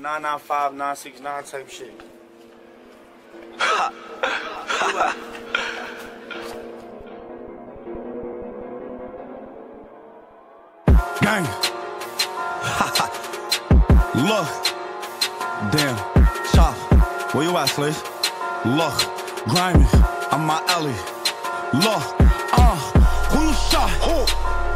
995 0.00 0.72
969 0.72 1.44
type 1.44 1.68
shit. 1.68 2.00
Gang. 11.20 11.44
Look. 14.14 14.48
Damn. 15.70 15.96
Chop. 16.52 16.74
Where 17.34 17.44
you 17.44 17.56
at, 17.58 17.68
Slash? 17.68 18.00
Look. 18.64 18.94
Grimy. 19.48 19.86
I'm 20.32 20.46
my 20.46 20.62
alley. 20.68 20.96
Look. 21.74 22.04
Uh. 22.56 22.76
Who 23.32 23.48
you 23.48 23.52
shot? 23.52 23.90
Who? 24.00 24.24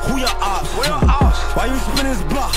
Who 0.06 0.18
your 0.20 0.29
ops? 0.29 0.77
Where 0.77 0.88
your 0.88 1.11
ops? 1.11 1.23
Why 1.53 1.66
you 1.66 1.77
spin 1.77 2.09
this 2.09 2.23
block? 2.33 2.57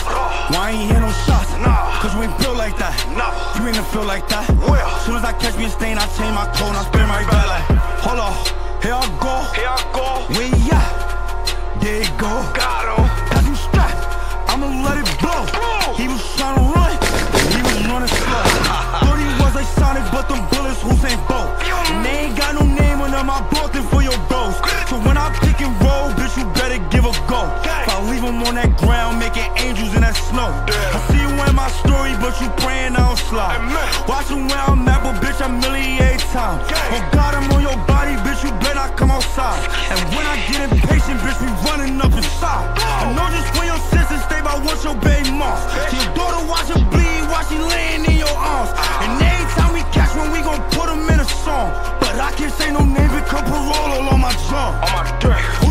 Why 0.55 0.71
ain't 0.71 0.89
hear 0.89 0.99
no 0.99 1.11
shots? 1.27 1.51
Nah. 1.59 1.99
Cause 1.99 2.15
we 2.15 2.25
ain't 2.25 2.37
built 2.39 2.55
like 2.55 2.77
that. 2.77 2.95
Nah. 3.19 3.35
You 3.59 3.67
ain't 3.67 3.87
feel 3.91 4.05
like 4.05 4.27
that. 4.29 4.47
Where? 4.63 4.87
Soon 5.03 5.17
as 5.19 5.25
I 5.27 5.33
catch 5.33 5.57
me 5.57 5.65
a 5.65 5.69
stain, 5.69 5.97
I 5.97 6.07
change 6.15 6.33
my 6.33 6.47
clothes 6.55 6.75
and 6.75 6.79
I 6.79 6.83
spin 6.87 7.07
right 7.07 7.27
back 7.27 7.47
like, 7.51 7.65
hold 7.99 8.19
on. 8.19 8.33
Here 8.81 8.93
I 8.93 9.07
go. 9.19 9.35
Here 9.57 9.67
I 9.67 9.81
go. 9.91 10.07
Where 10.37 10.47
you 10.47 10.71
at? 10.71 11.81
There 11.81 11.99
you 12.05 12.11
go. 12.21 12.31
Got 12.53 12.85
him. 12.87 13.03
Got 13.33 13.43
him 13.43 13.57
strapped. 13.57 14.01
I'ma 14.47 14.67
let 14.85 15.01
it 15.01 15.09
blow. 15.17 15.41
Blow. 15.49 15.97
He 15.97 16.05
was 16.07 16.21
trying 16.37 16.55
to 16.55 16.65
run. 16.71 16.93
and 16.93 17.47
He 17.57 17.61
was 17.65 17.77
running 17.89 18.11
slow. 18.11 18.45
Thought 19.01 19.17
he 19.17 19.29
was 19.41 19.53
like 19.57 19.69
Sonic, 19.81 20.05
but 20.13 20.29
them 20.29 20.45
bullets 20.53 20.81
Usain 20.85 21.17
Bolt. 21.25 21.49
And 21.89 22.05
they 22.05 22.29
ain't 22.29 22.37
got 22.37 22.53
no 22.53 22.63
name 22.63 23.01
on 23.01 23.11
them. 23.11 23.29
I 23.29 23.41
bought 23.49 23.73
them 23.73 23.83
for 23.89 24.01
your 24.05 24.17
bros. 24.29 24.55
So 24.87 25.01
when 25.01 25.17
I 25.17 25.33
pick 25.41 25.57
and 25.65 25.73
roll, 25.81 26.13
bitch, 26.13 26.37
you 26.37 26.45
better 26.53 26.77
give 26.93 27.05
go. 27.27 27.45
If 27.63 27.91
I 27.91 27.99
leave 28.09 28.23
him 28.23 28.41
on 28.47 28.55
that 28.55 28.75
ground, 28.79 29.19
making 29.19 29.47
angels 29.59 29.93
in 29.93 30.01
that 30.01 30.15
snow. 30.15 30.49
I 30.49 30.99
see 31.11 31.21
you 31.21 31.29
in 31.29 31.55
my 31.55 31.69
story, 31.83 32.15
but 32.23 32.33
you 32.41 32.49
praying 32.63 32.95
I 32.95 33.03
don't 33.03 33.19
slide. 33.19 33.59
Watching 34.07 34.47
where 34.47 34.63
I'm 34.67 34.87
at, 34.87 35.03
but 35.03 35.21
bitch, 35.21 35.43
I'm 35.43 35.59
million 35.59 36.17
time. 36.31 36.59
Oh 36.93 37.03
God, 37.13 37.35
I'm 37.35 37.49
on 37.51 37.61
your 37.61 37.77
body, 37.87 38.15
bitch, 38.23 38.43
you 38.43 38.51
better 38.63 38.75
not 38.75 38.97
come 38.97 39.11
outside. 39.11 39.59
And 39.91 39.99
when 40.13 40.25
I 40.25 40.35
get 40.47 40.69
impatient, 40.69 41.19
bitch, 41.25 41.39
we 41.41 41.49
running 41.67 41.99
up 42.01 42.13
inside. 42.13 42.67
I 42.77 43.09
know 43.15 43.27
just 43.33 43.49
when 43.57 43.67
your 43.67 43.81
sisters 43.91 44.21
stay 44.27 44.41
by 44.41 44.55
what 44.65 44.77
your 44.83 44.95
baby 45.01 45.31
mom. 45.31 45.57
Your 45.93 46.07
daughter 46.15 46.41
watch 46.47 46.69
her 46.73 46.81
bleed 46.91 47.23
while 47.31 47.45
she 47.47 47.57
laying 47.57 48.05
in 48.05 48.17
your 48.17 48.35
arms. 48.37 48.71
And 49.03 49.11
every 49.21 49.47
time 49.57 49.71
we 49.73 49.81
catch 49.95 50.15
one, 50.15 50.31
we 50.31 50.39
gon' 50.41 50.61
put 50.71 50.87
them 50.87 51.03
in 51.09 51.19
a 51.19 51.27
song. 51.43 51.71
But 51.99 52.19
I 52.19 52.31
can't 52.37 52.53
say 52.53 52.71
no 52.71 52.83
name 52.85 53.11
because 53.17 53.43
parole 53.49 53.73
all 53.73 54.13
on 54.13 54.21
my 54.21 54.33
drum. 54.47 54.71
On 54.85 54.91
my 54.93 55.03
dick. 55.19 55.66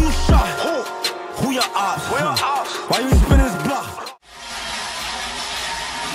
Your 1.57 1.65
ops? 1.75 2.05
Where 2.13 2.21
your 2.21 2.37
Huh. 2.37 2.61
ops? 2.61 2.73
Why 2.91 2.99
you 3.01 3.11
spin 3.11 3.39
this 3.39 3.57
block? 3.65 3.89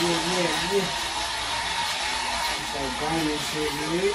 Yeah, 0.02 0.10
yeah, 0.34 0.74
yeah. 0.74 0.88
It's 2.58 2.76
like 2.78 2.94
grinding 3.00 3.42
shit, 3.50 3.72
man. 3.82 4.14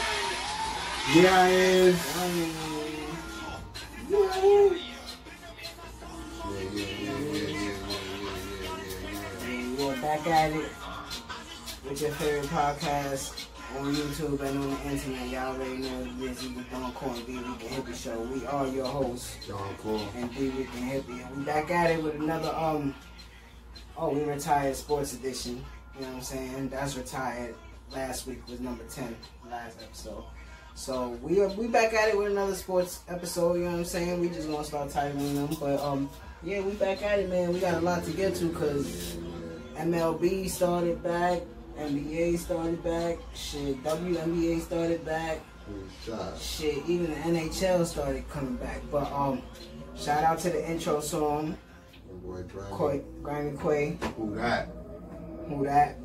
Yeah, 1.14 1.40
I 1.40 1.48
is. 1.50 1.96
Grinding. 2.14 2.52
Yeah, 4.08 4.18
yeah, 4.18 4.46
yeah, 4.46 4.70
yeah, 6.44 6.70
yeah, 6.72 6.86
yeah, 6.94 7.18
yeah, 7.32 7.50
yeah, 7.50 7.74
And 9.48 9.78
we're 9.78 10.00
back 10.00 10.26
at 10.28 10.52
it 10.52 10.70
with 11.88 12.00
your 12.02 12.10
favorite 12.12 12.46
podcast 12.50 13.45
on 13.78 13.94
YouTube 13.94 14.40
and 14.40 14.58
on 14.58 14.70
the 14.70 14.90
internet. 14.90 15.28
Y'all 15.28 15.54
already 15.54 15.76
know 15.78 16.04
this 16.18 16.42
is 16.42 16.54
the 16.54 16.62
Don 16.70 16.92
Corn 16.92 17.14
D 17.26 17.36
Week 17.36 17.44
and 17.44 17.58
Hippie 17.60 17.94
Show. 17.94 18.18
We 18.20 18.46
are 18.46 18.66
your 18.68 18.86
hosts. 18.86 19.36
yeah. 19.48 19.56
John 19.82 20.08
and 20.16 20.34
D 20.34 20.48
Week 20.50 20.68
and 20.76 20.90
Hippie. 20.90 21.26
And 21.26 21.36
we 21.36 21.44
back 21.44 21.70
at 21.70 21.90
it 21.90 22.02
with 22.02 22.14
another 22.14 22.54
um 22.54 22.94
oh 23.96 24.10
we 24.10 24.22
retired 24.22 24.76
sports 24.76 25.12
edition. 25.14 25.64
You 25.94 26.02
know 26.02 26.08
what 26.08 26.16
I'm 26.16 26.22
saying? 26.22 26.68
That's 26.70 26.96
retired. 26.96 27.54
Last 27.92 28.26
week 28.26 28.46
was 28.48 28.60
number 28.60 28.84
ten, 28.84 29.14
last 29.50 29.80
episode. 29.82 30.24
So 30.74 31.10
we 31.22 31.40
are 31.40 31.48
we 31.48 31.68
back 31.68 31.92
at 31.92 32.08
it 32.08 32.16
with 32.18 32.30
another 32.30 32.54
sports 32.54 33.00
episode, 33.08 33.54
you 33.54 33.64
know 33.64 33.72
what 33.72 33.78
I'm 33.78 33.84
saying? 33.84 34.20
We 34.20 34.28
just 34.28 34.48
gonna 34.48 34.64
start 34.64 34.90
titling 34.90 35.34
them. 35.34 35.56
But 35.60 35.80
um 35.80 36.08
yeah, 36.42 36.60
we 36.60 36.72
back 36.72 37.02
at 37.02 37.18
it 37.18 37.28
man. 37.28 37.52
We 37.52 37.60
got 37.60 37.74
a 37.74 37.80
lot 37.80 38.04
to 38.04 38.10
get 38.12 38.34
to 38.36 38.50
cause 38.50 39.16
MLB 39.76 40.48
started 40.48 41.02
back, 41.02 41.42
NBA 41.78 42.38
started 42.38 42.82
back, 42.82 43.18
shit, 43.34 43.82
WNBA 43.84 44.60
started 44.62 45.04
back. 45.04 45.40
Shit, 46.40 46.84
even 46.86 47.10
the 47.10 47.16
NHL 47.16 47.84
started 47.84 48.28
coming 48.30 48.56
back. 48.56 48.80
But 48.90 49.10
um, 49.12 49.42
shout 49.96 50.22
out 50.24 50.38
to 50.40 50.50
the 50.50 50.70
intro 50.70 51.00
song, 51.00 51.56
boy. 52.24 52.42
Quay, 52.76 53.02
Grammy 53.22 53.60
Quay, 53.60 53.98
Who 54.16 54.34
that? 54.36 54.68
who 55.48 55.64
that. 55.64 55.98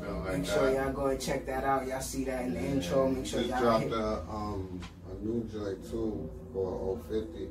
Feel 0.00 0.24
like 0.26 0.38
Make 0.38 0.46
sure 0.46 0.70
y'all 0.72 0.92
go 0.92 1.06
and 1.06 1.20
check 1.20 1.44
that 1.46 1.64
out. 1.64 1.86
Y'all 1.86 2.00
see 2.00 2.24
that 2.24 2.44
in 2.44 2.54
the 2.54 2.60
intro. 2.60 3.08
Make 3.08 3.26
sure 3.26 3.40
Just 3.40 3.50
y'all 3.50 3.60
dropped 3.60 3.84
hit. 3.84 3.92
a 3.92 4.20
um 4.30 4.80
a 5.10 5.24
new 5.24 5.44
joint 5.52 5.82
too 5.90 6.30
for 6.52 6.98
050. 7.10 7.48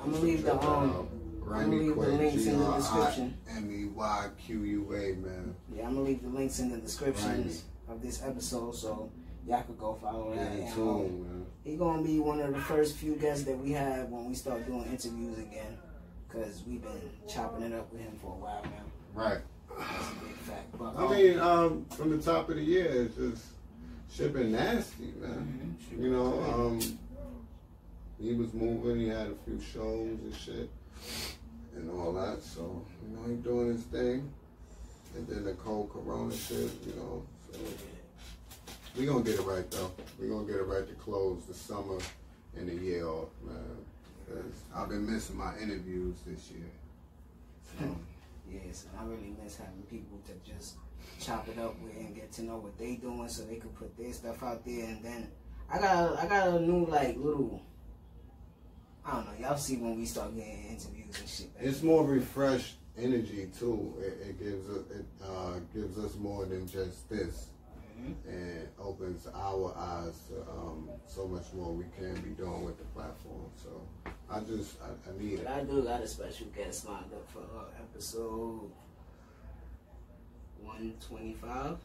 I'm 0.00 0.12
gonna 0.12 0.22
leave 0.24 0.44
the 0.44 0.60
um, 0.60 1.08
I'm 1.52 1.70
gonna 1.70 1.82
leave 1.82 1.94
the 1.96 2.00
links 2.08 2.46
in 2.46 2.58
the 2.58 2.72
description. 2.76 3.38
M 3.50 3.70
E 3.72 3.84
Y 3.86 4.28
Q 4.44 4.62
U 4.62 4.92
A 4.94 5.14
man. 5.16 5.54
yeah, 5.74 5.86
I'm 5.86 5.94
gonna 5.94 6.06
leave 6.06 6.22
the 6.22 6.28
links 6.28 6.58
in 6.58 6.70
the 6.70 6.78
descriptions 6.78 7.64
of 7.88 8.02
this 8.02 8.22
episode, 8.22 8.74
so 8.74 9.10
y'all 9.46 9.62
could 9.62 9.78
go 9.78 9.98
follow 10.00 10.34
that. 10.34 10.52
in 10.52 10.66
um, 10.68 10.74
tune, 10.74 11.22
man. 11.22 11.46
he 11.64 11.76
gonna 11.76 12.02
be 12.02 12.18
one 12.18 12.40
of 12.40 12.52
the 12.52 12.60
first 12.60 12.96
few 12.96 13.14
guests 13.16 13.44
that 13.44 13.58
we 13.58 13.72
have 13.72 14.08
when 14.08 14.26
we 14.28 14.34
start 14.34 14.66
doing 14.66 14.84
interviews 14.84 15.38
again, 15.38 15.78
cause 16.28 16.62
we've 16.66 16.82
been 16.82 17.10
chopping 17.28 17.62
it 17.64 17.72
up 17.72 17.90
with 17.92 18.02
him 18.02 18.12
for 18.20 18.32
a 18.32 18.36
while 18.36 18.62
now. 18.62 19.22
Right. 19.22 19.38
That's 19.78 20.10
a 20.10 20.24
big 20.24 20.36
fact. 20.36 20.78
But, 20.78 20.96
I 20.96 21.04
um, 21.04 21.10
mean, 21.12 21.38
um, 21.40 21.86
from 21.96 22.10
the 22.10 22.18
top 22.22 22.48
of 22.48 22.56
the 22.56 22.62
year, 22.62 22.86
it's 22.86 23.16
just 23.16 23.44
shit 24.10 24.32
been 24.32 24.52
nasty, 24.52 25.12
man. 25.20 25.76
Mhm. 25.92 26.02
You 26.02 26.10
know, 26.10 26.42
um, 26.42 26.80
he 28.20 28.34
was 28.34 28.52
moving. 28.52 29.00
He 29.00 29.08
had 29.08 29.28
a 29.28 29.34
few 29.44 29.60
shows 29.60 30.18
and 30.20 30.34
shit, 30.34 30.68
and 31.78 31.90
all 31.90 32.12
that. 32.12 32.42
So 32.42 32.84
you 33.02 33.16
know, 33.16 33.28
he 33.28 33.34
doing 33.36 33.68
his 33.68 33.82
thing. 33.84 34.30
And 35.16 35.26
then 35.26 35.44
the 35.44 35.54
cold 35.54 35.90
Corona 35.90 36.34
shit, 36.34 36.70
you 36.86 36.94
know. 36.96 37.22
So 37.50 37.58
we 38.96 39.06
gonna 39.06 39.24
get 39.24 39.36
it 39.36 39.42
right 39.42 39.68
though. 39.70 39.92
We 40.20 40.28
gonna 40.28 40.46
get 40.46 40.56
it 40.56 40.66
right 40.66 40.86
to 40.86 40.94
close 40.94 41.44
the 41.46 41.54
summer 41.54 41.98
and 42.56 42.68
the 42.68 42.74
year 42.74 43.06
off, 43.06 43.28
man. 43.42 43.56
Cause 44.28 44.62
I've 44.74 44.88
been 44.90 45.10
missing 45.10 45.36
my 45.38 45.56
interviews 45.58 46.16
this 46.26 46.50
year. 46.50 46.68
So, 47.78 47.96
Yes, 48.50 48.86
and 48.90 49.00
I 49.00 49.04
really 49.04 49.34
miss 49.42 49.56
having 49.56 49.82
people 49.90 50.18
to 50.26 50.50
just 50.50 50.76
chop 51.20 51.48
it 51.48 51.58
up 51.58 51.78
with 51.80 51.94
and 51.96 52.14
get 52.14 52.32
to 52.32 52.42
know 52.42 52.56
what 52.56 52.78
they 52.78 52.94
doing 52.94 53.28
so 53.28 53.44
they 53.44 53.56
could 53.56 53.74
put 53.74 53.96
their 53.98 54.12
stuff 54.12 54.42
out 54.42 54.64
there 54.64 54.84
and 54.86 55.02
then 55.02 55.28
I 55.70 55.78
got 55.78 56.18
I 56.18 56.26
got 56.26 56.48
a 56.48 56.60
new 56.60 56.86
like 56.86 57.16
little 57.18 57.62
I 59.08 59.14
don't 59.14 59.24
know, 59.40 59.48
y'all 59.48 59.56
see 59.56 59.76
when 59.78 59.96
we 59.98 60.04
start 60.04 60.36
getting 60.36 60.64
interviews 60.68 61.18
and 61.18 61.28
shit. 61.28 61.50
It's 61.58 61.82
more 61.82 62.04
refreshed 62.04 62.74
energy 62.98 63.48
too. 63.58 63.94
It, 64.00 64.28
it 64.28 64.38
gives 64.38 64.68
us 64.68 64.84
it 64.90 65.06
uh, 65.24 65.58
gives 65.74 65.98
us 65.98 66.14
more 66.16 66.44
than 66.44 66.66
just 66.68 67.08
this, 67.08 67.46
Mhm. 67.98 68.14
and 68.28 68.68
opens 68.78 69.26
our 69.34 69.74
eyes 69.76 70.12
to 70.28 70.42
um, 70.52 70.88
so 71.06 71.26
much 71.26 71.46
more 71.54 71.72
we 71.72 71.84
can 71.98 72.14
be 72.22 72.30
doing 72.30 72.64
with 72.64 72.76
the 72.78 72.84
platform. 72.94 73.46
So 73.56 73.80
I 74.30 74.40
just 74.40 74.76
I, 74.82 74.88
I 75.10 75.22
need 75.22 75.40
it. 75.40 75.46
I 75.46 75.62
do 75.64 75.82
got 75.82 76.02
a 76.02 76.06
special 76.06 76.46
guest 76.48 76.86
lined 76.86 77.12
up 77.14 77.28
for 77.32 77.40
uh, 77.40 77.64
episode 77.82 78.70
125 80.62 81.76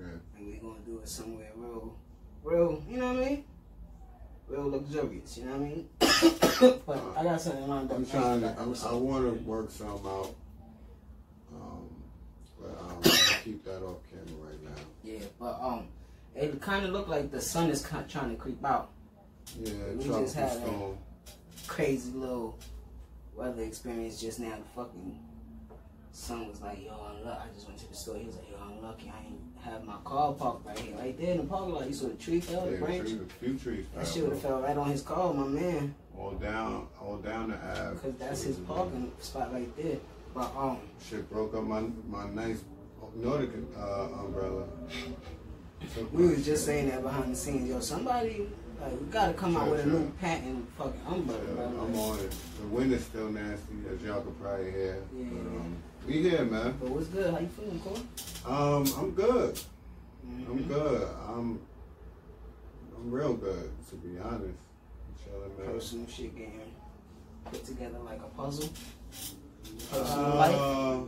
Yeah. 0.00 0.06
and 0.36 0.46
we're 0.46 0.56
gonna 0.60 0.80
do 0.86 0.98
it 0.98 1.08
somewhere 1.08 1.50
real 1.54 1.94
real, 2.42 2.82
you 2.88 2.96
know 2.98 3.12
what 3.14 3.22
I 3.24 3.28
mean? 3.28 3.44
Real 4.50 4.68
luxurious, 4.68 5.38
you 5.38 5.44
know 5.44 5.52
what 5.52 5.60
I 5.60 5.64
mean? 5.64 5.88
but 6.86 7.00
I 7.16 7.22
got 7.22 7.40
something 7.40 7.68
lined 7.68 7.90
up. 7.90 7.96
I'm 7.98 8.06
trying 8.06 8.40
for 8.40 8.48
to. 8.48 8.60
I'm, 8.60 8.74
I 8.84 8.92
want 8.94 9.24
to 9.24 9.44
work 9.44 9.70
some 9.70 9.88
out. 9.88 10.34
Um, 11.54 11.88
but 12.60 12.70
um, 12.80 12.96
I'll 13.04 13.38
keep 13.44 13.64
that 13.64 13.82
off 13.82 13.98
camera 14.10 14.48
right 14.50 14.64
now. 14.64 14.82
Yeah, 15.04 15.20
but 15.38 15.56
um, 15.62 15.86
it 16.34 16.60
kind 16.60 16.84
of 16.84 16.90
looked 16.92 17.08
like 17.08 17.30
the 17.30 17.40
sun 17.40 17.70
is 17.70 17.80
kind 17.86 18.04
of 18.04 18.10
trying 18.10 18.30
to 18.30 18.36
creep 18.36 18.64
out. 18.64 18.90
Yeah, 19.56 19.72
We 19.96 20.04
just 20.04 20.34
had 20.34 20.56
a- 20.56 20.94
Crazy 21.68 22.10
little 22.10 22.58
weather 23.36 23.62
experience 23.62 24.20
just 24.20 24.40
now. 24.40 24.56
Fucking 24.74 25.16
sun 26.12 26.48
was 26.48 26.60
like, 26.60 26.84
"Yo, 26.84 26.92
I'm 26.92 27.24
lucky." 27.24 27.40
I 27.50 27.54
just 27.54 27.66
went 27.66 27.78
to 27.80 27.88
the 27.88 27.94
store. 27.94 28.16
He 28.16 28.26
was 28.26 28.36
like, 28.36 28.50
"Yo, 28.50 28.56
I'm 28.62 28.82
lucky. 28.82 29.12
I 29.14 29.26
ain't 29.26 29.40
have 29.64 29.84
my 29.84 29.96
car 30.04 30.32
parked 30.34 30.66
right 30.66 30.78
here, 30.78 30.96
right 30.96 31.18
there 31.18 31.32
in 31.32 31.36
the 31.38 31.44
parking 31.44 31.74
lot." 31.74 31.86
You 31.86 31.92
saw 31.94 32.08
the 32.08 32.14
tree 32.14 32.40
fell, 32.40 32.66
the 32.66 32.72
Yeah, 32.72 32.78
branch. 32.78 33.08
tree, 33.08 33.20
a 33.20 33.44
few 33.44 33.58
trees. 33.58 33.86
That 33.94 34.06
shit 34.06 34.22
would 34.24 34.32
have 34.32 34.42
fell 34.42 34.60
right 34.60 34.76
on 34.76 34.90
his 34.90 35.02
car, 35.02 35.32
my 35.34 35.46
man, 35.46 35.94
All 36.18 36.32
down, 36.32 36.86
all 37.00 37.16
down 37.18 37.50
the 37.50 37.56
Ave. 37.56 37.94
because 37.94 38.14
that's 38.18 38.42
his 38.42 38.56
parking 38.56 39.10
spot 39.20 39.52
right 39.52 39.74
there. 39.76 39.98
But 40.34 40.54
um, 40.56 40.78
Shit 41.08 41.28
broke 41.30 41.54
up 41.54 41.64
my 41.64 41.82
my 42.08 42.28
nice 42.30 42.62
Nordic 43.16 43.50
uh, 43.76 44.08
umbrella. 44.24 44.64
We 46.12 46.28
was 46.28 46.44
just 46.44 46.66
saying 46.66 46.90
that 46.90 47.02
behind 47.02 47.32
the 47.32 47.36
scenes. 47.36 47.68
Yo, 47.68 47.80
somebody 47.80 48.46
like 48.80 48.92
we 49.00 49.06
gotta 49.06 49.32
come 49.32 49.56
out 49.56 49.64
Sure, 49.64 49.76
with 49.76 49.84
a 49.86 49.88
new 49.88 50.10
patent 50.20 50.68
fucking 50.76 51.00
umbrella. 51.08 51.40
I'm 51.82 51.94
on 51.98 52.18
it. 52.20 52.34
The 52.60 52.66
wind 52.68 52.92
is 52.92 53.02
still 53.04 53.30
nasty, 53.30 53.74
as 53.92 54.02
y'all 54.02 54.20
can 54.20 54.32
probably 54.34 54.70
hear. 54.72 55.02
Yeah. 55.16 55.24
But, 55.32 55.40
um, 55.40 55.76
we 56.06 56.22
here, 56.22 56.44
man. 56.44 56.74
But 56.80 56.90
what's 56.90 57.06
good? 57.08 57.32
How 57.32 57.38
you 57.40 57.48
feeling, 57.48 57.80
Cole? 57.80 57.98
Um, 58.46 58.84
I'm 58.98 59.10
good. 59.12 59.58
I'm 60.26 60.58
Mhm. 60.58 60.68
good. 60.68 61.08
I'm 61.28 61.60
I'm 62.96 63.10
real 63.10 63.32
good, 63.34 63.70
to 63.88 63.96
be 63.96 64.18
honest. 64.18 64.44
I'm 64.44 65.14
chilling, 65.24 65.56
man. 65.58 65.72
Personal 65.74 66.06
shit 66.06 66.36
getting 66.36 66.60
put 67.46 67.64
together 67.64 67.98
like 68.00 68.18
a 68.20 68.28
puzzle. 68.36 68.68
Personal 69.90 70.34
life. 70.36 70.54
Uh, 70.54 71.00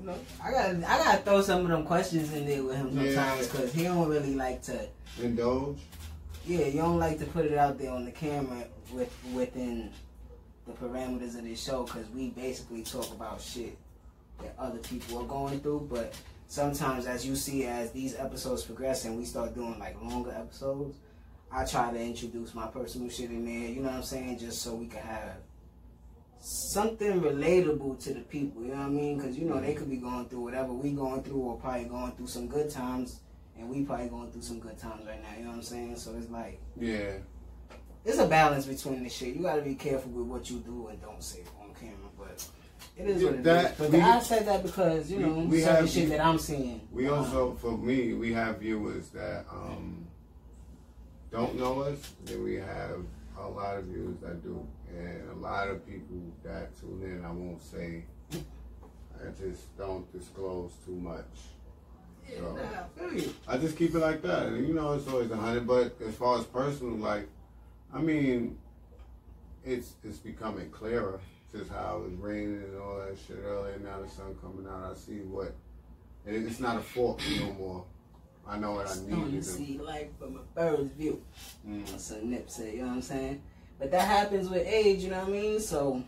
You 0.00 0.06
know, 0.06 0.14
I 0.42 0.50
gotta, 0.50 0.76
I 0.78 0.98
gotta 0.98 1.18
throw 1.24 1.42
some 1.42 1.60
of 1.60 1.68
them 1.68 1.84
questions 1.84 2.32
in 2.32 2.46
there 2.46 2.62
with 2.64 2.74
him 2.76 2.94
sometimes 2.94 3.48
because 3.48 3.70
he 3.74 3.82
don't 3.82 4.08
really 4.08 4.34
like 4.34 4.62
to. 4.62 4.88
indulge. 5.22 5.76
Yeah, 6.46 6.64
you 6.68 6.80
don't 6.80 6.98
like 6.98 7.18
to 7.18 7.26
put 7.26 7.44
it 7.44 7.58
out 7.58 7.76
there 7.78 7.90
on 7.90 8.06
the 8.06 8.10
camera 8.10 8.64
with 8.94 9.12
within 9.34 9.90
the 10.70 10.86
parameters 10.86 11.36
of 11.36 11.44
this 11.44 11.62
show 11.62 11.84
because 11.84 12.08
we 12.10 12.30
basically 12.30 12.82
talk 12.82 13.10
about 13.12 13.40
shit 13.40 13.76
that 14.40 14.54
other 14.58 14.78
people 14.78 15.18
are 15.18 15.26
going 15.26 15.60
through. 15.60 15.88
But 15.90 16.14
sometimes, 16.48 17.06
as 17.06 17.26
you 17.26 17.36
see, 17.36 17.66
as 17.66 17.92
these 17.92 18.16
episodes 18.16 18.62
progress 18.62 19.04
and 19.04 19.16
we 19.16 19.24
start 19.24 19.54
doing 19.54 19.78
like 19.78 20.00
longer 20.02 20.32
episodes, 20.32 20.96
I 21.52 21.64
try 21.64 21.92
to 21.92 22.00
introduce 22.00 22.54
my 22.54 22.66
personal 22.68 23.08
shit 23.08 23.30
in 23.30 23.44
there. 23.44 23.70
You 23.70 23.82
know 23.82 23.88
what 23.88 23.96
I'm 23.96 24.02
saying? 24.02 24.38
Just 24.38 24.62
so 24.62 24.74
we 24.74 24.86
can 24.86 25.02
have 25.02 25.36
something 26.40 27.20
relatable 27.20 28.02
to 28.04 28.14
the 28.14 28.20
people. 28.20 28.62
You 28.62 28.68
know 28.68 28.78
what 28.78 28.86
I 28.86 28.90
mean? 28.90 29.18
Because 29.18 29.36
you 29.36 29.46
know 29.46 29.60
they 29.60 29.68
mm-hmm. 29.68 29.78
could 29.78 29.90
be 29.90 29.96
going 29.96 30.28
through 30.28 30.40
whatever 30.40 30.72
we 30.72 30.92
going 30.92 31.22
through, 31.22 31.40
or 31.40 31.56
probably 31.58 31.84
going 31.84 32.12
through 32.12 32.28
some 32.28 32.46
good 32.46 32.70
times, 32.70 33.20
and 33.58 33.68
we 33.68 33.82
probably 33.84 34.08
going 34.08 34.30
through 34.30 34.42
some 34.42 34.60
good 34.60 34.78
times 34.78 35.06
right 35.06 35.22
now. 35.22 35.36
You 35.36 35.44
know 35.44 35.50
what 35.50 35.56
I'm 35.56 35.62
saying? 35.62 35.96
So 35.96 36.14
it's 36.16 36.30
like 36.30 36.60
Yeah. 36.78 37.12
It's 38.04 38.18
a 38.18 38.26
balance 38.26 38.66
between 38.66 39.02
the 39.04 39.10
shit. 39.10 39.34
You 39.36 39.42
got 39.42 39.56
to 39.56 39.62
be 39.62 39.74
careful 39.74 40.10
with 40.12 40.26
what 40.26 40.50
you 40.50 40.58
do 40.58 40.88
and 40.88 41.00
don't 41.02 41.22
say 41.22 41.40
on 41.60 41.74
camera, 41.74 41.96
but 42.18 42.46
it 42.96 43.08
is 43.08 43.22
what 43.24 43.34
it 43.34 43.38
is. 43.40 43.44
That- 43.44 43.78
But 43.78 43.90
we- 43.90 44.00
I 44.00 44.20
said 44.20 44.46
that 44.46 44.62
because 44.62 45.10
you 45.10 45.18
we- 45.18 45.22
know 45.24 45.34
we 45.46 45.60
certain 45.60 45.76
have- 45.76 45.90
shit 45.90 46.08
that 46.10 46.20
I'm 46.24 46.38
seeing. 46.38 46.80
We 46.92 47.08
Um, 47.08 47.18
also, 47.18 47.54
for 47.54 47.76
me, 47.76 48.14
we 48.14 48.32
have 48.32 48.58
viewers 48.58 49.08
that 49.10 49.44
um, 49.50 50.06
don't 51.30 51.56
know 51.58 51.80
us. 51.82 52.12
Then 52.24 52.42
we 52.42 52.54
have 52.56 53.04
a 53.38 53.48
lot 53.48 53.78
of 53.78 53.84
viewers 53.84 54.16
that 54.22 54.42
do, 54.42 54.66
and 54.96 55.30
a 55.30 55.34
lot 55.34 55.68
of 55.68 55.86
people 55.86 56.16
that 56.44 56.78
tune 56.80 57.02
in. 57.04 57.24
I 57.24 57.30
won't 57.30 57.62
say. 57.62 58.04
I 58.32 59.28
just 59.38 59.76
don't 59.76 60.10
disclose 60.12 60.72
too 60.86 60.94
much. 60.94 61.24
yeah, 62.30 62.38
so- 62.38 62.58
I 62.58 62.98
feel 63.10 63.20
you. 63.20 63.34
I 63.46 63.58
just 63.58 63.76
keep 63.76 63.94
it 63.94 63.98
like 63.98 64.22
that. 64.22 64.46
And 64.46 64.66
you 64.66 64.72
know, 64.72 64.94
it's 64.94 65.06
always 65.08 65.30
a 65.30 65.36
hundred. 65.36 65.66
But 65.66 65.96
as 66.06 66.14
far 66.14 66.38
as 66.38 66.44
personal, 66.46 66.94
like, 66.96 67.28
I 67.92 68.00
mean, 68.00 68.58
it's 69.64 69.94
it's 70.04 70.18
becoming 70.18 70.70
clearer. 70.70 71.20
Just 71.52 71.70
how 71.70 71.96
it 71.96 72.10
was 72.10 72.18
raining 72.20 72.62
and 72.62 72.80
all 72.80 72.98
that 72.98 73.16
shit 73.26 73.38
earlier. 73.44 73.78
Now 73.78 74.00
the 74.00 74.08
sun 74.08 74.36
coming 74.40 74.66
out. 74.70 74.92
I 74.92 74.94
see 74.94 75.18
what. 75.18 75.52
And 76.26 76.46
it's 76.46 76.60
not 76.60 76.76
a 76.76 76.80
fault 76.80 77.20
no 77.40 77.52
more. 77.54 77.84
I 78.46 78.58
know 78.58 78.72
what 78.72 78.90
I 78.90 78.96
need 79.06 79.32
to 79.32 79.42
see 79.42 79.78
life 79.78 80.08
from 80.18 80.36
a 80.36 80.60
bird's 80.60 80.90
view. 80.92 81.22
Mm. 81.66 81.88
That's 81.88 82.10
a 82.10 82.24
nip 82.24 82.50
say, 82.50 82.72
you 82.76 82.82
know 82.82 82.88
what 82.88 82.94
I'm 82.94 83.02
saying? 83.02 83.42
But 83.78 83.90
that 83.92 84.06
happens 84.06 84.48
with 84.48 84.66
age, 84.66 85.02
you 85.02 85.10
know 85.10 85.20
what 85.20 85.28
I 85.28 85.32
mean? 85.32 85.60
So 85.60 86.02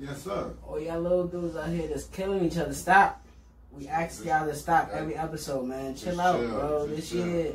Yes, 0.00 0.22
sir. 0.22 0.52
all 0.66 0.80
y'all 0.80 1.00
little 1.00 1.26
dudes 1.26 1.56
out 1.56 1.68
here 1.68 1.88
that's 1.88 2.04
killing 2.04 2.44
each 2.44 2.56
other, 2.56 2.72
stop. 2.72 3.24
We 3.72 3.88
ask 3.88 4.24
y'all 4.24 4.46
to 4.46 4.54
stop 4.54 4.90
every 4.92 5.16
episode, 5.16 5.64
man. 5.64 5.94
Chill 5.96 6.20
out, 6.20 6.38
chill, 6.38 6.48
bro. 6.48 6.86
This 6.86 7.10
chill. 7.10 7.26
year, 7.26 7.52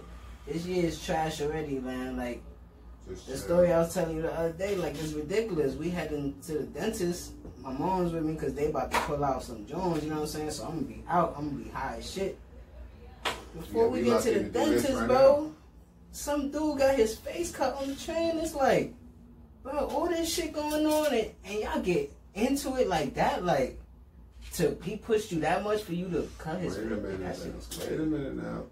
this 0.47 0.65
year 0.65 0.85
is 0.85 1.03
trash 1.03 1.41
already, 1.41 1.79
man. 1.79 2.17
Like 2.17 2.41
the 3.27 3.37
story 3.37 3.71
I 3.71 3.79
was 3.79 3.93
telling 3.93 4.15
you 4.17 4.21
the 4.23 4.33
other 4.33 4.51
day, 4.53 4.75
like 4.75 4.95
it's 4.95 5.13
ridiculous. 5.13 5.75
We 5.75 5.89
heading 5.89 6.35
to 6.47 6.53
the 6.53 6.63
dentist. 6.63 7.31
My 7.61 7.71
mom's 7.71 8.13
with 8.13 8.23
me 8.23 8.33
because 8.33 8.53
they 8.53 8.67
about 8.67 8.91
to 8.91 8.99
pull 9.01 9.23
out 9.23 9.43
some 9.43 9.65
Jones. 9.65 10.03
You 10.03 10.09
know 10.09 10.15
what 10.17 10.21
I'm 10.23 10.27
saying? 10.27 10.51
So 10.51 10.65
I'm 10.65 10.75
gonna 10.75 10.81
be 10.81 11.03
out. 11.07 11.33
I'm 11.37 11.49
gonna 11.51 11.63
be 11.63 11.69
high 11.69 11.95
as 11.99 12.09
shit. 12.11 12.37
Before 13.57 13.85
Yeah, 13.85 13.91
we, 13.91 13.99
we 14.03 14.05
get 14.09 14.21
to 14.23 14.31
the 14.33 14.39
to 14.39 14.49
dentist, 14.49 14.93
right 14.93 15.07
bro, 15.07 15.53
some 16.11 16.51
dude 16.51 16.77
got 16.79 16.95
his 16.95 17.17
face 17.17 17.51
cut 17.51 17.75
on 17.75 17.87
the 17.87 17.95
train. 17.95 18.37
It's 18.37 18.53
like, 18.55 18.93
bro, 19.63 19.73
all 19.87 20.07
this 20.07 20.33
shit 20.33 20.53
going 20.53 20.85
on, 20.85 21.13
and, 21.13 21.31
and 21.45 21.59
y'all 21.59 21.81
get 21.81 22.13
into 22.35 22.75
it 22.75 22.87
like 22.87 23.13
that, 23.15 23.43
like. 23.43 23.79
To 24.53 24.77
he 24.81 24.95
pushed 24.95 25.31
you 25.33 25.41
that 25.41 25.61
much 25.61 25.83
for 25.83 25.93
you 25.93 26.07
to 26.09 26.27
cut 26.37 26.59
his 26.59 26.77
Wait 26.77 26.85
a 26.85 26.89
face. 26.95 27.03
minute. 27.03 27.19
That 27.19 27.35
shit 27.35 27.53
was 27.53 27.77
now. 27.77 27.85
Wait 27.91 27.99
a 27.99 28.03
minute 28.03 28.35
now. 28.35 28.63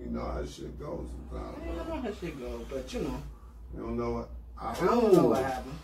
You 0.00 0.06
know 0.10 0.24
how 0.24 0.44
shit 0.44 0.78
goes 0.78 1.06
sometimes. 1.30 1.56
I 1.62 1.74
don't 1.76 1.88
know 1.88 2.00
how 2.00 2.14
shit 2.20 2.40
go, 2.40 2.64
but 2.70 2.92
you 2.92 3.00
know. 3.00 3.22
You 3.74 3.80
don't 3.80 3.96
know 3.96 4.10
what. 4.12 4.30
I, 4.58 4.72
I 4.72 4.86
don't 4.86 5.12
know 5.12 5.26
what 5.26 5.44
happened. 5.44 5.78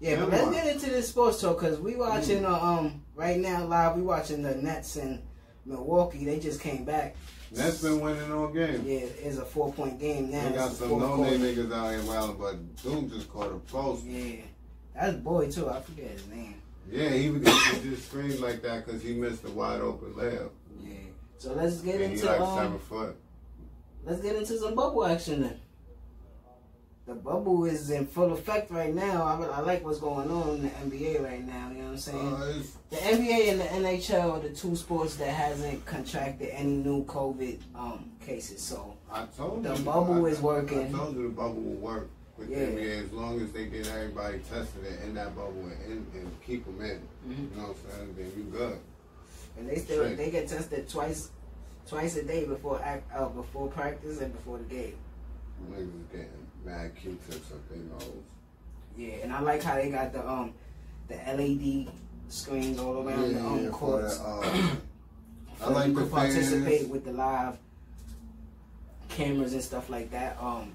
Yeah, 0.00 0.20
but 0.20 0.30
let's 0.30 0.50
get 0.50 0.66
into 0.66 0.90
this 0.90 1.08
sports 1.08 1.40
talk 1.40 1.60
because 1.60 1.78
we 1.78 1.96
watching 1.96 2.44
uh, 2.44 2.58
um 2.58 3.02
right 3.14 3.38
now 3.38 3.64
live. 3.64 3.96
We 3.96 4.02
watching 4.02 4.42
the 4.42 4.54
Nets 4.54 4.96
in 4.96 5.22
Milwaukee. 5.64 6.24
They 6.24 6.40
just 6.40 6.60
came 6.60 6.84
back. 6.84 7.16
Nets 7.52 7.82
been 7.82 8.00
winning 8.00 8.32
all 8.32 8.48
game. 8.48 8.82
Yeah, 8.84 9.06
it's 9.22 9.38
a 9.38 9.44
four 9.44 9.72
point 9.72 10.00
game 10.00 10.30
now. 10.30 10.48
They 10.48 10.54
got 10.56 10.70
It's 10.70 10.80
some 10.80 10.98
no 10.98 11.16
name 11.16 11.40
niggas 11.40 11.72
out 11.72 11.90
here 11.90 12.02
wilding, 12.02 12.36
but 12.38 12.82
Doom 12.82 13.10
just 13.10 13.30
caught 13.30 13.52
a 13.52 13.58
post. 13.58 14.04
Yeah, 14.04 14.42
that's 14.94 15.16
boy 15.16 15.50
too. 15.50 15.70
I 15.70 15.80
forget 15.80 16.10
his 16.10 16.26
name. 16.26 16.60
Yeah, 16.90 17.10
he 17.10 17.30
was 17.30 17.42
just 17.82 18.08
screamed 18.08 18.40
like 18.40 18.62
that 18.62 18.84
because 18.84 19.02
he 19.02 19.14
missed 19.14 19.44
a 19.44 19.50
wide 19.50 19.80
open 19.80 20.12
layup. 20.14 20.50
Yeah. 20.82 20.92
So 21.38 21.52
let's 21.54 21.80
get 21.80 22.00
And 22.00 22.12
he 22.12 22.12
into 22.14 22.26
like 22.26 22.40
um, 22.40 22.58
seven 22.58 22.78
foot. 22.78 23.16
Let's 24.04 24.20
get 24.20 24.36
into 24.36 24.58
some 24.58 24.74
bubble 24.74 25.04
action 25.06 25.42
then. 25.42 25.60
The 27.06 27.14
bubble 27.14 27.66
is 27.66 27.90
in 27.90 28.06
full 28.06 28.32
effect 28.32 28.70
right 28.70 28.94
now. 28.94 29.24
I, 29.24 29.58
I 29.58 29.60
like 29.60 29.84
what's 29.84 29.98
going 29.98 30.30
on 30.30 30.48
in 30.56 30.62
the 30.62 30.68
NBA 30.70 31.22
right 31.22 31.46
now. 31.46 31.68
You 31.70 31.78
know 31.78 31.84
what 31.84 31.90
I'm 31.90 31.98
saying? 31.98 32.32
Uh, 32.34 32.62
The 32.88 32.96
NBA 32.96 33.50
and 33.50 33.60
the 33.60 33.64
NHL 33.64 34.32
are 34.32 34.40
the 34.40 34.48
two 34.48 34.74
sports 34.74 35.16
that 35.16 35.28
hasn't 35.28 35.84
contracted 35.84 36.48
any 36.52 36.76
new 36.76 37.04
COVID 37.04 37.58
um, 37.74 38.10
cases. 38.24 38.62
So 38.62 38.96
I 39.12 39.26
told 39.36 39.64
The 39.64 39.74
you. 39.74 39.84
bubble 39.84 40.24
I, 40.24 40.28
is 40.30 40.40
working. 40.40 40.94
I 40.94 40.98
told 40.98 41.14
you 41.16 41.24
the 41.24 41.28
bubble 41.28 41.60
will 41.60 41.74
work 41.74 42.08
with 42.38 42.48
Yeah. 42.48 42.60
the 42.60 42.72
NBA 42.72 43.04
as 43.04 43.12
long 43.12 43.38
as 43.42 43.52
they 43.52 43.66
get 43.66 43.86
everybody 43.88 44.38
tested 44.50 44.86
and 44.86 45.02
in 45.04 45.14
that 45.16 45.36
bubble 45.36 45.60
and, 45.60 45.92
and, 45.92 46.06
and 46.14 46.30
keep 46.46 46.64
them 46.64 46.80
in. 46.80 47.00
Mhm. 47.28 47.50
You 47.50 47.56
know 47.60 47.68
what 47.68 47.76
I'm 47.84 47.90
saying? 47.98 48.14
Then 48.16 48.32
you 48.34 48.44
good. 48.44 48.78
and 49.58 49.68
they 49.68 49.76
still 49.76 50.04
Shit. 50.08 50.16
they 50.16 50.30
get 50.30 50.48
tested 50.48 50.88
twice 50.88 51.28
twice 51.88 52.16
a 52.16 52.22
day 52.22 52.44
before 52.44 52.80
act 52.82 53.10
uh, 53.16 53.28
before 53.28 53.68
practice 53.68 54.20
and 54.20 54.32
before 54.32 54.58
the 54.58 54.64
game. 54.64 54.96
Niggas 55.70 55.90
getting 56.12 56.46
mad 56.64 56.92
Q-tips 56.96 57.52
up 57.52 57.68
their 57.68 57.78
nose. 57.78 58.22
Yeah, 58.96 59.14
and 59.22 59.32
I 59.32 59.40
like 59.40 59.62
how 59.62 59.74
they 59.76 59.90
got 59.90 60.12
the 60.12 60.28
um 60.28 60.52
the 61.08 61.14
LED 61.16 61.88
screens 62.28 62.78
all 62.78 63.06
around 63.06 63.34
the 63.34 63.40
um 63.40 63.64
for 63.66 63.70
courts. 63.70 64.18
that, 64.18 64.24
uh, 64.24 64.76
I 65.62 65.70
like 65.70 65.88
you 65.88 65.94
the 65.94 66.06
participate 66.06 66.80
fans. 66.80 66.90
with 66.90 67.04
the 67.04 67.12
live 67.12 67.58
cameras 69.08 69.52
and 69.52 69.62
stuff 69.62 69.88
like 69.90 70.10
that. 70.10 70.36
Um, 70.40 70.72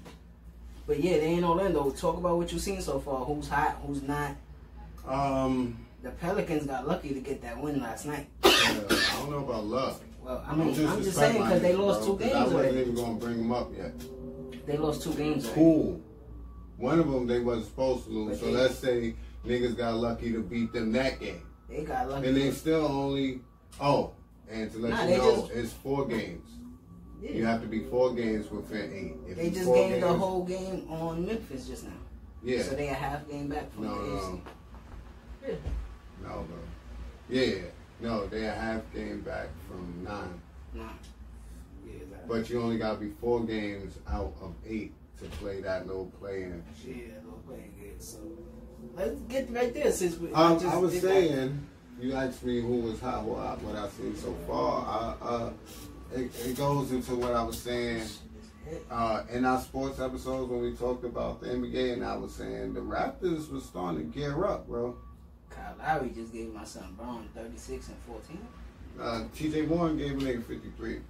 but 0.86 1.00
yeah, 1.00 1.18
they 1.18 1.26
ain't 1.26 1.44
all 1.44 1.58
in 1.58 1.76
Orlando. 1.76 1.90
Talk 1.90 2.16
about 2.16 2.36
what 2.36 2.50
you've 2.52 2.60
seen 2.62 2.80
so 2.80 2.98
far. 2.98 3.24
Who's 3.24 3.48
hot? 3.48 3.78
Who's 3.86 4.02
not? 4.02 4.34
Um, 5.06 5.78
The 6.02 6.10
Pelicans 6.10 6.66
got 6.66 6.86
lucky 6.88 7.14
to 7.14 7.20
get 7.20 7.42
that 7.42 7.60
win 7.60 7.80
last 7.80 8.06
night. 8.06 8.26
yeah, 8.44 8.50
I 8.52 9.16
don't 9.20 9.30
know 9.30 9.38
about 9.38 9.64
luck. 9.64 10.00
Well, 10.22 10.44
I 10.46 10.54
mean, 10.54 10.68
I'm 10.68 10.74
just 10.74 10.96
disrespect 10.98 11.32
saying 11.32 11.42
because 11.42 11.62
they 11.62 11.74
lost 11.74 12.00
bro, 12.06 12.12
two 12.16 12.18
games 12.22 12.34
I 12.34 12.42
wasn't 12.44 12.60
already. 12.60 12.80
even 12.80 12.94
gonna 12.94 13.14
bring 13.14 13.36
them 13.38 13.52
up 13.52 13.70
yet. 13.76 13.92
They 14.66 14.76
lost 14.76 15.02
two 15.02 15.14
games 15.14 15.44
already. 15.46 15.60
Cool. 15.60 16.00
One 16.76 16.98
of 17.00 17.10
them 17.10 17.26
they 17.26 17.40
wasn't 17.40 17.66
supposed 17.66 18.04
to 18.06 18.10
lose. 18.10 18.30
But 18.30 18.38
So 18.40 18.46
they- 18.46 18.52
let's 18.52 18.78
say 18.78 19.14
niggas 19.46 19.76
got 19.76 19.94
lucky 19.96 20.32
to 20.32 20.42
beat 20.42 20.72
them 20.72 20.92
that 20.92 21.18
game, 21.20 21.42
They 21.68 21.84
got 21.84 22.08
lucky. 22.08 22.28
and 22.28 22.36
they 22.36 22.50
still 22.52 22.86
only. 22.86 23.40
Oh, 23.80 24.12
and 24.50 24.70
to 24.72 24.78
let 24.78 24.90
Nah, 24.90 25.04
you 25.04 25.18
know, 25.18 25.36
just- 25.42 25.52
it's 25.52 25.72
four 25.72 26.06
games. 26.06 26.48
yeah. 27.22 27.30
You 27.32 27.44
have 27.46 27.62
to 27.62 27.66
be 27.68 27.80
four 27.84 28.14
games 28.14 28.50
within 28.50 28.92
eight. 28.92 29.30
If 29.30 29.36
They 29.36 29.50
just 29.50 29.66
gained 29.72 30.02
the 30.02 30.08
whole 30.12 30.44
game 30.44 30.86
on 30.90 31.26
Memphis 31.26 31.66
just 31.66 31.84
now. 31.84 31.90
Yeah. 32.42 32.62
So 32.62 32.74
they 32.74 32.88
a 32.88 32.94
half 32.94 33.28
game 33.28 33.48
back 33.48 33.72
from 33.72 33.84
No, 33.84 33.94
the 33.94 34.08
no. 34.08 34.40
Yeah. 35.46 35.54
No, 36.22 36.28
bro. 36.28 36.56
Yeah. 37.28 37.62
No, 38.00 38.26
they 38.26 38.46
a 38.46 38.52
half 38.52 38.82
game 38.94 39.20
back 39.20 39.48
from 39.68 40.04
nine. 40.04 40.40
Nah. 40.74 40.84
Yeah, 41.86 41.92
But 42.28 42.48
you 42.48 42.60
only 42.62 42.78
got 42.78 42.94
to 42.94 42.98
be 43.00 43.10
four 43.20 43.44
games 43.44 43.94
out 44.08 44.32
of 44.40 44.54
eight 44.66 44.92
to 45.18 45.24
play 45.36 45.60
that 45.60 45.86
little 45.86 46.06
play 46.20 46.44
in. 46.44 46.62
yeah, 46.86 46.94
they'll 47.24 47.32
play 47.46 47.70
good. 47.78 48.02
So 48.02 48.18
let's 48.94 49.20
get 49.22 49.50
right 49.50 49.72
there 49.74 49.92
since 49.92 50.16
we. 50.18 50.32
Um, 50.32 50.58
just 50.58 50.74
I 50.74 50.78
was 50.78 50.92
did 50.92 51.02
that. 51.02 51.08
saying, 51.08 51.66
you 52.00 52.14
asked 52.14 52.42
me 52.44 52.60
who 52.62 52.76
was 52.80 53.00
hot, 53.00 53.24
what, 53.24 53.38
I, 53.40 53.54
what 53.56 53.76
I've 53.76 53.90
seen 53.92 54.16
so 54.16 54.32
far. 54.46 55.16
I, 55.20 55.24
uh, 55.26 55.50
it, 56.14 56.30
it 56.46 56.56
goes 56.56 56.92
into 56.92 57.14
what 57.16 57.34
I 57.34 57.42
was 57.42 57.58
saying 57.60 58.02
uh, 58.90 59.24
in 59.30 59.44
our 59.44 59.60
sports 59.60 60.00
episodes 60.00 60.50
when 60.50 60.62
we 60.62 60.72
talked 60.74 61.04
about 61.04 61.40
the 61.40 61.48
NBA, 61.48 61.94
and 61.94 62.04
I 62.04 62.16
was 62.16 62.34
saying 62.34 62.72
the 62.74 62.80
Raptors 62.80 63.50
was 63.50 63.64
starting 63.64 64.10
to 64.10 64.18
gear 64.18 64.44
up, 64.44 64.66
bro. 64.66 64.96
Kyle 65.60 65.74
Lowry 65.78 66.10
just 66.10 66.32
gave 66.32 66.52
my 66.52 66.64
son 66.64 66.94
Bron 66.96 67.28
36 67.34 67.88
and 67.88 67.96
14. 68.06 68.48
Uh, 69.00 69.24
TJ 69.34 69.68
Warren 69.68 69.96
gave 69.96 70.12
a 70.12 70.14
nigga 70.14 70.44
53. 70.44 71.00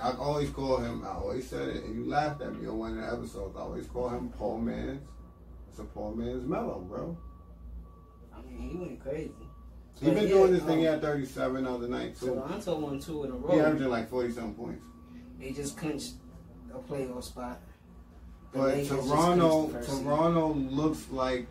I 0.00 0.12
always 0.12 0.50
call 0.50 0.78
him, 0.78 1.04
I 1.04 1.10
always 1.10 1.48
said 1.48 1.68
it, 1.68 1.84
and 1.84 1.94
you 1.94 2.10
laughed 2.10 2.42
at 2.42 2.54
me 2.54 2.66
on 2.66 2.78
one 2.78 2.98
of 2.98 3.04
the 3.04 3.12
episodes. 3.12 3.56
I 3.56 3.60
always 3.60 3.86
call 3.86 4.08
him 4.08 4.28
Paul 4.30 4.58
Mans, 4.58 5.00
It's 5.70 5.78
a 5.78 5.84
poor 5.84 6.14
man's 6.14 6.46
Melo, 6.46 6.80
bro. 6.80 7.16
I 8.36 8.42
mean, 8.42 8.70
he 8.70 8.76
went 8.76 9.00
crazy. 9.00 9.32
He 10.00 10.06
But 10.06 10.14
been 10.16 10.28
doing 10.28 10.52
this 10.52 10.64
thing. 10.64 10.80
He 10.80 10.86
um, 10.88 10.94
had 10.94 11.02
37 11.02 11.66
other 11.66 11.86
night 11.86 12.18
too. 12.18 12.34
Toronto 12.34 12.78
won 12.78 12.98
two 12.98 13.24
in 13.24 13.30
a 13.30 13.34
row. 13.34 13.54
He 13.54 13.60
averaging 13.60 13.88
like 13.88 14.10
40 14.10 14.32
something 14.32 14.54
points. 14.54 14.84
They 15.38 15.52
just 15.52 15.76
clinched 15.76 16.14
a 16.74 16.78
playoff 16.78 17.22
spot. 17.22 17.60
The 18.52 18.58
But 18.58 18.68
Lakers 18.74 18.88
Toronto, 18.88 19.48
clinched 19.68 19.72
the 19.72 19.78
first 19.78 19.90
seed. 19.90 20.04
Toronto 20.04 20.52
looks 20.54 21.10
like 21.10 21.46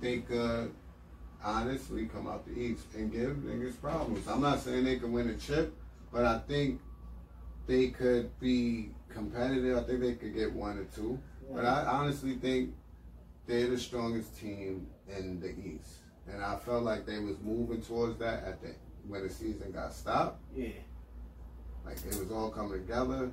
they 0.00 0.18
could 0.18 0.72
honestly 1.44 2.06
come 2.06 2.26
out 2.26 2.46
the 2.46 2.58
East 2.58 2.86
and 2.94 3.12
give 3.12 3.36
niggas 3.36 3.80
problems. 3.80 4.26
I'm 4.28 4.40
not 4.40 4.60
saying 4.60 4.84
they 4.84 4.96
can 4.96 5.12
win 5.12 5.30
a 5.30 5.36
chip, 5.36 5.74
but 6.12 6.24
I 6.24 6.38
think 6.38 6.80
they 7.66 7.88
could 7.88 8.38
be 8.40 8.90
competitive. 9.08 9.78
I 9.78 9.82
think 9.82 10.00
they 10.00 10.14
could 10.14 10.34
get 10.34 10.52
one 10.52 10.78
or 10.78 10.84
two. 10.84 11.18
But 11.52 11.64
I 11.64 11.84
honestly 11.84 12.34
think 12.34 12.74
they're 13.46 13.68
the 13.68 13.78
strongest 13.78 14.38
team 14.38 14.86
in 15.08 15.40
the 15.40 15.50
East. 15.50 15.96
And 16.32 16.44
I 16.44 16.56
felt 16.56 16.84
like 16.84 17.06
they 17.06 17.18
was 17.18 17.36
moving 17.42 17.82
towards 17.82 18.18
that 18.18 18.44
at 18.44 18.62
the 18.62 18.74
when 19.08 19.22
the 19.22 19.32
season 19.32 19.72
got 19.72 19.92
stopped. 19.92 20.40
Yeah. 20.54 20.68
Like 21.84 21.96
it 21.98 22.18
was 22.18 22.30
all 22.30 22.50
coming 22.50 22.72
together, 22.72 23.30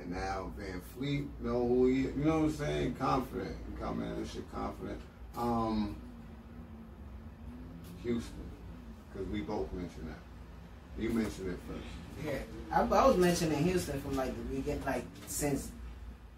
and 0.00 0.10
now 0.10 0.52
VanVleet 0.58 1.28
know 1.40 1.66
who 1.66 1.86
he. 1.88 1.94
You 2.02 2.12
know 2.16 2.38
what 2.40 2.44
I'm 2.44 2.52
saying? 2.52 2.94
Confident. 2.94 3.56
Coming 3.78 4.08
in 4.08 4.22
this 4.22 4.32
shit 4.32 4.50
confident. 4.52 5.00
Um, 5.36 5.96
Houston, 8.02 8.50
because 9.12 9.28
we 9.28 9.40
both 9.40 9.72
mentioned 9.72 10.08
that. 10.08 11.02
You 11.02 11.10
mentioned 11.10 11.48
it 11.50 11.58
first. 11.68 12.26
Yeah, 12.26 12.38
I, 12.76 12.80
I 12.82 13.06
was 13.06 13.16
mentioning 13.16 13.62
Houston 13.64 14.00
from 14.02 14.16
like 14.16 14.34
the 14.36 14.54
beginning, 14.56 14.84
like 14.84 15.04
since 15.26 15.70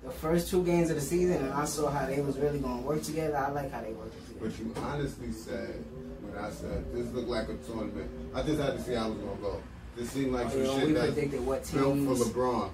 the 0.04 0.10
first 0.10 0.50
two 0.50 0.64
games 0.64 0.90
of 0.90 0.96
the 0.96 1.02
season, 1.02 1.36
and 1.44 1.52
I 1.52 1.64
saw 1.64 1.90
how 1.90 2.06
they 2.06 2.20
was 2.20 2.36
really 2.38 2.58
going 2.58 2.82
to 2.82 2.86
work 2.86 3.02
together. 3.02 3.36
I 3.36 3.50
like 3.50 3.72
how 3.72 3.80
they 3.80 3.92
worked 3.92 4.14
together. 4.28 4.48
But 4.48 4.58
you 4.58 4.74
honestly 4.84 5.32
said 5.32 5.84
when 6.22 6.44
I 6.44 6.50
said 6.50 6.92
this 6.94 7.10
looked 7.12 7.28
like 7.28 7.48
a 7.48 7.54
tournament. 7.66 8.10
I 8.34 8.42
just 8.42 8.60
had 8.60 8.76
to 8.76 8.82
see 8.82 8.94
how 8.94 9.08
it 9.08 9.14
was 9.14 9.18
gonna 9.18 9.40
go. 9.40 9.62
This 9.96 10.10
seemed 10.10 10.32
like 10.32 10.46
Oh, 10.46 10.50
some 10.50 10.64
yeah, 10.64 10.78
shit 10.78 10.86
we 10.88 10.92
that's 10.94 11.12
predicted 11.12 11.46
what 11.46 11.70
built 11.72 11.98
for 11.98 12.24
LeBron. 12.24 12.70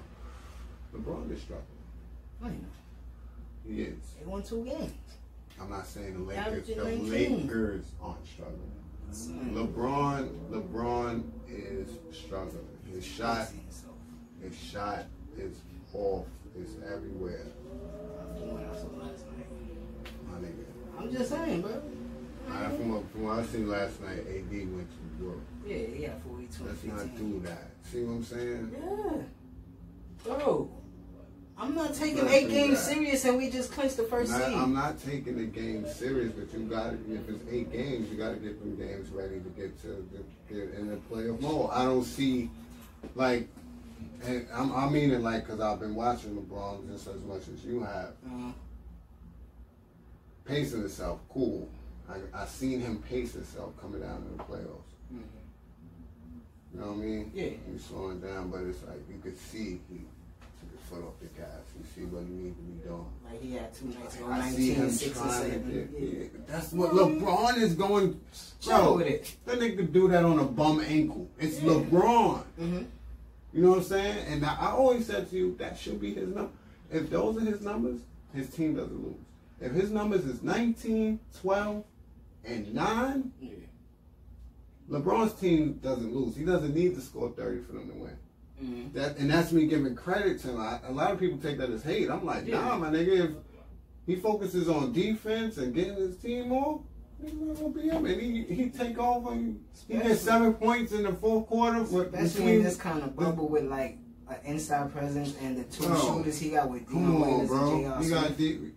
LeBron 0.95 1.31
is 1.31 1.41
struggling. 1.41 1.65
I 2.43 2.47
know. 2.47 2.53
He 3.67 3.81
is. 3.83 3.97
They 4.19 4.25
won 4.25 4.41
two 4.43 4.63
games. 4.65 4.91
I'm 5.61 5.69
not 5.69 5.87
saying 5.87 6.13
the 6.13 6.23
Lakers. 6.23 6.67
The 6.67 6.75
19. 6.75 7.09
Lakers 7.09 7.85
aren't 8.01 8.25
struggling. 8.25 8.71
Mm. 9.11 9.53
LeBron, 9.53 10.29
LeBron 10.51 11.23
is 11.49 11.89
struggling. 12.11 12.65
His 12.91 13.05
shot, 13.05 13.47
his 14.41 14.55
shot 14.57 15.05
is 15.37 15.57
off. 15.93 16.25
It's 16.57 16.73
everywhere. 16.93 17.45
My 20.27 20.37
nigga. 20.39 20.65
I'm 20.97 21.11
just 21.11 21.29
saying, 21.29 21.61
bro. 21.61 21.81
I, 22.51 22.69
from, 22.69 22.93
what- 22.93 23.11
from 23.11 23.23
what 23.23 23.39
I 23.39 23.43
seen 23.45 23.69
last 23.69 24.01
night, 24.01 24.19
AD 24.19 24.51
went 24.51 24.89
to 25.19 25.25
work. 25.25 25.37
Yeah, 25.65 25.77
he 25.77 26.05
got 26.07 26.21
42 26.23 26.63
Let's 26.65 26.83
not 26.83 27.17
do 27.17 27.39
that. 27.45 27.71
See 27.83 28.03
what 28.03 28.13
I'm 28.13 28.23
saying? 28.23 28.75
Yeah. 28.75 29.21
Bro, 30.23 30.69
I'm 31.59 31.75
not 31.75 31.93
taking 31.93 32.27
eight 32.29 32.49
games 32.49 32.77
that. 32.85 32.93
serious 32.93 33.25
and 33.25 33.37
we 33.37 33.49
just 33.49 33.71
clinched 33.71 33.97
the 33.97 34.03
first 34.03 34.31
Not- 34.31 34.45
seed. 34.45 34.53
I'm 34.55 34.73
not 34.73 34.99
taking 34.99 35.37
the 35.37 35.43
game 35.45 35.85
serious, 35.87 36.31
but 36.31 36.53
you 36.57 36.65
got 36.67 36.91
to 36.91 37.13
if 37.13 37.27
it's 37.27 37.43
eight 37.51 37.71
games, 37.71 38.09
you 38.09 38.17
got 38.17 38.29
to 38.29 38.35
get 38.37 38.59
them 38.59 38.75
games 38.77 39.09
ready 39.09 39.39
to 39.39 39.49
get 39.49 39.77
to, 39.81 39.87
to 39.87 40.25
get 40.53 40.73
in 40.79 40.87
the 40.89 40.95
playoff 40.95 41.41
mode. 41.41 41.69
I 41.73 41.83
don't 41.83 42.03
see 42.05 42.49
like, 43.15 43.47
and 44.23 44.47
I'm, 44.53 44.73
I 44.73 44.89
mean 44.89 45.11
it 45.11 45.21
like 45.21 45.45
because 45.45 45.59
I've 45.59 45.79
been 45.79 45.95
watching 45.95 46.35
LeBron 46.35 46.89
just 46.91 47.07
as 47.07 47.21
much 47.23 47.43
as 47.53 47.63
you 47.65 47.81
have. 47.83 48.13
Uh, 48.25 48.51
Pacing 50.45 50.79
himself, 50.81 51.19
cool. 51.29 51.69
I 52.09 52.15
I 52.33 52.45
seen 52.47 52.79
him 52.79 53.03
pace 53.07 53.33
himself 53.33 53.79
coming 53.79 54.01
down 54.01 54.25
in 54.31 54.37
the 54.37 54.43
playoffs. 54.43 54.95
Mhm. 55.13 55.21
You 56.73 56.79
know 56.79 56.87
what 56.87 56.93
I 56.93 57.05
mean? 57.05 57.31
Yeah. 57.35 57.49
He's 57.71 57.83
slowing 57.85 58.19
down, 58.19 58.49
but 58.49 58.61
it's 58.61 58.81
like 58.87 58.97
you 59.09 59.19
could 59.21 59.37
see 59.37 59.79
he 59.89 60.01
foot 60.89 61.03
off 61.03 61.19
the 61.19 61.27
gas. 61.39 61.49
You 61.77 61.85
see 61.95 62.05
what 62.07 62.23
he 62.23 62.33
need 62.33 62.55
to 62.55 62.61
be 62.63 62.87
doing. 62.87 63.05
like 63.29 63.41
he 63.41 63.55
had 63.55 63.73
two 63.73 63.85
nights 63.87 64.15
ago, 64.15 64.25
I 64.27 64.39
19, 64.39 64.55
see 64.55 64.73
him 64.73 64.89
6 64.89 65.17
trying 65.17 65.29
to 65.29 65.49
7. 65.51 65.95
Yeah. 65.99 66.39
That's 66.47 66.71
what 66.73 66.91
LeBron 66.91 67.57
is 67.57 67.73
going. 67.75 68.19
Bro, 68.65 68.97
with 68.97 69.07
it. 69.07 69.35
that 69.45 69.59
nigga 69.59 69.91
do 69.91 70.07
that 70.09 70.23
on 70.25 70.39
a 70.39 70.43
bum 70.45 70.81
ankle. 70.81 71.29
It's 71.39 71.61
Yeah. 71.61 71.69
LeBron. 71.71 72.43
Mm-hmm. 72.59 72.83
You 73.53 73.63
know 73.63 73.69
what 73.69 73.77
I'm 73.79 73.83
saying? 73.83 74.25
And 74.27 74.45
I, 74.45 74.55
I 74.55 74.71
always 74.71 75.05
said 75.07 75.29
to 75.29 75.35
you 75.35 75.55
that 75.59 75.77
should 75.77 75.99
be 76.01 76.13
his 76.13 76.27
number. 76.29 76.51
If 76.91 77.09
those 77.09 77.37
are 77.37 77.41
his 77.45 77.61
numbers, 77.61 78.01
his 78.33 78.49
team 78.49 78.75
doesn't 78.75 79.03
lose. 79.03 79.15
If 79.61 79.73
his 79.73 79.91
numbers 79.91 80.25
is 80.25 80.41
19, 80.43 81.19
12, 81.41 81.83
and 82.45 82.73
9, 82.73 83.31
Yeah. 83.41 83.49
LeBron's 84.89 85.33
team 85.33 85.73
doesn't 85.83 86.13
lose. 86.13 86.35
He 86.35 86.43
doesn't 86.45 86.73
need 86.73 86.95
to 86.95 87.01
score 87.01 87.29
30 87.29 87.61
for 87.63 87.73
them 87.73 87.87
to 87.89 87.93
win. 87.93 88.17
Mm-hmm. 88.63 88.93
That 88.97 89.17
and 89.17 89.29
that's 89.29 89.51
me 89.51 89.65
giving 89.67 89.95
credit 89.95 90.39
to 90.41 90.49
him. 90.49 90.59
I, 90.59 90.79
a 90.87 90.91
lot 90.91 91.11
of 91.11 91.19
people 91.19 91.37
take 91.37 91.57
that 91.59 91.69
as 91.69 91.83
hate. 91.83 92.09
I'm 92.09 92.25
like, 92.25 92.45
Yeah. 92.45 92.59
nah, 92.61 92.77
my 92.77 92.89
nigga. 92.89 93.25
If 93.25 93.31
he 94.05 94.15
focuses 94.17 94.67
on 94.67 94.91
defense 94.91 95.57
and 95.57 95.73
getting 95.73 95.95
his 95.95 96.17
team 96.17 96.51
off, 96.51 96.81
he's 97.23 97.33
not 97.33 97.55
gonna 97.57 97.69
be 97.69 97.81
him. 97.89 98.05
And 98.05 98.19
he 98.21 98.43
he 98.43 98.69
take 98.69 98.97
over. 98.97 99.33
He 99.35 99.55
Especially- 99.73 100.09
gets 100.09 100.21
seven 100.21 100.53
points 100.55 100.91
in 100.91 101.03
the 101.03 101.13
fourth 101.13 101.47
quarter. 101.47 101.83
with- 101.83 102.13
Especially 102.13 102.55
in 102.55 102.63
this 102.63 102.75
kind 102.75 103.01
of 103.03 103.15
bubble 103.15 103.47
with 103.47 103.63
like 103.65 103.97
an 104.27 104.37
inside 104.43 104.91
presence 104.91 105.35
and 105.41 105.57
the 105.57 105.63
two 105.65 105.87
Bro, 105.87 105.99
shooters 106.17 106.37
he 106.39 106.49
got 106.51 106.69
with 106.69 106.83
on, 106.93 107.19
Waiters 107.21 107.39
and 107.39 107.47
bro. 107.49 107.79
J.R. 107.79 107.93
Got 108.09 108.25
Smith. 108.25 108.37
deep. 108.37 108.75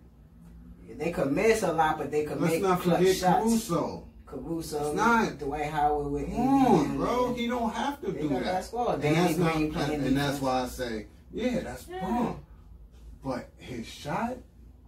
They 0.97 1.11
could 1.11 1.31
miss 1.31 1.63
a 1.63 1.73
lot, 1.73 1.97
but 1.97 2.11
they 2.11 2.23
could 2.23 2.39
Let's 2.39 2.53
make 2.53 2.61
not 2.61 2.79
clutch 2.81 2.97
forget 2.99 3.15
shots. 3.17 3.43
Caruso. 3.43 4.07
Caruso, 4.33 4.87
It's 4.87 4.95
not. 4.95 5.37
Dwight 5.39 5.65
Howard 5.65 6.11
with 6.11 6.25
Come 6.25 6.35
AD 6.35 6.67
on, 6.67 6.97
bro. 6.97 7.33
He 7.33 7.47
don't 7.47 7.73
have 7.73 8.01
to 8.01 8.11
They 8.11 8.21
do 8.21 8.29
that. 8.29 8.43
that 8.43 8.65
squad. 8.65 9.03
And 9.03 9.15
that's 9.15 9.37
not, 9.37 9.55
and, 9.55 10.17
that's 10.17 10.41
why 10.41 10.61
I 10.63 10.67
say, 10.67 11.07
yeah, 11.31 11.59
that's 11.61 11.87
Yeah. 11.87 12.01
wrong. 12.05 12.39
But 13.23 13.49
his 13.57 13.87
shot, 13.87 14.37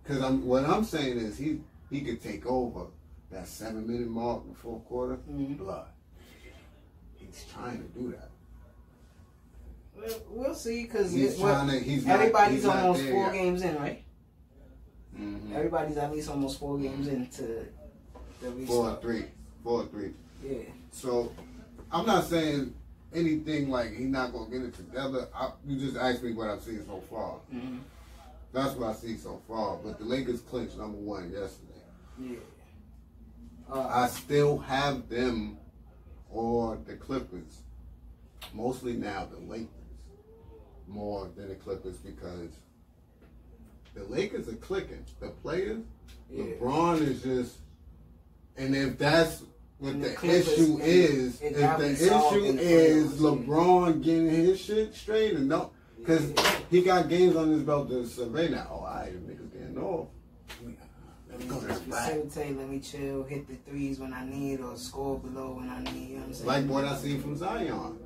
because 0.03 0.21
I'm 0.21 0.45
what 0.45 0.65
I'm 0.65 0.83
saying 0.83 1.17
is 1.17 1.37
he 1.37 1.61
he 1.89 2.01
could 2.01 2.21
take 2.21 2.45
over 2.45 2.87
that 3.31 3.47
seven 3.47 3.87
minute 3.87 4.07
mark 4.09 4.43
in 4.43 4.49
the 4.49 4.55
fourth 4.55 4.83
quarter. 4.85 5.17
Mhm. 5.29 5.57
Blood. 5.57 5.87
He's 7.13 7.45
trying 7.53 7.77
to 7.77 7.99
do 7.99 8.11
that. 8.11 8.29
Well, 9.97 10.19
we'll 10.29 10.55
see 10.55 10.83
because 10.83 11.11
He's 11.13 11.39
trying 11.39 11.69
to. 11.69 11.79
He's 11.79 12.05
not, 12.05 12.19
everybody's 12.19 12.63
not 12.65 12.75
almost 12.77 13.01
four 13.03 13.25
yet. 13.27 13.33
games 13.33 13.61
in, 13.61 13.75
right? 13.77 14.03
Mhm. 15.17 15.53
Everybody's 15.53 15.95
at 15.97 16.11
least 16.11 16.29
almost 16.29 16.59
four 16.59 16.77
games 16.77 17.07
into 17.07 17.43
the 18.41 18.51
Four 18.51 18.55
restart. 18.57 19.01
three, 19.01 19.25
four 19.65 19.86
three. 19.88 20.12
Yeah. 20.41 20.60
So 20.91 21.34
I'm 21.91 22.05
not 22.05 22.25
saying 22.25 22.74
anything 23.13 23.69
like 23.69 23.91
he's 23.91 24.07
not 24.07 24.31
gonna 24.31 24.50
get 24.50 24.62
it 24.62 24.74
together. 24.75 25.27
I, 25.36 25.51
you 25.67 25.77
just 25.77 25.98
asked 25.98 26.24
me 26.24 26.31
what 26.34 26.50
I've 26.50 26.62
seen 26.62 26.86
so 26.86 27.01
far. 27.10 27.39
hmm 27.51 27.79
That's 28.53 28.75
what 28.75 28.89
I 28.89 28.93
see 28.93 29.17
so 29.17 29.41
far. 29.48 29.77
But 29.84 29.98
the 30.00 30.05
Lakers 30.05 30.39
clinched 30.41 30.77
number 30.77 30.98
one 30.98 31.31
yesterday. 31.31 31.81
Yeah. 32.22 32.38
Uh, 33.69 33.88
I 33.88 34.07
still 34.07 34.60
have 34.60 35.10
them 35.10 35.57
or 36.29 36.77
the 36.86 36.95
Clippers. 36.95 37.62
Mostly 38.53 38.93
now 38.93 39.25
the 39.29 39.39
Lakers 39.39 39.67
more 40.88 41.27
than 41.36 41.50
the 41.50 41.55
Clippers 41.55 41.98
because 41.98 42.51
the 43.95 44.03
Lakers 44.03 44.48
are 44.48 44.53
clicking. 44.57 45.03
The 45.19 45.29
players, 45.29 45.81
Yeah. 46.29 46.43
LeBron 46.43 47.01
is 47.01 47.24
just, 47.24 47.55
and 48.57 48.75
if 48.75 48.98
that's 49.00 49.41
what 49.79 50.01
the, 50.01 50.10
the 50.10 50.39
issue 50.39 50.79
is, 50.82 51.41
it 51.41 51.53
if 51.53 51.77
the 51.77 51.91
issue 51.91 52.58
is. 52.60 53.13
LeBron 53.20 54.03
getting 54.03 54.29
his 54.29 54.60
shit 54.60 54.94
straight 54.94 55.34
and 55.34 55.50
don't, 55.50 55.72
because 55.98 56.34
he 56.70 56.82
got 56.82 57.10
games 57.10 57.36
on 57.36 57.50
his 57.50 57.63
belt 57.63 57.89
to 57.89 58.05
survey 58.05 58.50
now. 58.50 58.67
Oh, 58.72 58.86
I 58.86 59.12
niggas 59.12 59.51
getting 59.51 59.77
off. 59.77 60.08
Let 61.29 61.39
me 61.39 61.46
go 61.48 61.60
to 61.60 61.67
the 61.67 61.74
back. 61.89 62.12
facilitate, 62.12 62.58
let 62.58 62.70
me 62.70 62.79
chill, 62.79 63.24
hit 63.24 63.48
the 63.48 63.55
threes 63.70 64.00
when 64.00 64.13
I 64.13 64.25
need, 64.25 64.62
or 64.62 64.77
score 64.77 65.20
below 65.20 65.55
when 65.55 65.70
I 65.70 65.84
need. 65.84 66.10
You 66.10 66.15
know 66.15 66.22
what 66.22 66.27
I'm 66.27 66.34
saying? 66.34 66.48
Like 66.48 66.65
what 66.67 66.86
I 66.86 66.96
seen 66.96 67.22
from 67.22 67.36
Zion. 67.36 68.00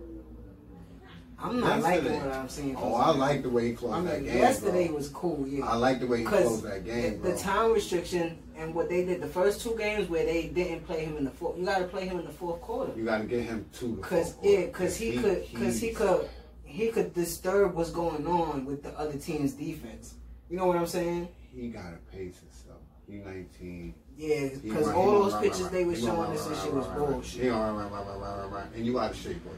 I'm 1.41 1.59
not 1.59 1.81
liking 1.81 2.05
yesterday. 2.05 2.27
what 2.27 2.35
I'm 2.35 2.49
seeing. 2.49 2.75
Oh, 2.75 2.95
I 2.95 3.11
like 3.11 3.43
the 3.43 3.49
way 3.49 3.67
he 3.67 3.73
closed 3.73 4.07
I 4.07 4.11
that 4.11 4.25
game. 4.25 4.37
yesterday 4.37 4.87
bro. 4.87 4.95
was 4.97 5.09
cool. 5.09 5.47
Yeah. 5.47 5.65
I 5.65 5.75
like 5.75 5.99
the 5.99 6.07
way 6.07 6.19
he 6.19 6.23
closed 6.25 6.63
that 6.63 6.85
game, 6.85 7.21
the, 7.21 7.31
the 7.31 7.37
time 7.37 7.71
restriction 7.71 8.37
and 8.57 8.75
what 8.75 8.89
they 8.89 9.05
did 9.05 9.21
the 9.21 9.27
first 9.27 9.61
two 9.61 9.75
games 9.77 10.09
where 10.09 10.25
they 10.25 10.47
didn't 10.47 10.85
play 10.85 11.05
him 11.05 11.15
in 11.17 11.23
the 11.23 11.31
fourth, 11.31 11.57
you 11.57 11.65
got 11.65 11.79
to 11.79 11.85
play 11.85 12.07
him 12.07 12.19
in 12.19 12.25
the 12.25 12.31
fourth 12.31 12.61
quarter. 12.61 12.91
you 12.95 13.05
got 13.05 13.19
to 13.19 13.23
get 13.23 13.43
him 13.43 13.65
to 13.73 13.95
Cause 13.97 14.35
yeah, 14.43 14.67
cause 14.67 14.97
he, 14.97 15.17
could, 15.17 15.45
cause 15.55 15.79
he 15.79 15.91
could, 15.91 16.29
he 16.65 16.89
could 16.89 17.13
disturb 17.13 17.73
what's 17.73 17.91
going 17.91 18.27
on 18.27 18.65
with 18.65 18.83
the 18.83 18.89
other 18.99 19.17
team's 19.17 19.53
defense. 19.53 20.15
You 20.49 20.57
know 20.57 20.65
what 20.65 20.77
I'm 20.77 20.87
saying? 20.87 21.29
He 21.55 21.69
got 21.69 21.91
to 21.91 21.97
pace 22.11 22.39
himself. 22.39 22.81
He 23.07 23.17
19. 23.17 23.93
Yeah, 24.17 24.49
because 24.61 24.89
all 24.89 25.23
those 25.23 25.33
run, 25.33 25.43
pictures 25.43 25.61
run, 25.61 25.73
they 25.73 25.85
were. 25.85 25.93
He 25.93 26.01
showing 26.01 26.31
us 26.31 26.45
and 26.45 26.57
shit 26.57 26.73
was 26.73 26.85
bullshit. 26.87 27.43
He 27.43 27.49
run, 27.49 27.75
run, 27.75 27.89
run, 27.89 28.05
run, 28.05 28.19
run, 28.19 28.51
run, 28.51 28.69
and 28.75 28.85
you 28.85 28.99
out 28.99 29.11
of 29.11 29.17
shape, 29.17 29.41
boy. 29.45 29.51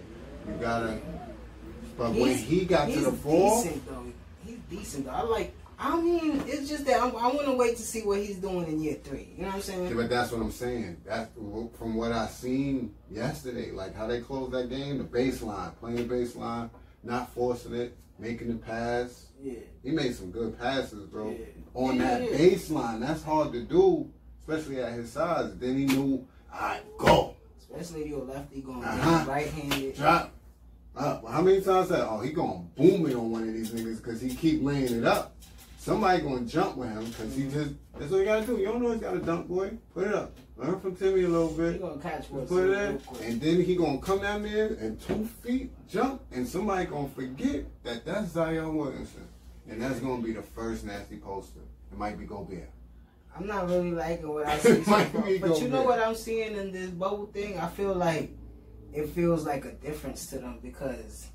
You 0.48 0.60
gotta. 0.60 1.00
But 2.02 2.14
when 2.14 2.36
he 2.36 2.66
got 2.66 2.86
to 2.86 2.92
he's 2.92 3.06
the 3.06 3.12
four, 3.12 3.62
decent 3.64 3.86
though. 3.88 4.06
He's 4.44 4.58
decent 4.72 5.06
though. 5.06 5.12
I 5.12 5.22
like, 5.22 5.54
I 5.78 6.00
mean, 6.02 6.42
it's 6.48 6.68
just 6.68 6.86
that 6.86 7.00
I'm, 7.00 7.16
I 7.16 7.28
want 7.28 7.46
to 7.46 7.54
wait 7.54 7.78
to 7.78 7.84
see 7.84 8.02
what 8.02 8.20
he's 8.20 8.38
doing 8.38 8.66
in 8.68 8.82
year 8.82 8.96
three. 9.04 9.30
You 9.38 9.44
know 9.44 9.50
what 9.50 9.54
I'm 9.54 9.60
Yeah, 9.60 9.66
saying? 9.90 9.96
but 9.96 10.10
that's 10.10 10.32
what 10.32 10.42
I'm 10.42 10.52
saying. 10.52 10.98
That's 11.06 11.30
from 11.78 11.96
what 11.96 12.12
I 12.12 12.26
seen 12.28 12.96
yesterday. 13.12 13.70
Like 13.70 13.96
how 13.96 14.08
they 14.08 14.20
closed 14.20 14.52
that 14.54 14.70
game, 14.70 14.98
the 14.98 15.04
baseline, 15.04 15.76
playing 15.78 15.98
the 16.08 16.12
baseline, 16.16 16.72
not 17.04 17.32
forcing 17.36 17.76
it, 17.76 17.96
making 18.18 18.48
the 18.48 18.56
pass. 18.56 19.28
Yeah. 19.40 19.54
He 19.84 19.92
made 19.92 20.16
some 20.16 20.32
good 20.32 20.58
passes, 20.60 21.06
bro. 21.08 21.30
Yeah. 21.32 21.46
On 21.76 21.98
Yeah, 21.98 22.18
that 22.20 22.32
yeah. 22.32 22.38
baseline, 22.38 23.00
that's 23.00 23.22
hard 23.24 23.54
to 23.54 23.62
do, 23.62 24.10
especially 24.40 24.82
at 24.82 24.94
his 24.94 25.12
size. 25.12 25.56
Then 25.58 25.78
he 25.78 25.86
knew, 25.86 26.28
all 26.52 26.60
right, 26.62 26.82
go, 26.98 27.36
Especially 27.60 28.02
if 28.02 28.08
you're 28.10 28.20
a 28.22 28.24
lefty 28.24 28.62
going 28.62 28.84
Uh-huh. 28.84 29.26
right-handed. 29.30 29.96
drop. 29.96 30.32
Up. 30.96 31.26
How 31.28 31.42
many 31.42 31.62
times 31.62 31.90
that? 31.90 32.06
Oh, 32.08 32.20
he 32.20 32.32
gonna 32.32 32.66
boom 32.76 33.08
it 33.08 33.16
on 33.16 33.32
one 33.32 33.48
of 33.48 33.54
these 33.54 33.72
niggas 33.72 33.98
because 33.98 34.20
he 34.20 34.36
keep 34.36 34.62
laying 34.62 34.94
it 34.94 35.06
up. 35.06 35.36
Somebody 35.78 36.22
gonna 36.22 36.42
jump 36.42 36.76
with 36.76 36.90
him 36.90 37.06
because 37.06 37.34
he 37.34 37.44
mm-hmm. 37.44 37.54
just. 37.54 37.72
That's 37.98 38.12
what 38.12 38.18
you 38.18 38.26
gotta 38.26 38.46
do. 38.46 38.58
You 38.58 38.66
don't 38.66 38.84
know 38.84 38.92
he's 38.92 39.02
got 39.02 39.16
a 39.16 39.20
dunk, 39.20 39.48
boy. 39.48 39.72
Put 39.94 40.08
it 40.08 40.14
up. 40.14 40.34
Learn 40.58 40.80
from 40.80 40.96
Timmy 40.96 41.24
a 41.24 41.28
little 41.30 41.50
bit. 41.50 41.74
He 41.74 41.80
gonna 41.80 42.02
catch 42.02 42.30
what's 42.30 42.52
put 42.52 42.70
it 42.70 42.78
in, 42.78 43.02
and 43.24 43.42
then 43.42 43.64
he 43.64 43.76
gonna 43.76 44.00
come 44.00 44.22
down 44.22 44.44
there 44.44 44.68
and 44.68 45.00
two 45.02 45.26
feet 45.42 45.72
jump, 45.90 46.22
and 46.32 46.48
somebody 46.48 46.86
gonna 46.86 47.08
forget 47.10 47.66
that 47.84 48.06
that's 48.06 48.34
Zion 48.34 48.76
Williamson, 48.76 49.28
and 49.70 49.82
that's 49.82 50.00
gonna 50.02 50.22
be 50.22 50.34
the 50.34 50.44
first 50.44 50.86
nasty 50.86 51.18
poster. 51.18 51.62
It 51.92 51.98
might 51.98 52.20
be 52.20 52.26
Gobert. 52.26 52.70
I'm 53.36 53.48
not 53.48 53.68
really 53.70 53.92
liking 53.92 54.28
what 54.28 54.46
I 54.46 54.58
see 54.60 54.84
so. 54.84 55.12
But 55.42 55.62
you 55.62 55.70
know 55.70 55.84
what 55.84 56.00
I'm 56.00 56.16
seeing 56.16 56.56
in 56.56 56.72
this 56.72 56.90
bubble 56.90 57.28
thing? 57.28 57.58
I 57.58 57.68
feel 57.70 57.96
like 57.96 58.30
it 58.94 59.10
feels 59.10 59.46
like 59.46 59.66
a 59.66 59.72
difference 59.72 60.28
to 60.28 60.40
them 60.40 60.60
because 60.62 61.28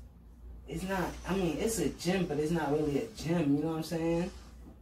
it's 0.67 0.83
not. 0.83 1.09
I 1.27 1.35
mean, 1.35 1.57
it's 1.59 1.79
a 1.79 1.89
gym, 1.89 2.25
but 2.25 2.37
it's 2.39 2.51
not 2.51 2.71
really 2.71 2.99
a 2.99 3.07
gym. 3.17 3.55
You 3.57 3.63
know 3.63 3.69
what 3.69 3.77
I'm 3.77 3.83
saying? 3.83 4.31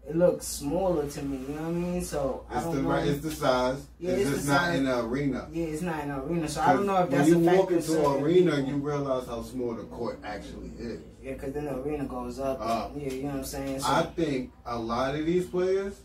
It 0.08 0.15
looks 0.15 0.46
smaller 0.46 1.08
to 1.10 1.22
me. 1.24 1.38
You 1.48 1.55
know 1.55 1.62
what 1.63 1.67
I 1.70 1.72
mean? 1.72 2.01
So 2.03 2.46
I 2.51 2.55
It's 2.58 2.65
don't 2.65 2.75
the 2.75 2.82
know. 2.84 2.89
right, 2.89 3.08
it's 3.08 3.22
the 3.24 3.32
size. 3.32 3.88
Yeah, 4.00 4.12
it's, 4.12 4.29
it's 4.29 4.46
the 4.46 4.51
not 4.51 4.62
size. 4.62 4.77
in 4.77 4.86
the 4.86 5.00
arena. 5.03 5.48
yeah, 5.51 5.65
it's 5.65 5.82
not 5.82 6.03
in 6.03 6.12
an 6.12 6.20
arena, 6.20 6.48
so 6.48 6.62
I 6.62 6.74
don't 6.74 6.86
know 6.86 7.03
if 7.03 7.10
that's 7.10 7.29
when 7.29 7.44
you 7.44 7.50
a 7.50 7.55
walk 7.58 7.72
into 7.72 8.10
an 8.10 8.24
arena, 8.24 8.51
people. 8.58 8.70
you 8.70 8.75
realize 8.77 9.25
how 9.27 9.41
small 9.41 9.74
the 9.74 9.84
court 9.86 10.20
actually 10.24 10.70
is. 10.77 11.00
yeah, 11.24 11.34
because 11.34 11.53
then 11.53 11.65
the 11.65 11.75
arena 11.79 12.05
goes 12.05 12.39
up. 12.39 12.60
Uh, 12.62 12.89
yeah, 12.96 13.12
you 13.13 13.24
know 13.24 13.29
what 13.29 13.38
I'm 13.38 13.44
saying. 13.46 13.79
So 13.79 13.88
I 13.88 14.03
think 14.03 14.51
a 14.67 14.77
lot 14.77 15.15
of 15.15 15.25
these 15.25 15.48
players, 15.48 16.00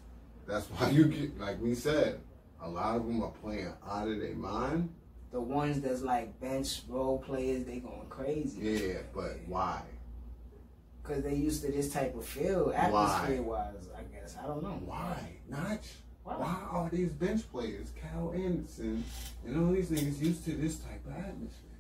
that's 0.46 0.64
why 0.68 0.88
you 0.90 1.04
get, 1.04 1.38
like 1.38 1.60
we 1.60 1.74
said, 1.74 2.20
a 2.62 2.68
lot 2.70 2.96
of 2.96 3.06
them 3.06 3.22
are 3.22 3.32
playing 3.42 3.70
out 3.86 4.08
of 4.08 4.18
their 4.18 4.34
mind. 4.34 4.88
The 5.32 5.40
ones 5.40 5.80
that's 5.80 6.02
like 6.02 6.38
bench 6.40 6.82
role 6.88 7.18
players, 7.18 7.64
they 7.64 7.78
going 7.78 8.06
crazy. 8.08 8.60
Yeah, 8.60 8.98
but 9.14 9.38
why? 9.46 9.82
Because 11.02 11.22
they 11.22 11.34
used 11.34 11.62
to 11.64 11.72
this 11.72 11.92
type 11.92 12.14
of 12.16 12.24
feel, 12.24 12.72
atmosphere 12.74 13.42
wise, 13.42 13.88
I 13.96 14.02
guess. 14.14 14.36
I 14.42 14.46
don't 14.46 14.62
know. 14.62 14.80
Why? 14.84 15.16
Not. 15.48 15.80
Why? 16.24 16.34
Why 16.34 16.56
are 16.70 16.90
these 16.90 17.08
bench 17.10 17.50
players, 17.50 17.88
Cal 18.00 18.32
Anderson, 18.34 19.02
and 19.46 19.56
all 19.66 19.72
these 19.72 19.88
niggas 19.90 20.20
used 20.20 20.44
to 20.44 20.52
this 20.52 20.76
type 20.76 21.04
of 21.06 21.12
atmosphere? 21.12 21.70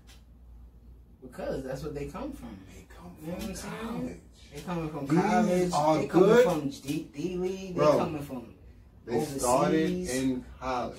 Because 1.22 1.62
that's 1.64 1.82
what 1.82 1.94
they 1.94 2.06
come 2.06 2.32
from. 2.32 2.56
They 2.74 2.86
come 2.96 3.12
You 3.20 3.26
know 3.28 3.32
what 3.34 3.42
from 3.42 3.50
I'm 3.50 3.56
saying? 3.56 4.00
college. 4.00 4.16
They 4.54 4.60
coming 4.62 4.90
from 4.90 5.06
These 5.06 5.20
college. 5.20 5.72
are 5.74 5.98
they 5.98 6.06
coming 6.06 6.28
good. 6.28 6.44
from 6.44 6.68
D, 6.70 7.08
D 7.14 7.36
League. 7.36 7.68
They 7.74 7.80
Bro. 7.80 7.98
coming 7.98 8.22
from 8.22 8.54
They 9.06 9.16
Overseas. 9.16 9.40
started 9.42 9.90
in 10.08 10.44
college. 10.58 10.98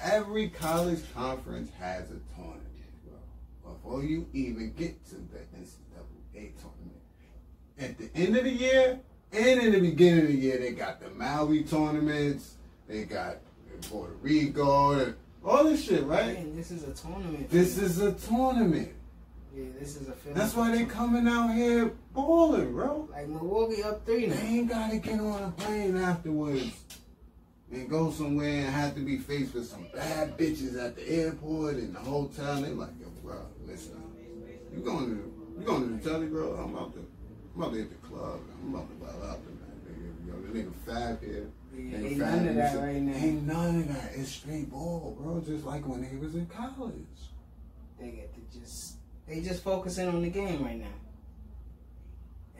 Every 0.00 0.48
college 0.48 1.00
conference 1.14 1.70
has 1.78 2.10
a 2.10 2.18
tournament, 2.34 2.62
bro. 3.04 3.72
Before 3.72 4.02
you 4.02 4.26
even 4.32 4.72
get 4.72 5.04
to 5.06 5.14
the 5.16 5.38
NCAA 5.56 6.52
tournament. 6.60 7.00
At 7.78 7.98
the 7.98 8.10
end 8.14 8.36
of 8.36 8.44
the 8.44 8.50
year 8.50 9.00
and 9.32 9.60
in 9.60 9.72
the 9.72 9.80
beginning 9.80 10.22
of 10.22 10.28
the 10.28 10.34
year, 10.34 10.58
they 10.58 10.72
got 10.72 11.00
the 11.00 11.10
Maui 11.10 11.64
tournaments. 11.64 12.56
They 12.88 13.04
got 13.04 13.38
Puerto 13.88 14.14
Rico, 14.20 14.92
and 14.92 15.14
all 15.44 15.64
this 15.64 15.84
shit, 15.84 16.04
right? 16.04 16.34
Man, 16.34 16.56
this 16.56 16.70
is 16.70 16.84
a 16.84 16.92
tournament. 16.92 17.50
This 17.50 17.78
is 17.78 18.00
a 18.00 18.12
tournament. 18.12 18.92
yeah, 19.54 19.64
this 19.78 19.96
is 19.96 20.08
a 20.08 20.12
film. 20.12 20.34
That's 20.34 20.54
why 20.54 20.76
they 20.76 20.84
coming 20.84 21.26
out 21.26 21.54
here 21.54 21.92
balling, 22.12 22.72
bro. 22.72 23.08
like 23.10 23.28
Milwaukee 23.28 23.82
up 23.82 24.04
three 24.06 24.26
They 24.26 24.40
ain't 24.40 24.68
gotta 24.68 24.98
get 24.98 25.18
on 25.18 25.42
a 25.42 25.50
plane 25.52 25.96
afterwards 25.96 26.72
and 27.72 27.88
go 27.88 28.10
somewhere 28.10 28.66
and 28.66 28.68
have 28.68 28.94
to 28.94 29.00
be 29.00 29.18
faced 29.18 29.54
with 29.54 29.66
some 29.66 29.86
bad 29.94 30.36
bitches 30.36 30.78
at 30.78 30.94
the 30.94 31.08
airport 31.08 31.76
and 31.76 31.94
the 31.94 32.00
hotel. 32.00 32.56
And 32.56 32.64
they 32.64 32.70
like, 32.70 32.90
yo, 33.00 33.08
bro, 33.22 33.46
listen, 33.66 34.02
you 34.72 34.80
going 34.80 35.06
to 35.06 35.32
you 35.58 35.66
going 35.66 35.88
to 35.88 35.96
the 35.96 36.10
telly, 36.10 36.26
bro? 36.26 36.54
I'm 36.54 36.74
about 36.74 36.92
to 36.94 37.06
I'm 37.54 37.62
about 37.62 37.72
to 37.72 37.78
hit 37.78 37.90
the 37.90 38.08
club. 38.08 38.40
I'm 38.62 38.74
about 38.74 38.88
to 38.88 38.96
wild 38.96 39.22
out 39.24 39.40
tonight, 39.44 39.78
nigga. 39.86 40.26
Yo, 40.26 40.32
the 40.40 40.58
nigga 40.58 40.72
Fab 40.86 41.22
here. 41.22 41.50
Yeah, 41.74 41.98
ain't 41.98 42.18
Fab 42.18 42.34
none 42.34 42.48
of 42.48 42.54
that 42.56 42.78
right 42.78 43.02
now. 43.02 43.16
Ain't 43.16 43.46
none 43.46 43.76
of 43.80 43.88
that. 43.88 44.10
It's 44.14 44.30
straight 44.30 44.70
ball, 44.70 45.16
bro. 45.18 45.40
Just 45.40 45.64
like 45.64 45.86
when 45.86 46.02
he 46.04 46.16
was 46.16 46.34
in 46.34 46.46
college. 46.46 46.94
They 47.98 48.10
get 48.10 48.34
to 48.34 48.58
just 48.58 48.96
they 49.26 49.40
just 49.40 49.62
focusing 49.62 50.08
on 50.08 50.22
the 50.22 50.30
game 50.30 50.64
right 50.64 50.78
now. 50.78 50.86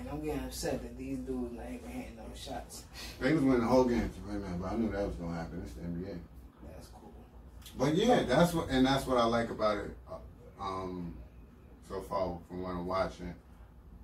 And 0.02 0.10
I'm 0.10 0.20
getting 0.24 0.40
upset 0.44 0.82
that 0.82 0.98
these 0.98 1.18
dudes 1.18 1.52
not 1.54 1.66
even 1.66 1.88
hitting 1.88 2.16
those 2.16 2.36
shots. 2.36 2.82
They 3.20 3.32
was 3.32 3.42
winning 3.42 3.60
the 3.60 3.66
whole 3.66 3.84
game 3.84 4.10
right 4.26 4.40
now, 4.40 4.56
but 4.60 4.72
I 4.72 4.76
knew 4.76 4.90
that 4.90 5.06
was 5.06 5.14
gonna 5.14 5.36
happen. 5.36 5.62
It's 5.64 5.74
the 5.74 5.82
NBA. 5.82 6.18
That's 6.74 6.88
cool. 6.88 7.12
But 7.78 7.94
yeah, 7.94 8.24
that's 8.24 8.52
what, 8.52 8.68
and 8.68 8.84
that's 8.84 9.06
what 9.06 9.18
I 9.18 9.24
like 9.24 9.50
about 9.50 9.78
it. 9.78 9.96
uh, 10.10 10.16
Um, 10.60 11.14
so 11.88 12.00
far 12.00 12.36
from 12.48 12.62
what 12.62 12.70
I'm 12.70 12.84
watching. 12.86 13.32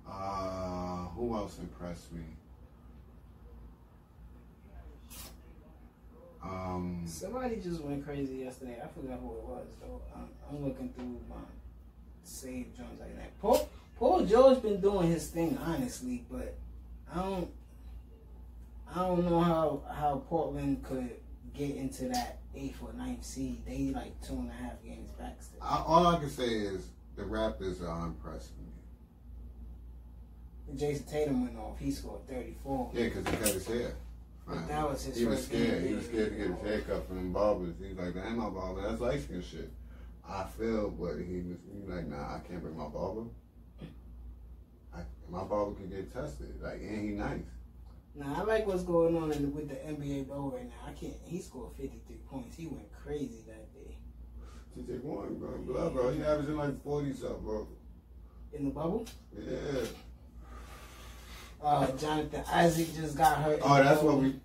Uh, 0.09 1.07
who 1.09 1.35
else 1.35 1.59
impressed 1.59 2.13
me? 2.13 2.21
Um, 6.41 7.03
Somebody 7.05 7.57
just 7.57 7.81
went 7.81 8.05
crazy 8.05 8.37
yesterday. 8.37 8.77
I 8.81 8.87
forgot 8.87 9.19
who 9.19 9.31
it 9.33 9.43
was 9.43 9.67
though. 9.81 10.01
I'm, 10.15 10.29
I'm 10.49 10.65
looking 10.65 10.89
through 10.93 11.19
my 11.29 11.35
save 12.23 12.73
joints 12.77 13.01
like 13.01 13.17
that. 13.17 13.37
Paul 13.41 13.67
Paul 13.99 14.25
George 14.25 14.61
been 14.61 14.79
doing 14.79 15.11
his 15.11 15.27
thing 15.27 15.57
honestly, 15.57 16.23
but 16.31 16.55
I 17.13 17.21
don't 17.21 17.51
I 18.95 18.99
don't 19.01 19.29
know 19.29 19.41
how 19.41 19.81
how 19.93 20.23
Portland 20.29 20.85
could 20.85 21.11
get 21.53 21.75
into 21.75 22.07
that 22.07 22.39
eighth 22.55 22.81
or 22.81 22.93
ninth 22.93 23.25
seed. 23.25 23.65
They 23.67 23.91
like 23.93 24.19
two 24.21 24.35
and 24.35 24.49
a 24.49 24.53
half 24.53 24.81
games 24.83 25.11
back 25.11 25.35
still. 25.41 25.59
I, 25.61 25.83
all 25.85 26.07
I 26.07 26.17
can 26.17 26.29
say 26.29 26.47
is 26.47 26.87
the 27.17 27.23
Raptors 27.23 27.85
are 27.85 28.05
impressing 28.05 28.55
me. 30.69 30.77
Jayson 30.77 31.05
Tatum 31.05 31.43
went 31.43 31.57
off. 31.57 31.77
He 31.77 31.91
scored 31.91 32.25
34. 32.29 32.91
Yeah, 32.93 33.03
because 33.03 33.27
he 33.27 33.35
cut 33.35 33.47
his 33.49 33.67
hair. 33.67 33.95
But 34.47 34.67
that 34.69 34.89
was 34.89 35.03
his 35.03 35.17
he 35.17 35.25
was 35.25 35.43
scared. 35.43 35.83
He 35.83 35.93
was 35.93 36.05
scared 36.05 36.31
to 36.31 36.37
get 36.37 36.47
his 36.47 36.61
hair 36.61 36.81
cut 36.81 37.05
from 37.07 37.17
them 37.17 37.33
barbers. 37.33 37.75
He 37.81 37.89
was 37.89 37.97
like, 37.97 38.13
that 38.13 38.27
ain't 38.27 38.37
my 38.37 38.49
barber. 38.49 38.81
That's 38.81 39.01
light 39.01 39.21
skin 39.21 39.43
shit. 39.43 39.71
I 40.27 40.45
feel, 40.57 40.89
but 40.91 41.17
he 41.17 41.41
was, 41.41 41.57
he 41.71 41.79
was 41.79 41.89
like, 41.89 42.07
nah, 42.07 42.35
I 42.35 42.39
can't 42.47 42.61
bring 42.61 42.77
my 42.77 42.87
barber. 42.87 43.25
My 45.31 45.43
barber 45.43 45.75
can 45.75 45.89
get 45.89 46.13
tested. 46.13 46.53
Like, 46.61 46.81
and 46.81 47.09
he 47.09 47.15
nice. 47.15 47.41
Now 48.15 48.35
I 48.37 48.43
like 48.43 48.67
what's 48.67 48.83
going 48.83 49.15
on 49.15 49.31
in 49.31 49.43
the, 49.43 49.47
with 49.49 49.69
the 49.69 49.75
NBA 49.75 50.27
bubble 50.27 50.51
right 50.51 50.65
now. 50.65 50.87
I 50.87 50.91
can't. 50.93 51.13
He 51.25 51.39
scored 51.39 51.73
53 51.77 52.15
points. 52.29 52.57
He 52.57 52.67
went 52.67 52.91
crazy 52.91 53.43
that 53.47 53.73
day 53.73 53.95
TJ 54.77 55.03
Warren, 55.03 55.35
bro, 55.35 55.57
blah, 55.59 55.89
bro. 55.89 56.11
He 56.11 56.23
averaging 56.23 56.57
like 56.57 56.83
40 56.83 57.13
something, 57.13 57.43
bro. 57.43 57.67
in 58.53 58.65
the 58.65 58.71
bubble. 58.71 59.05
Yeah. 59.37 59.81
Uh, 61.61 61.91
Jonathan 61.97 62.43
Isaac 62.51 62.95
just 62.95 63.17
got 63.17 63.37
hurt. 63.37 63.59
Oh, 63.61 63.83
that's 63.83 64.01
what 64.01 64.17
we. 64.17 64.35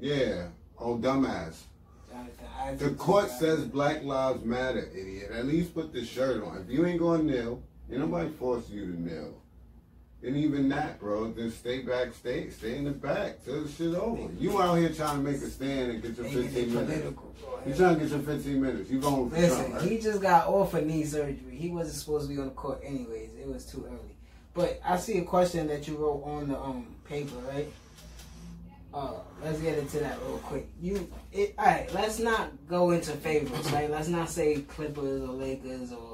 Yeah. 0.00 0.48
Oh, 0.78 0.96
dumbass. 0.96 1.62
Jonathan 2.10 2.46
Isaac 2.58 2.78
The 2.78 2.94
court 2.94 3.30
says 3.30 3.60
hurt. 3.60 3.72
Black 3.72 4.02
Lives 4.02 4.44
Matter, 4.44 4.88
idiot. 4.94 5.30
At 5.32 5.46
least 5.46 5.74
put 5.74 5.92
the 5.92 6.04
shirt 6.04 6.42
on. 6.42 6.64
If 6.66 6.70
you 6.70 6.86
ain't 6.86 7.00
gonna 7.00 7.22
kneel, 7.22 7.62
ain't 7.90 8.00
nobody 8.00 8.30
force 8.30 8.68
you 8.70 8.86
to 8.86 9.00
kneel. 9.00 9.41
And 10.24 10.36
even 10.36 10.68
that, 10.68 11.00
bro, 11.00 11.32
just 11.32 11.58
stay 11.58 11.80
back, 11.82 12.12
stay, 12.14 12.48
stay 12.50 12.76
in 12.76 12.84
the 12.84 12.92
back 12.92 13.44
till 13.44 13.64
the 13.64 13.68
shit 13.68 13.94
over. 13.94 14.30
You 14.38 14.62
out 14.62 14.76
here 14.76 14.90
trying 14.90 15.24
to 15.24 15.30
make 15.30 15.42
a 15.42 15.50
stand 15.50 15.90
and 15.90 16.02
get 16.02 16.16
your 16.16 16.26
Making 16.26 16.48
15 16.48 16.74
minutes. 16.74 17.18
You 17.66 17.74
trying 17.74 17.94
to 17.94 18.00
get 18.00 18.10
your 18.10 18.20
15 18.20 18.62
minutes. 18.62 18.90
You 18.90 19.00
going 19.00 19.30
Listen, 19.30 19.58
Trump, 19.58 19.74
right? 19.74 19.90
he 19.90 19.98
just 19.98 20.22
got 20.22 20.46
off 20.46 20.74
of 20.74 20.86
knee 20.86 21.04
surgery. 21.04 21.56
He 21.56 21.70
wasn't 21.70 21.96
supposed 21.96 22.28
to 22.28 22.34
be 22.34 22.40
on 22.40 22.46
the 22.46 22.52
court 22.52 22.80
anyways. 22.84 23.30
It 23.40 23.48
was 23.48 23.66
too 23.66 23.84
early. 23.84 24.16
But 24.54 24.80
I 24.84 24.96
see 24.96 25.18
a 25.18 25.24
question 25.24 25.66
that 25.68 25.88
you 25.88 25.96
wrote 25.96 26.22
on 26.24 26.48
the 26.48 26.58
um 26.58 26.86
paper, 27.04 27.36
right? 27.48 27.68
Uh, 28.94 29.14
let's 29.42 29.58
get 29.60 29.78
into 29.78 29.98
that 30.00 30.18
real 30.26 30.36
quick. 30.38 30.68
You, 30.80 31.10
it, 31.32 31.54
all 31.58 31.64
right. 31.64 31.92
Let's 31.94 32.18
not 32.18 32.50
go 32.68 32.90
into 32.90 33.12
favorites, 33.12 33.70
right? 33.72 33.90
Let's 33.90 34.08
not 34.08 34.28
say 34.28 34.60
Clippers 34.60 35.22
or 35.22 35.32
Lakers 35.32 35.92
or 35.92 36.11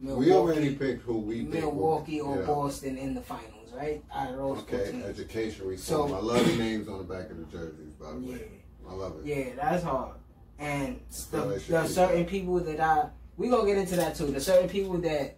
Milwaukee, 0.00 0.26
We 0.30 0.34
already 0.34 0.74
picked 0.76 1.02
who 1.02 1.18
we. 1.18 1.42
Milwaukee 1.42 2.20
or 2.20 2.38
yeah. 2.40 2.46
Boston 2.46 2.96
in 2.96 3.14
the 3.14 3.20
finals, 3.20 3.70
right? 3.74 4.02
Out 4.14 4.30
of 4.30 4.36
those 4.36 4.58
Okay, 4.60 4.92
teams. 4.92 5.04
education 5.04 5.66
reform. 5.68 6.08
So- 6.10 6.14
I 6.16 6.20
love 6.20 6.46
the 6.46 6.56
names 6.56 6.88
on 6.88 6.98
the 6.98 7.04
back 7.04 7.30
of 7.30 7.36
the 7.38 7.44
jerseys, 7.56 7.92
by 8.00 8.12
the 8.12 8.18
Yeah. 8.20 8.32
way. 8.32 8.50
I 8.88 8.94
love 8.94 9.16
it. 9.20 9.26
Yeah, 9.26 9.54
that's 9.56 9.84
hard. 9.84 10.14
And 10.58 11.00
the, 11.30 11.60
the 11.68 11.86
certain 11.86 12.20
that. 12.22 12.28
people 12.28 12.58
that 12.60 12.80
I 12.80 13.08
we 13.36 13.48
gonna 13.48 13.66
get 13.66 13.78
into 13.78 13.96
that 13.96 14.14
too. 14.14 14.26
The 14.26 14.40
certain 14.40 14.68
people 14.68 14.98
that 14.98 15.36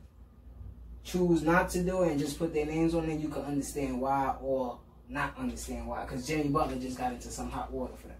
choose 1.04 1.42
not 1.42 1.68
to 1.70 1.82
do 1.82 2.02
it 2.02 2.12
and 2.12 2.18
just 2.20 2.38
put 2.38 2.52
their 2.54 2.66
names 2.66 2.94
on 2.94 3.08
it, 3.08 3.20
you 3.20 3.28
can 3.28 3.42
understand 3.42 4.00
why 4.00 4.34
or 4.40 4.78
not 5.08 5.36
understand 5.38 5.86
why. 5.86 6.02
Because 6.04 6.26
Jimmy 6.26 6.48
Butler 6.48 6.76
just 6.76 6.98
got 6.98 7.12
into 7.12 7.28
some 7.28 7.50
hot 7.50 7.70
water 7.72 7.94
for 7.96 8.08
them. 8.08 8.16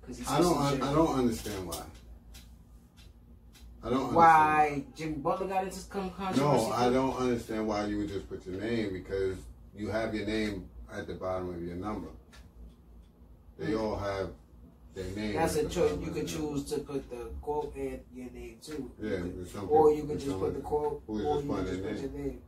Because 0.00 0.28
I 0.28 0.40
don't. 0.40 0.56
I, 0.58 0.90
I 0.90 0.94
don't 0.94 1.18
understand 1.18 1.66
why. 1.66 1.82
I 3.86 3.90
don't. 3.90 3.98
Understand. 4.00 4.16
Why 4.16 4.84
Jimmy 4.96 5.12
Butler 5.14 5.46
got 5.46 5.64
into 5.64 5.76
some 5.78 6.10
controversy? 6.10 6.40
No, 6.40 6.72
I 6.72 6.90
don't 6.90 7.16
understand 7.16 7.68
why 7.68 7.84
you 7.86 7.98
would 7.98 8.08
just 8.08 8.28
put 8.28 8.44
your 8.46 8.60
name 8.60 8.92
because 8.92 9.36
you 9.76 9.88
have 9.90 10.12
your 10.14 10.26
name 10.26 10.68
at 10.92 11.06
the 11.06 11.14
bottom 11.14 11.54
of 11.54 11.62
your 11.62 11.76
number. 11.76 12.08
They 13.58 13.74
all 13.74 13.96
have 13.96 14.30
their 14.94 15.04
name. 15.14 15.34
That's 15.34 15.56
a 15.56 15.68
choice. 15.68 15.92
You 16.00 16.10
could 16.10 16.26
choose 16.26 16.64
to 16.64 16.78
put 16.80 17.08
the 17.10 17.30
quote 17.40 17.74
and 17.76 18.00
your 18.14 18.30
name 18.32 18.58
too. 18.60 18.90
Yeah, 19.00 19.18
You 19.18 19.22
could- 19.22 19.50
some 19.52 19.70
or 19.70 19.92
you 19.92 20.02
could 20.04 20.18
just 20.18 20.38
put 20.38 20.54
the 20.54 20.60
quote, 20.60 21.02
or 21.06 21.18
just 21.18 21.44
you 21.44 21.52
could 21.54 21.66
their 21.66 21.74
just 21.76 21.82
put 21.82 21.92
your 22.00 22.10
name. 22.10 22.26
name. 22.26 22.42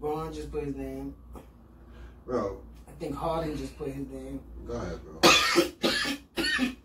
Bron 0.00 0.32
just 0.32 0.52
put 0.52 0.64
his 0.64 0.76
name. 0.76 1.14
Bro, 2.26 2.60
I 2.86 2.90
think 3.00 3.14
Harden 3.16 3.56
just 3.56 3.76
put 3.76 3.88
his 3.88 4.06
name. 4.08 4.40
go 4.66 4.72
ahead, 4.74 5.00
bro. 5.04 5.20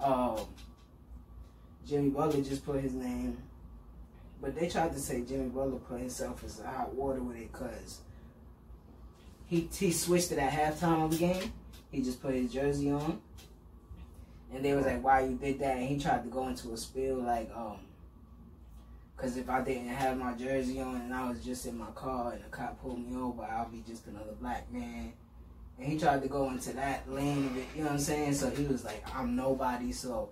Um, 0.00 0.40
Jimmy 1.86 2.10
Butler 2.10 2.42
just 2.42 2.64
put 2.64 2.80
his 2.80 2.94
name. 2.94 3.38
But 4.40 4.58
they 4.58 4.68
tried 4.68 4.92
to 4.92 4.98
say 4.98 5.22
Jimmy 5.22 5.48
Butler 5.48 5.78
put 5.78 6.00
himself 6.00 6.42
a 6.42 6.66
hot 6.66 6.94
water 6.94 7.22
with 7.22 7.36
it 7.36 7.52
because 7.52 8.00
he 9.46 9.68
he 9.72 9.92
switched 9.92 10.32
it 10.32 10.38
at 10.38 10.52
halftime 10.52 11.04
of 11.04 11.10
the 11.12 11.18
game. 11.18 11.52
He 11.90 12.02
just 12.02 12.20
put 12.20 12.34
his 12.34 12.52
jersey 12.52 12.90
on. 12.90 13.20
And 14.52 14.64
they 14.64 14.74
was 14.74 14.86
like, 14.86 15.02
why 15.02 15.20
you 15.20 15.36
did 15.36 15.58
that? 15.60 15.76
And 15.76 15.88
he 15.88 15.98
tried 15.98 16.22
to 16.24 16.28
go 16.28 16.46
into 16.48 16.72
a 16.72 16.76
spiel 16.76 17.16
like, 17.16 17.50
um, 17.56 17.78
because 19.16 19.36
if 19.36 19.48
I 19.48 19.62
didn't 19.62 19.88
have 19.88 20.16
my 20.18 20.34
jersey 20.34 20.80
on 20.80 20.96
and 20.96 21.14
I 21.14 21.28
was 21.28 21.44
just 21.44 21.66
in 21.66 21.78
my 21.78 21.90
car 21.94 22.32
and 22.32 22.44
the 22.44 22.48
cop 22.48 22.80
pulled 22.80 22.98
me 22.98 23.16
over, 23.16 23.42
I'll 23.42 23.68
be 23.68 23.82
just 23.86 24.06
another 24.06 24.32
black 24.40 24.70
man. 24.72 25.12
And 25.78 25.88
he 25.88 25.98
tried 25.98 26.22
to 26.22 26.28
go 26.28 26.50
into 26.50 26.72
that 26.74 27.10
lane 27.10 27.46
of 27.46 27.56
it, 27.56 27.64
you 27.74 27.80
know 27.80 27.86
what 27.86 27.94
I'm 27.94 27.98
saying? 27.98 28.34
So 28.34 28.50
he 28.50 28.64
was 28.64 28.84
like, 28.84 29.02
I'm 29.14 29.34
nobody, 29.34 29.92
so 29.92 30.28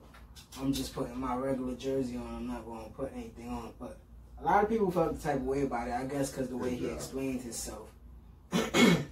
I'm 0.60 0.72
just 0.72 0.94
putting 0.94 1.18
my 1.18 1.34
regular 1.34 1.74
jersey 1.74 2.16
on. 2.16 2.26
I'm 2.34 2.46
not 2.46 2.64
going 2.66 2.84
to 2.84 2.90
put 2.90 3.12
anything 3.14 3.48
on. 3.48 3.72
But 3.78 3.96
a 4.40 4.44
lot 4.44 4.62
of 4.62 4.70
people 4.70 4.90
felt 4.90 5.16
the 5.16 5.22
type 5.22 5.36
of 5.36 5.44
way 5.46 5.62
about 5.62 5.88
it, 5.88 5.92
I 5.94 6.04
guess, 6.04 6.30
because 6.30 6.48
the 6.48 6.56
way 6.56 6.74
he 6.74 6.86
explained 6.86 7.42
himself. 7.42 7.88
and 8.52 9.04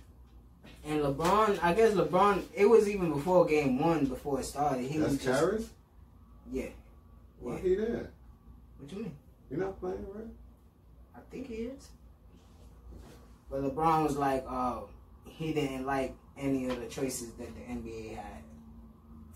LeBron, 0.87 1.59
I 1.63 1.73
guess 1.73 1.93
LeBron, 1.95 2.43
it 2.55 2.67
was 2.67 2.89
even 2.89 3.13
before 3.13 3.47
game 3.47 3.79
one, 3.79 4.07
before 4.07 4.41
it 4.41 4.45
started. 4.45 4.85
He 4.85 4.99
That's 4.99 5.13
was 5.13 5.23
just, 5.25 5.41
Charis? 5.41 5.71
Yeah. 6.53 6.67
Why 7.41 7.55
Yeah. 7.55 7.61
he 7.61 7.75
there? 7.77 8.11
What 8.79 8.93
you 8.93 8.99
mean? 8.99 9.13
You're 9.51 9.61
not 9.61 9.81
playing, 9.81 10.05
right? 10.15 10.27
I 11.17 11.21
think 11.31 11.47
he 11.49 11.55
is. 11.55 11.89
But 13.51 13.63
LeBron 13.63 14.05
was 14.05 14.17
like, 14.17 14.45
uh, 14.49 14.81
he 15.27 15.53
didn't 15.53 15.87
like 15.87 16.15
any 16.39 16.67
of 16.69 16.79
the 16.81 16.87
choices 16.87 17.33
that 17.33 17.49
the 17.55 17.61
NBA 17.63 18.15
had 18.15 18.43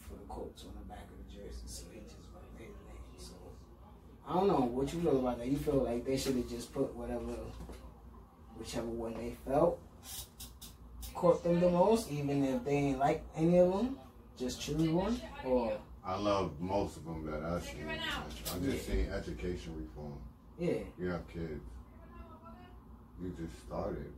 for 0.01 0.15
the 0.15 0.25
quotes 0.29 0.65
on 0.65 0.71
the 0.79 0.89
back 0.89 1.05
of 1.11 1.17
the 1.27 1.35
jersey, 1.35 1.63
so 1.67 1.85
he 1.93 2.01
just 2.01 2.17
like 2.33 2.45
made 2.59 2.69
a 2.69 2.83
name. 2.89 3.03
So 3.19 3.33
I 4.29 4.35
don't 4.35 4.49
know 4.49 4.61
what 4.61 4.93
you 4.93 5.01
feel 5.01 5.19
about 5.21 5.39
that. 5.39 5.47
You 5.49 5.57
feel 5.59 5.83
like 5.85 6.05
they 6.05 6.17
should 6.17 6.37
have 6.37 6.49
just 6.49 6.73
put 6.73 6.95
whatever, 6.95 7.35
whichever 8.59 8.87
one 8.87 9.15
they 9.15 9.37
felt 9.47 9.79
caught 11.15 11.43
them 11.45 11.61
the 11.61 11.69
most, 11.71 12.11
even 12.11 12.45
if 12.45 12.65
they 12.65 12.73
ain't 12.77 12.99
like 12.99 13.23
any 13.37 13.59
of 13.59 13.71
them. 13.73 13.99
Just 14.37 14.61
choose 14.61 14.89
one, 14.91 15.21
or 15.45 15.79
I 16.05 16.17
love 16.19 16.61
most 16.61 16.97
of 16.97 17.05
them 17.05 17.25
that 17.31 17.43
I've 17.45 17.63
seen. 17.65 17.87
I 17.89 18.59
just 18.65 18.87
seen 18.87 19.09
education 19.11 19.75
reform. 19.79 20.19
yeah, 20.59 20.83
You 20.99 21.11
have 21.11 21.27
kids. 21.29 21.63
You 23.23 23.31
just 23.39 23.65
started 23.67 24.13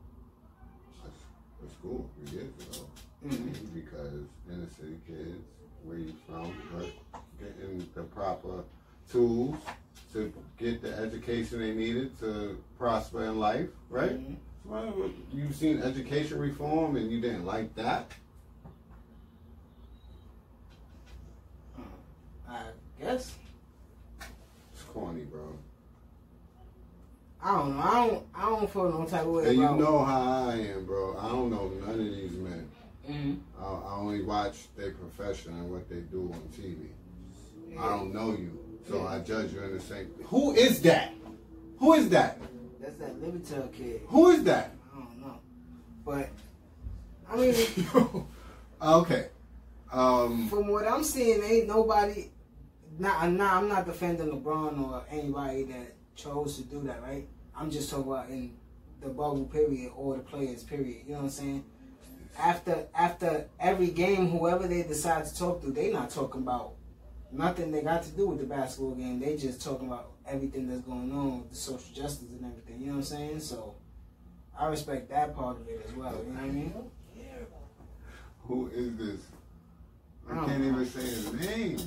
a, 1.04 1.66
a 1.66 1.70
school 1.70 2.10
three 2.24 2.38
years 2.38 2.48
ago 2.60 2.86
Mhm. 3.26 3.74
because 3.74 4.24
inner 4.50 4.66
city 4.70 4.98
kids, 5.06 5.44
where 5.84 5.98
you 5.98 6.14
from, 6.26 6.50
but 6.74 6.88
getting 7.38 7.86
the 7.94 8.02
proper 8.04 8.64
tools 9.10 9.56
to 10.12 10.32
get 10.58 10.82
the 10.82 10.92
education 10.98 11.60
they 11.60 11.72
needed 11.74 12.18
to 12.20 12.58
prosper 12.78 13.24
in 13.24 13.38
life, 13.38 13.68
right? 13.90 14.12
Mhm. 14.18 14.36
Well, 14.64 15.10
you've 15.32 15.54
seen 15.54 15.80
education 15.82 16.38
reform 16.38 16.96
and 16.96 17.10
you 17.10 17.20
didn't 17.20 17.44
like 17.44 17.74
that. 17.76 18.10
I 22.48 22.62
guess. 23.00 23.34
It's 24.72 24.82
corny, 24.92 25.22
bro. 25.24 25.52
I 27.42 27.56
don't 27.58 27.76
know. 27.76 27.82
I 27.82 28.06
don't. 28.06 28.26
I 28.34 28.42
don't 28.48 28.70
feel 28.70 28.90
no 28.90 29.04
type 29.06 29.22
of 29.22 29.28
way 29.28 29.48
And 29.50 29.56
you 29.58 29.64
about. 29.64 29.78
know 29.78 30.04
how 30.04 30.48
I 30.48 30.54
am, 30.56 30.84
bro. 30.84 31.16
I 31.18 31.28
don't 31.28 31.50
know 31.50 31.68
none 31.68 31.90
of 31.90 31.98
these 31.98 32.32
men. 32.32 32.68
Mhm. 33.08 33.38
I, 33.60 33.64
I 33.64 33.94
only 33.98 34.22
watch 34.22 34.66
their 34.76 34.92
profession 34.92 35.52
and 35.52 35.70
what 35.70 35.88
they 35.88 36.00
do 36.00 36.30
on 36.32 36.40
TV. 36.58 36.88
I 37.78 37.88
don't 37.90 38.12
know 38.12 38.30
you, 38.32 38.58
so 38.88 39.06
I 39.06 39.18
judge 39.20 39.52
you 39.52 39.62
in 39.62 39.72
the 39.72 39.80
same. 39.80 40.10
Who 40.24 40.54
is 40.54 40.80
that? 40.82 41.12
Who 41.78 41.94
is 41.94 42.08
that? 42.10 42.38
That's 42.80 42.96
that 42.96 43.20
Livitel 43.20 43.72
kid. 43.72 44.02
Who 44.08 44.28
is 44.30 44.44
that? 44.44 44.72
I 44.94 44.98
don't 44.98 45.20
know, 45.20 45.38
but 46.04 46.30
I 47.28 47.36
mean, 47.36 47.54
okay. 48.82 49.28
Um, 49.92 50.48
from 50.48 50.68
what 50.68 50.86
I'm 50.86 51.04
seeing, 51.04 51.42
ain't 51.42 51.68
nobody. 51.68 52.30
Not, 52.98 53.30
nah, 53.30 53.58
I'm 53.58 53.68
not 53.68 53.84
defending 53.84 54.28
LeBron 54.28 54.80
or 54.80 55.04
anybody 55.10 55.64
that 55.64 55.94
chose 56.14 56.56
to 56.56 56.62
do 56.62 56.82
that, 56.84 57.02
right? 57.02 57.28
I'm 57.54 57.70
just 57.70 57.90
talking 57.90 58.06
about 58.06 58.30
in 58.30 58.56
the 59.02 59.08
bubble 59.08 59.44
period 59.44 59.92
or 59.94 60.16
the 60.16 60.22
players 60.22 60.62
period. 60.62 61.02
You 61.06 61.12
know 61.12 61.18
what 61.18 61.24
I'm 61.24 61.30
saying? 61.30 61.64
After 62.38 62.86
after 62.94 63.48
every 63.58 63.88
game, 63.88 64.30
whoever 64.30 64.66
they 64.66 64.82
decide 64.82 65.24
to 65.26 65.34
talk 65.34 65.62
to, 65.62 65.70
they 65.70 65.92
not 65.92 66.10
talking 66.10 66.42
about 66.42 66.72
nothing 67.32 67.70
they 67.72 67.82
got 67.82 68.02
to 68.04 68.10
do 68.10 68.28
with 68.28 68.38
the 68.38 68.46
basketball 68.46 68.94
game. 68.94 69.20
They 69.20 69.36
just 69.36 69.62
talking 69.62 69.88
about 69.88 70.10
everything 70.26 70.68
that's 70.68 70.80
going 70.82 71.12
on 71.12 71.40
with 71.40 71.50
the 71.50 71.56
social 71.56 71.94
justice 71.94 72.30
and 72.30 72.44
everything. 72.44 72.80
You 72.80 72.86
know 72.86 72.92
what 72.92 72.98
I'm 72.98 73.02
saying? 73.04 73.40
So 73.40 73.74
I 74.58 74.66
respect 74.68 75.10
that 75.10 75.34
part 75.36 75.58
of 75.60 75.68
it 75.68 75.84
as 75.88 75.94
well. 75.94 76.12
You 76.26 76.32
know 76.32 76.40
what 76.40 76.44
I 76.44 76.52
mean? 76.52 76.74
who 78.46 78.68
is 78.68 78.96
this? 78.96 79.20
I 80.30 80.38
I 80.38 80.46
can't 80.46 80.60
know. 80.62 80.68
even 80.68 80.86
say 80.86 81.00
his 81.00 81.32
name. 81.32 81.78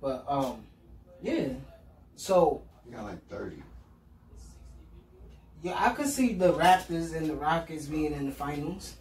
But 0.00 0.24
um, 0.28 0.62
yeah. 1.22 1.48
So 2.16 2.62
you 2.86 2.92
got 2.96 3.04
like 3.04 3.26
thirty. 3.28 3.62
yeah, 5.62 5.74
I 5.76 5.90
could 5.90 6.08
see 6.08 6.32
the 6.34 6.52
Raptors 6.54 7.14
and 7.14 7.28
the 7.28 7.34
Rockets 7.34 7.86
being 7.86 8.12
in 8.12 8.26
the 8.26 8.32
finals. 8.32 8.94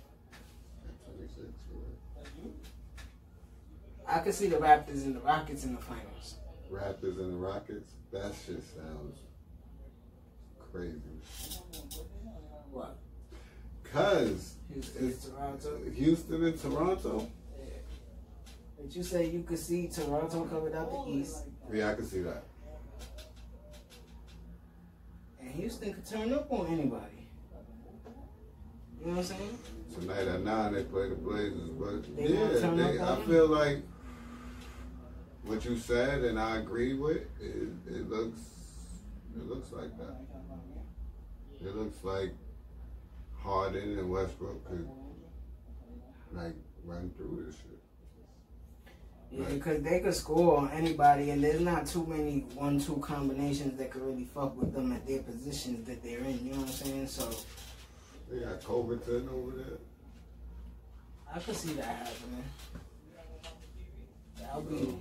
I 4.09 4.19
could 4.19 4.33
see 4.33 4.47
the 4.47 4.57
Raptors 4.57 5.05
and 5.05 5.15
the 5.15 5.19
Rockets 5.19 5.63
in 5.65 5.75
the 5.75 5.81
finals. 5.81 6.35
Raptors 6.71 7.19
and 7.19 7.33
the 7.33 7.37
Rockets. 7.37 7.93
That 8.11 8.33
shit 8.45 8.63
sounds 8.75 9.19
crazy. 10.71 10.99
What? 12.71 12.97
Cause 13.83 14.55
Houston 14.73 15.03
and 15.03 15.11
it's 15.13 15.25
Toronto. 15.25 15.79
Houston 15.93 16.43
and 16.43 16.59
Toronto. 16.61 17.31
But 18.77 18.95
you 18.95 19.03
say 19.03 19.27
you 19.29 19.43
could 19.43 19.59
see 19.59 19.87
Toronto 19.87 20.45
coming 20.45 20.73
out 20.73 20.91
the 21.05 21.11
East, 21.11 21.45
Yeah, 21.71 21.91
I 21.91 21.93
could 21.95 22.07
see 22.07 22.21
that. 22.21 22.43
and 25.39 25.51
Houston 25.51 25.93
could 25.93 26.05
turn 26.05 26.31
up 26.33 26.51
on 26.51 26.67
anybody. 26.67 27.27
You 28.99 29.07
know 29.07 29.11
what 29.13 29.19
I'm 29.19 29.23
saying? 29.23 29.59
Tonight 29.99 30.27
at 30.27 30.43
nine 30.43 30.73
they 30.73 30.83
play 30.83 31.09
the 31.09 31.15
Blazers, 31.15 31.69
but 31.69 32.15
They 32.15 32.27
yeah, 32.27 32.47
they, 32.69 32.99
I 33.01 33.15
feel 33.25 33.47
like 33.47 33.79
what 35.43 35.65
you 35.65 35.77
said 35.77 36.23
and 36.23 36.39
I 36.39 36.57
agree 36.57 36.93
with. 36.93 37.23
It, 37.41 37.69
it 37.87 38.09
looks, 38.09 38.39
it 39.35 39.47
looks 39.47 39.71
like 39.71 39.97
that. 39.97 40.17
It 41.61 41.75
looks 41.75 42.03
like 42.03 42.33
Harden 43.37 43.97
and 43.97 44.09
Westbrook 44.09 44.65
could 44.65 44.87
like 46.31 46.55
run 46.85 47.11
through 47.17 47.43
this 47.45 47.55
shit. 47.55 47.65
Yeah, 49.31 49.45
because 49.45 49.83
they 49.83 49.99
could 49.99 50.15
score 50.15 50.57
on 50.57 50.71
anybody, 50.71 51.29
and 51.29 51.43
there's 51.43 51.61
not 51.61 51.85
too 51.85 52.03
many 52.07 52.45
one-two 52.55 52.95
combinations 52.97 53.77
that 53.77 53.91
could 53.91 54.01
really 54.01 54.23
fuck 54.25 54.57
with 54.57 54.73
them 54.73 54.91
at 54.91 55.05
their 55.05 55.21
positions 55.21 55.85
that 55.87 56.01
they're 56.01 56.19
in. 56.21 56.45
You 56.45 56.53
know 56.53 56.59
what 56.61 56.67
I'm 56.67 56.73
saying? 56.73 57.07
So 57.07 57.29
They 58.31 58.39
got 58.39 58.63
Covington 58.63 59.29
over 59.31 59.57
there. 59.57 59.77
I 61.33 61.39
could 61.39 61.55
see 61.55 61.73
that 61.73 61.85
happening. 61.85 62.43
That'll 64.39 64.61
be 64.61 64.77
um, 64.77 64.99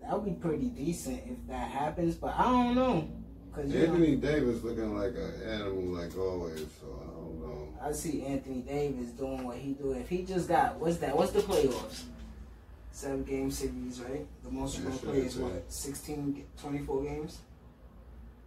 that'll 0.00 0.20
be 0.20 0.32
pretty 0.32 0.66
decent 0.66 1.22
if 1.26 1.46
that 1.48 1.70
happens, 1.70 2.14
but 2.16 2.34
I 2.36 2.44
don't 2.44 2.74
know. 2.74 3.08
Cause 3.54 3.66
you 3.66 3.78
know, 3.80 3.84
Anthony 3.86 4.16
Davis 4.16 4.62
looking 4.62 4.96
like 4.96 5.14
an 5.14 5.42
animal 5.44 5.82
like 5.82 6.16
always, 6.16 6.66
so 6.80 6.86
I 7.02 7.06
don't 7.06 7.40
know. 7.40 7.68
I 7.82 7.92
see 7.92 8.22
Anthony 8.24 8.60
Davis 8.60 9.10
doing 9.10 9.42
what 9.44 9.56
he 9.56 9.72
do. 9.72 9.92
If 9.92 10.08
he 10.08 10.22
just 10.22 10.48
got 10.48 10.76
what's 10.78 10.98
that? 10.98 11.16
What's 11.16 11.32
the 11.32 11.40
playoffs? 11.40 12.04
Seven 12.92 13.24
game 13.24 13.50
series, 13.50 14.00
right? 14.00 14.26
The 14.44 14.50
most 14.50 14.78
you're 14.78 14.86
gonna 14.88 14.98
play 14.98 15.18
is 15.18 15.36
what? 15.36 15.64
16, 15.72 16.44
24 16.60 17.02
games. 17.02 17.38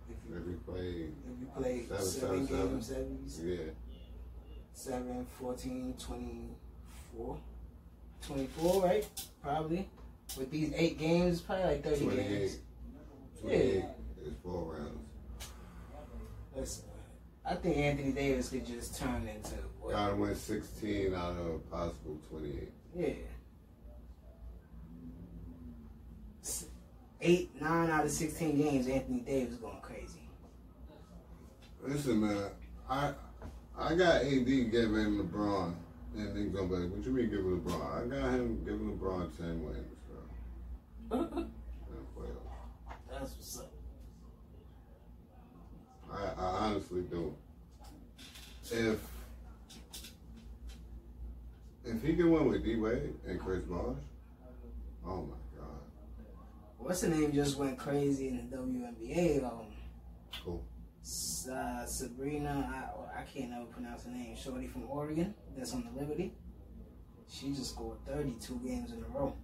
If 0.09 0.29
you 0.29 0.37
If 0.37 0.45
we 0.47 0.53
play, 0.53 0.87
if 0.89 1.39
you 1.39 1.47
play 1.55 1.85
Seven, 1.87 2.05
seven, 2.05 2.47
seven, 2.47 2.67
game 2.69 2.81
seven. 2.81 3.29
series, 3.29 3.59
yeah, 3.59 3.71
7, 4.73 5.25
14, 5.39 5.95
24. 5.99 7.37
24, 8.27 8.83
right? 8.83 9.07
Probably. 9.41 9.89
With 10.37 10.49
these 10.51 10.71
eight 10.75 10.97
games, 10.97 11.41
probably 11.41 11.65
like 11.65 11.83
30 11.83 12.05
28. 12.05 12.27
games. 12.29 12.57
28 13.41 13.75
Yeah. 13.75 14.25
is 14.27 14.33
four 14.43 14.73
rounds. 14.75 14.99
Listen, 16.55 16.85
I 17.45 17.55
think 17.55 17.77
Anthony 17.77 18.11
Davis 18.11 18.49
could 18.49 18.65
just 18.65 18.97
turn 18.99 19.27
into 19.27 19.55
what? 19.79 19.91
Gotta 19.91 20.15
win 20.15 20.35
16 20.35 21.13
out 21.13 21.31
of 21.31 21.45
a 21.47 21.59
possible 21.59 22.17
28. 22.29 22.71
Yeah. 22.95 23.13
Eight, 27.21 27.61
nine 27.61 27.89
out 27.89 28.03
of 28.05 28.11
16 28.11 28.57
games, 28.57 28.87
Anthony 28.87 29.19
Davis 29.21 29.55
going 29.55 29.79
crazy. 29.81 30.19
Listen, 31.81 32.21
man, 32.21 32.49
I 32.89 33.13
I 33.77 33.95
got 33.95 34.21
AD 34.23 34.45
giving 34.45 35.17
LeBron, 35.17 35.73
and 36.17 36.27
then 36.35 36.49
be 36.51 36.57
like, 36.57 36.69
what 36.91 37.05
you 37.05 37.11
mean 37.11 37.29
giving 37.29 37.61
LeBron? 37.61 38.05
I 38.05 38.07
got 38.21 38.29
him 38.33 38.63
giving 38.65 38.97
LeBron 38.97 39.35
10 39.37 39.63
wins, 39.65 39.77
bro. 40.07 40.17
In 40.19 40.23
the 40.23 41.02
playoffs. 41.02 41.02
That's 41.13 41.29
what's 43.35 43.59
up. 43.59 43.71
I, 46.11 46.41
I 46.41 46.43
honestly 46.43 47.01
don't. 47.01 47.35
If 48.71 48.99
if 51.85 52.01
he 52.01 52.15
can 52.15 52.31
win 52.31 52.47
with 52.47 52.63
D 52.63 52.77
Wade 52.77 53.13
and 53.27 53.39
Chris 53.39 53.61
Bosh, 53.63 53.97
oh 55.05 55.21
my 55.21 55.35
god, 55.59 55.67
What's 56.79 57.01
the 57.01 57.09
name 57.09 57.31
just 57.31 57.57
went 57.57 57.77
crazy 57.77 58.29
in 58.29 58.49
the 58.49 58.57
WNBA? 58.57 59.43
Um, 59.43 59.67
cool. 60.43 60.63
Uh, 61.51 61.85
Sabrina, 61.85 62.91
I, 63.15 63.19
I 63.19 63.23
can't 63.23 63.51
never 63.51 63.65
pronounce 63.65 64.05
her 64.05 64.11
name. 64.11 64.35
Shorty 64.35 64.65
from 64.65 64.89
Oregon, 64.89 65.35
that's 65.55 65.73
on 65.73 65.83
the 65.83 65.99
Liberty. 65.99 66.33
She 67.29 67.49
just 67.53 67.71
scored 67.71 67.97
32 68.07 68.61
games 68.65 68.91
in 68.91 69.03
a 69.03 69.07
row. 69.17 69.35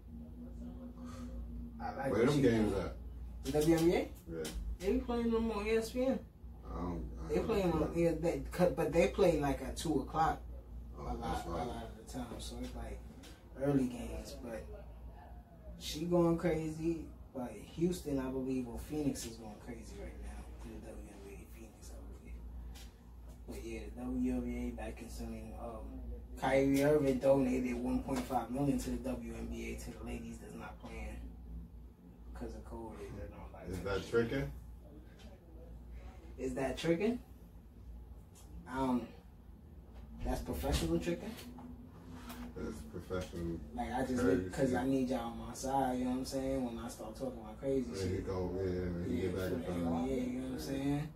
I 1.82 1.96
like 1.96 2.12
Where 2.12 2.20
what 2.22 2.26
them 2.28 2.36
she 2.36 2.42
games 2.42 2.72
doing. 2.72 2.84
at? 2.86 2.96
The 3.46 3.52
WNBA? 3.52 4.08
Yeah, 4.32 4.44
They 4.80 4.92
be 4.94 5.00
playing 5.00 5.32
them 5.32 5.52
on 5.52 5.66
ESPN. 5.66 6.20
I 6.70 6.76
don't. 6.76 7.06
I 7.26 7.30
They 7.30 7.36
don't 7.36 7.46
play 7.48 7.62
them 7.62 7.72
on, 7.74 7.92
yeah, 7.96 8.12
they, 8.20 8.42
cut- 8.52 8.76
but 8.76 8.92
they 8.92 9.08
play 9.08 9.40
like 9.40 9.62
at 9.62 9.78
2 9.78 10.02
o'clock 10.02 10.42
a 10.98 11.02
Oh, 11.02 11.06
lot, 11.06 11.22
that's 11.22 11.46
a 11.48 11.50
lot 11.50 11.68
of 11.68 12.06
the 12.06 12.12
time. 12.14 12.26
So 12.40 12.56
it's 12.62 12.76
like 12.76 13.00
early 13.62 13.86
games. 13.88 14.36
But 14.44 14.66
she 15.80 16.06
going 16.06 16.38
crazy. 16.38 17.06
But 17.34 17.52
Houston, 17.76 18.20
I 18.20 18.30
believe, 18.30 18.68
or 18.68 18.78
Phoenix 18.80 19.26
is 19.26 19.38
going 19.38 19.56
crazy 19.66 19.96
right 20.02 20.12
now 20.24 20.44
in 20.66 20.82
the 20.82 20.88
WNBA. 20.88 21.46
Phoenix, 21.56 21.92
I 21.94 22.00
believe. 22.20 22.42
But 23.48 23.64
yeah, 23.66 23.80
the 23.96 24.02
WNBA 24.02 24.76
back 24.76 24.98
concerning 24.98 25.54
um, 25.64 25.86
Kyrie 26.42 26.84
Irving 26.84 27.20
donated 27.20 27.76
1.5 27.78 28.50
million 28.50 28.78
to 28.80 28.90
the 28.90 28.98
WNBA 29.10 29.84
to 29.86 29.92
the 29.98 30.04
ladies 30.06 30.38
that's 30.42 30.56
not 30.56 30.78
playing 30.82 31.16
because 32.40 32.56
of 32.56 32.62
all 32.74 32.94
that 33.54 33.72
Is 33.72 33.80
that 33.82 34.10
tricking? 34.10 34.52
Is 36.38 36.54
that 36.56 36.78
tricking? 36.78 37.20
Um, 38.72 39.02
that's 40.26 40.42
professional 40.42 41.00
tricking. 41.00 41.32
That's 42.56 42.78
professional. 42.92 43.58
Like 43.76 43.94
I 43.94 44.06
just 44.06 44.24
because 44.46 44.74
I 44.74 44.86
need 44.86 45.10
y'all 45.10 45.32
on 45.32 45.38
my 45.48 45.54
side. 45.54 45.98
You 45.98 46.06
know 46.06 46.12
what 46.12 46.18
I'm 46.18 46.26
saying? 46.26 46.66
When 46.66 46.78
I 46.84 46.88
start 46.90 47.16
talking 47.16 47.40
about 47.42 47.60
crazy 47.60 47.86
There 47.94 48.06
you 48.06 48.16
shit, 48.18 48.28
go. 48.28 48.52
Yeah, 48.56 49.16
yeah, 49.16 49.22
get 49.22 49.36
back 49.36 49.46
in 49.52 49.60
for 49.60 49.66
front 49.66 49.82
of 49.82 49.86
me. 49.86 50.10
NBA, 50.10 50.34
you 50.34 50.40
know 50.40 50.46
what 50.48 50.54
I'm 50.54 50.60
saying? 50.60 51.08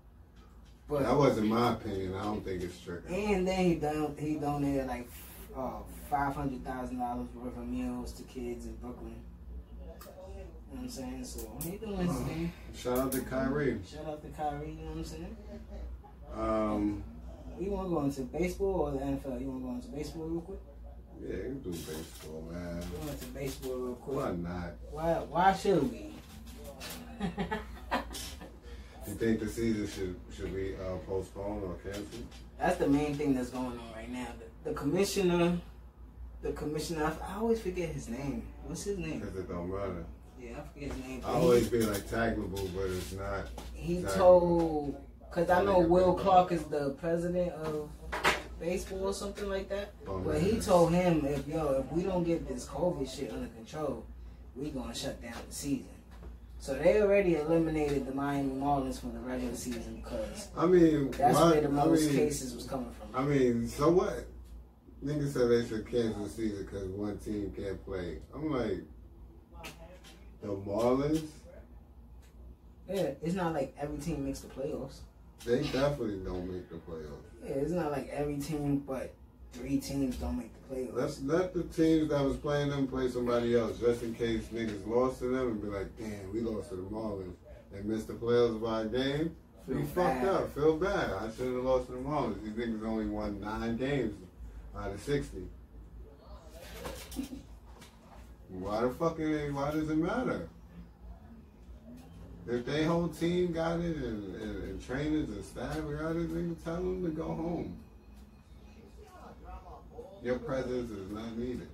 But 0.90 1.04
That 1.04 1.18
wasn't 1.18 1.48
my 1.48 1.74
opinion. 1.74 2.16
I 2.16 2.24
don't 2.24 2.44
think 2.46 2.62
it's 2.64 2.80
tricking. 2.80 3.34
and 3.34 3.48
then 3.48 3.66
he 3.66 3.76
done 3.76 4.16
he 4.20 4.36
donated 4.36 4.88
like 4.88 5.08
uh, 5.56 5.80
five 6.10 6.36
hundred 6.36 6.64
thousand 6.66 7.00
dollars 7.00 7.28
worth 7.36 7.58
of 7.58 7.68
meals 7.68 8.12
to 8.14 8.24
kids 8.24 8.66
in 8.66 8.76
Brooklyn. 8.76 9.16
You 10.74 10.80
know 10.80 10.86
what 10.86 10.98
I'm 10.98 11.24
saying? 11.24 11.24
So 11.24 11.40
he 11.64 11.72
his 11.72 12.20
thing. 12.28 12.54
Shout 12.76 12.98
out 12.98 13.12
to 13.12 13.22
Kyrie. 13.22 13.80
Shout 13.86 14.08
out 14.08 14.22
to 14.24 14.30
Kyrie. 14.30 14.72
You 14.72 14.86
know 14.86 14.92
what 14.92 14.98
I'm 14.98 15.06
saying? 15.06 15.38
Um, 16.36 17.04
You 17.60 17.70
want 17.72 17.90
to 17.90 17.96
go 17.96 18.02
into 18.04 18.22
baseball 18.22 18.74
or 18.74 18.92
the 18.92 18.98
NFL? 18.98 19.40
You 19.40 19.52
want 19.52 19.62
to 19.62 19.68
go 19.68 19.74
into 19.76 19.88
baseball 19.90 20.26
real 20.26 20.42
quick? 20.42 20.60
yeah, 21.22 21.36
you 21.36 21.62
do 21.64 21.70
baseball, 21.70 22.50
man. 22.52 22.80
We 22.80 23.06
Go 23.06 23.12
into 23.12 23.26
baseball 23.28 23.76
real 23.76 23.96
quick. 23.96 24.18
Why 24.18 24.32
not? 24.32 24.72
Why? 24.92 25.14
Why 25.30 25.54
should 25.54 25.92
we? 25.92 26.16
You 29.06 29.16
think 29.16 29.42
the 29.42 29.50
season 29.50 29.86
should 29.88 30.16
should 30.34 30.56
be 30.56 30.76
uh, 30.76 30.96
postponed 31.06 31.62
or 31.64 31.76
canceled? 31.84 32.26
That's 32.58 32.78
the 32.78 32.88
main 32.88 33.16
thing 33.16 33.36
that's 33.36 33.50
going 33.50 33.66
on 33.66 33.92
right 33.94 34.10
now. 34.10 34.28
The, 34.64 34.70
the 34.70 34.76
commissioner, 34.76 35.58
the 36.42 36.54
commissioner, 36.54 37.14
I, 37.22 37.34
I 37.34 37.38
always 37.40 37.60
forget 37.62 37.90
his 37.90 38.08
name. 38.08 38.44
What's 38.64 38.84
his 38.84 38.98
name? 38.98 39.20
Because 39.20 39.36
it 39.36 39.50
don't 39.50 39.70
matter. 39.70 40.06
Yeah, 40.44 40.60
I 40.60 40.74
forget 40.74 40.92
his 40.92 41.06
name. 41.06 41.22
I 41.26 41.32
always 41.32 41.70
be 41.70 41.82
like 41.82 42.02
taggable, 42.10 42.70
but 42.76 42.86
it's 42.86 43.14
not. 43.14 43.48
he, 43.74 44.04
told, 44.16 45.02
cause 45.32 45.50
I 45.50 45.64
know 45.64 45.80
Will 45.80 46.14
Clark 46.16 46.52
is 46.52 46.64
the 46.64 46.92
president 47.00 47.52
of 47.54 47.90
baseball 48.60 49.08
or 49.08 49.14
something 49.14 49.50
like 49.50 49.70
that. 49.70 49.94
Oh, 50.08 50.20
But 50.20 50.42
he 50.42 50.60
told 50.60 50.92
him 50.92 51.26
if 51.26 51.48
yo, 51.48 51.84
if 51.86 51.92
we 51.92 52.04
don't 52.04 52.24
get 52.24 52.48
this 52.48 52.66
COVID 52.66 53.14
shit 53.14 53.32
under 53.32 53.48
control, 53.48 54.06
we 54.56 54.70
gonna 54.70 54.94
shut 54.94 55.22
down 55.22 55.36
the 55.48 55.54
season. 55.54 55.88
So 56.60 56.76
they 56.76 57.02
already 57.02 57.36
eliminated 57.36 58.06
the 58.06 58.14
Miami 58.14 58.54
Marlins 58.54 59.00
from 59.00 59.14
the 59.14 59.20
regular 59.20 59.56
season 59.56 60.02
because 60.04 60.48
I 60.58 60.66
mean, 60.66 61.12
that's 61.12 61.38
why, 61.38 61.52
where 61.52 61.62
the 61.62 61.70
most 61.70 62.04
I 62.04 62.06
mean, 62.08 62.16
cases 62.16 62.56
was 62.56 62.66
coming 62.66 62.92
from. 62.92 63.10
I 63.14 63.28
mean, 63.28 63.68
so 63.68 63.90
what? 63.92 64.26
Niggas 65.04 65.34
said 65.34 65.50
they 65.50 65.68
should 65.68 65.86
cancel 65.86 66.24
the 66.24 66.30
season 66.30 66.64
because 66.64 66.88
one 66.88 67.18
team 67.18 67.52
can't 67.58 67.84
play. 67.86 68.20
I'm 68.34 68.50
like, 68.50 68.80
the 70.44 70.50
Marlins, 70.50 71.24
Yeah, 72.90 73.12
it's 73.24 73.34
not 73.36 73.54
like 73.54 73.74
every 73.80 73.98
team 73.98 74.26
makes 74.26 74.42
the 74.42 74.48
playoffs. 74.50 75.00
they 75.46 75.62
definitely 75.64 76.18
don't 76.24 76.52
make 76.52 76.70
the 76.70 76.76
playoffs. 76.76 77.24
Yeah, 77.44 77.56
it's 77.56 77.72
not 77.72 77.92
like 77.92 78.10
every 78.10 78.38
team, 78.38 78.80
but 78.86 79.14
three 79.54 79.78
teams 79.80 80.18
don't 80.18 80.38
make 80.38 80.52
the 80.70 80.76
playoffs. 80.76 80.94
Let's 80.94 81.22
let 81.22 81.54
the 81.54 81.64
teams 81.64 82.10
that 82.10 82.22
was 82.24 82.38
playing 82.38 82.70
them 82.70 82.88
play 82.88 83.10
somebody 83.10 83.56
else, 83.58 83.80
just 83.80 84.04
in 84.04 84.14
case 84.16 84.44
niggas 84.54 84.86
lost 84.88 85.20
to 85.20 85.26
them 85.26 85.48
and 85.48 85.62
be 85.62 85.68
like, 85.70 85.88
damn, 85.98 86.32
we 86.34 86.42
lost 86.42 86.70
to 86.70 86.76
the 86.76 86.82
Marlins. 86.84 87.36
and 87.74 87.86
missed 87.86 88.08
the 88.08 88.14
playoffs 88.14 88.62
by 88.62 88.82
a 88.82 88.86
game. 88.86 89.36
Feel 89.68 89.78
we 89.78 89.84
fucked 89.84 90.26
up. 90.26 90.54
Feel 90.54 90.76
bad. 90.78 91.10
I 91.14 91.30
should 91.36 91.54
have 91.54 91.64
lost 91.64 91.88
to 91.88 91.94
the 91.94 92.00
Marlins. 92.00 92.44
These 92.44 92.54
niggas 92.54 92.86
only 92.86 93.06
won 93.06 93.40
nine 93.40 93.78
games 93.78 94.14
out 94.78 94.92
of 94.92 95.00
sixty. 95.02 95.48
Why 98.60 98.82
the 98.82 98.90
fuck? 98.90 99.18
fucking? 99.18 99.54
Why 99.54 99.72
does 99.72 99.90
it 99.90 99.98
matter? 99.98 100.48
If 102.46 102.66
they 102.66 102.84
whole 102.84 103.08
team 103.08 103.54
got 103.54 103.80
it 103.80 103.96
and, 103.96 104.36
and, 104.36 104.64
and 104.64 104.86
trainers 104.86 105.30
and 105.30 105.44
staff 105.44 105.76
got 105.76 106.16
it, 106.16 106.30
nigga, 106.30 106.64
tell 106.64 106.76
them 106.76 107.04
to 107.04 107.10
go 107.10 107.26
home. 107.26 107.78
Your 110.22 110.40
presence 110.40 110.92
is 110.92 111.10
not 111.10 111.38
needed. 111.38 111.68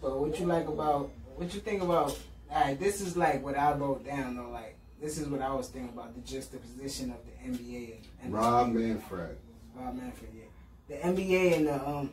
But 0.00 0.18
what 0.18 0.38
you 0.38 0.46
like 0.46 0.68
about 0.68 1.10
what 1.36 1.52
you 1.54 1.60
think 1.60 1.82
about? 1.82 2.16
Alright, 2.50 2.78
this 2.78 3.00
is 3.00 3.16
like 3.16 3.42
what 3.42 3.56
I 3.56 3.72
wrote 3.72 4.04
down 4.04 4.36
though. 4.36 4.50
Like 4.50 4.76
this 5.00 5.18
is 5.18 5.28
what 5.28 5.42
I 5.42 5.52
was 5.52 5.68
thinking 5.68 5.90
about 5.90 6.14
the 6.14 6.20
juxtaposition 6.20 7.10
of 7.10 7.18
the 7.24 7.48
NBA 7.48 7.96
and 8.22 8.32
Rob 8.32 8.68
MLB. 8.68 8.74
Manfred. 8.74 9.36
Rob 9.76 9.94
Manfred, 9.94 10.30
yeah. 10.34 10.96
The 10.96 11.08
NBA 11.08 11.56
and 11.56 11.66
the 11.66 11.88
um, 11.88 12.10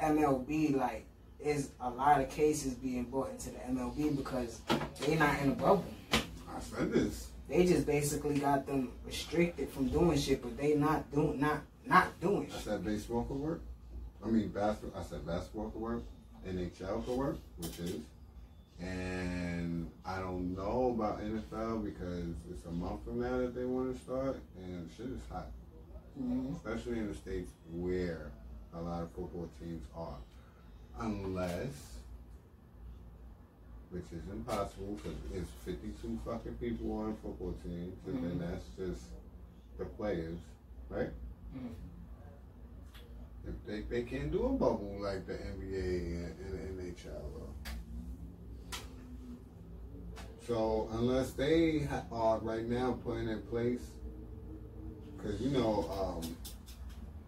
MLB 0.00 0.76
like 0.76 1.06
is 1.46 1.70
a 1.80 1.88
lot 1.88 2.20
of 2.20 2.28
cases 2.30 2.74
being 2.74 3.04
brought 3.04 3.30
into 3.30 3.50
the 3.50 3.58
MLB 3.70 4.16
because 4.16 4.60
they're 5.00 5.18
not 5.18 5.40
in 5.40 5.50
a 5.50 5.54
bubble. 5.54 5.84
I 6.12 6.60
said 6.60 6.92
this. 6.92 7.28
They 7.48 7.64
just 7.64 7.86
basically 7.86 8.38
got 8.40 8.66
them 8.66 8.90
restricted 9.04 9.68
from 9.70 9.88
doing 9.88 10.18
shit, 10.18 10.42
but 10.42 10.56
they 10.58 10.74
not 10.74 11.10
doing 11.12 11.38
not 11.38 11.60
not 11.86 12.20
doing 12.20 12.50
I 12.52 12.58
said 12.58 12.84
baseball 12.84 13.22
could 13.24 13.36
work. 13.36 13.60
I 14.24 14.28
mean 14.28 14.48
basketball. 14.48 15.00
I 15.00 15.04
said 15.04 15.24
basketball 15.24 15.70
could 15.70 15.80
work. 15.80 16.02
NHL 16.48 17.04
could 17.04 17.16
work, 17.16 17.36
which 17.58 17.78
is. 17.78 18.00
And 18.80 19.90
I 20.04 20.18
don't 20.18 20.54
know 20.56 20.94
about 20.94 21.20
NFL 21.20 21.84
because 21.84 22.34
it's 22.50 22.64
a 22.66 22.70
month 22.72 23.04
from 23.04 23.20
now 23.20 23.38
that 23.38 23.54
they 23.54 23.64
want 23.64 23.96
to 23.96 24.02
start, 24.02 24.38
and 24.58 24.90
shit 24.96 25.06
is 25.06 25.20
hot, 25.30 25.46
Mhm. 26.20 26.54
especially 26.56 26.98
in 26.98 27.06
the 27.08 27.14
states 27.14 27.52
where 27.72 28.30
a 28.74 28.80
lot 28.82 29.02
of 29.02 29.10
football 29.12 29.48
teams 29.60 29.82
are, 29.96 30.18
unless, 31.00 31.98
which 33.90 34.04
is 34.12 34.22
impossible 34.30 34.98
because 35.02 35.18
it's 35.34 35.50
52 35.64 36.18
fucking 36.24 36.54
people 36.54 36.92
on 36.98 37.16
football 37.22 37.54
team, 37.64 37.92
and 38.06 38.22
then 38.24 38.38
Mhm. 38.38 38.50
that's 38.50 38.64
just 38.76 39.02
the 39.78 39.84
players, 39.84 40.38
right? 40.88 41.10
Mhm. 41.54 41.74
If 43.48 43.64
they, 43.66 43.80
they 43.82 44.02
can't 44.02 44.32
do 44.32 44.44
a 44.44 44.48
bubble 44.50 44.96
like 45.00 45.26
the 45.26 45.34
NBA 45.34 46.16
and, 46.16 46.34
and 46.40 46.52
the 46.52 46.92
NHL 46.92 47.30
though. 47.34 47.54
So 50.46 50.88
unless 50.92 51.32
they 51.32 51.88
are 52.12 52.38
right 52.38 52.66
now 52.66 52.98
putting 53.04 53.28
in 53.28 53.42
place, 53.42 53.82
because 55.16 55.40
you 55.40 55.50
know 55.50 56.20
um, 56.22 56.36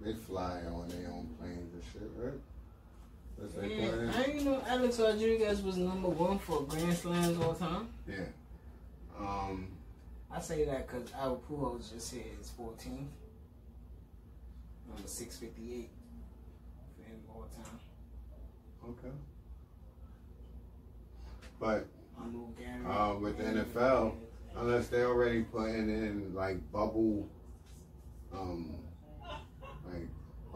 they 0.01 0.15
fly 0.15 0.63
on 0.67 0.89
their 0.89 1.09
own 1.11 1.27
planes 1.39 1.73
and 1.75 1.83
shit, 1.93 2.11
right? 2.17 2.41
Plane. 3.47 4.11
I 4.17 4.23
didn't 4.25 4.45
know 4.45 4.63
Alex 4.67 4.99
Rodriguez 4.99 5.63
was 5.63 5.77
number 5.77 6.09
one 6.09 6.39
for 6.39 6.63
Grand 6.63 6.97
Slams 6.97 7.41
all 7.41 7.55
time. 7.55 7.89
Yeah. 8.09 8.25
Um. 9.19 9.69
I 10.31 10.41
say 10.41 10.65
that 10.65 10.87
because 10.87 11.11
Albert 11.19 11.49
Pujols 11.49 11.93
just 11.93 12.13
hit 12.13 12.27
his 12.39 12.51
14th. 12.59 13.07
Number 14.87 15.07
658 15.07 15.89
for 16.97 17.03
him 17.09 17.21
all 17.35 17.47
time. 17.57 17.81
Okay. 18.91 19.15
But 21.59 21.87
uh, 22.87 23.15
with 23.21 23.39
the 23.39 23.45
NFL, 23.45 24.15
unless 24.57 24.89
they 24.89 25.03
already 25.03 25.43
putting 25.43 25.89
in 25.89 26.33
like 26.35 26.59
bubble, 26.73 27.29
um, 28.33 28.75
like 29.91 30.09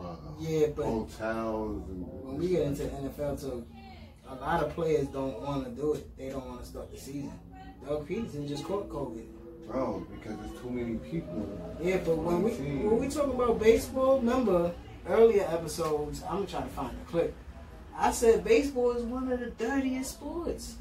uh, 0.05 0.17
Yeah, 0.41 0.67
but 0.75 0.85
hotels 0.85 1.89
and 1.89 2.07
when 2.25 2.39
we 2.39 2.49
get 2.49 2.63
into 2.63 2.85
the 2.85 2.89
NFL 2.91 3.41
too, 3.41 3.65
a 4.29 4.35
lot 4.35 4.63
of 4.63 4.75
players 4.75 5.07
don't 5.09 5.41
want 5.41 5.65
to 5.65 5.71
do 5.71 5.95
it. 5.95 6.17
They 6.17 6.31
don't 6.31 6.47
want 6.47 6.61
to 6.61 6.67
start 6.67 6.91
the 6.93 6.99
season. 6.99 7.33
Doug 7.87 8.09
Pederson 8.09 8.49
just 8.49 8.65
caught 8.65 8.89
COVID. 8.89 9.25
bro, 9.67 10.07
because 10.13 10.39
there's 10.39 10.61
too 10.61 10.71
many 10.71 10.97
people. 10.99 11.49
Yeah, 11.81 11.99
but 12.05 12.17
when 12.17 12.43
we 12.43 12.51
when 12.53 12.99
we 13.01 13.09
talk 13.09 13.33
about 13.33 13.61
baseball, 13.61 14.19
remember 14.19 14.73
earlier 15.09 15.43
episodes, 15.49 16.23
I'm 16.23 16.47
trying 16.47 16.47
to 16.47 16.51
try 16.51 16.61
to 16.63 16.69
find 16.69 17.01
the 17.01 17.05
clip. 17.11 17.35
I 17.97 18.11
said 18.13 18.45
baseball 18.45 18.93
is 18.93 19.03
one 19.05 19.31
of 19.31 19.41
the 19.41 19.51
dirtiest 19.51 20.13
sports. 20.13 20.77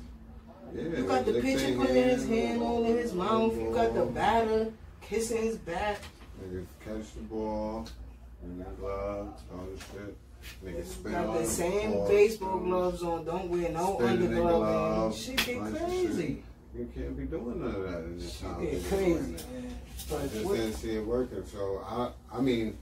Yeah, 0.73 0.84
You 0.84 1.05
got 1.05 1.25
the 1.25 1.41
pitcher 1.41 1.75
putting 1.75 1.95
his 1.95 2.27
hand, 2.27 2.47
hand 2.47 2.62
all 2.62 2.86
in 2.86 2.97
his 2.97 3.13
mouth. 3.13 3.57
You 3.57 3.71
got 3.73 3.93
the 3.93 4.05
batter 4.05 4.71
kissing 5.01 5.41
his 5.41 5.57
bat. 5.57 5.99
Niggas 6.41 6.65
catch 6.86 7.13
the 7.13 7.21
ball 7.21 7.88
in 8.43 8.65
gloves, 8.80 9.41
all 9.51 9.65
this 9.73 9.80
shit. 9.91 10.15
Niggas 10.65 10.86
spin 10.88 11.12
Got 11.12 11.38
the 11.38 11.45
same 11.45 11.91
ball, 11.91 12.08
baseball 12.08 12.60
gloves 12.60 13.04
on. 13.04 13.25
Don't 13.25 13.49
wear 13.49 13.69
no 13.71 13.95
Spin 13.99 14.10
in 14.10 14.21
the 14.21 14.27
underglove. 14.41 14.58
glove, 14.58 15.15
Shit 15.15 15.38
get 15.45 15.75
crazy. 15.75 16.43
You 16.75 16.89
can't 16.95 17.17
be 17.17 17.25
doing 17.25 17.60
none 17.62 17.75
of 17.75 17.84
that 17.84 17.97
in 18.06 18.17
this 18.17 18.34
Shit 18.38 18.41
time. 18.41 18.62
get 18.62 18.86
crazy. 18.88 19.13
right 19.13 19.54
man. 19.54 19.75
I 19.75 20.04
But 20.10 20.34
just 20.34 20.45
what, 20.45 20.58
didn't 20.58 20.73
see 20.73 20.95
it 20.95 21.06
working. 21.06 21.45
So 21.45 21.82
I, 21.86 22.12
I 22.36 22.41
mean, 22.41 22.77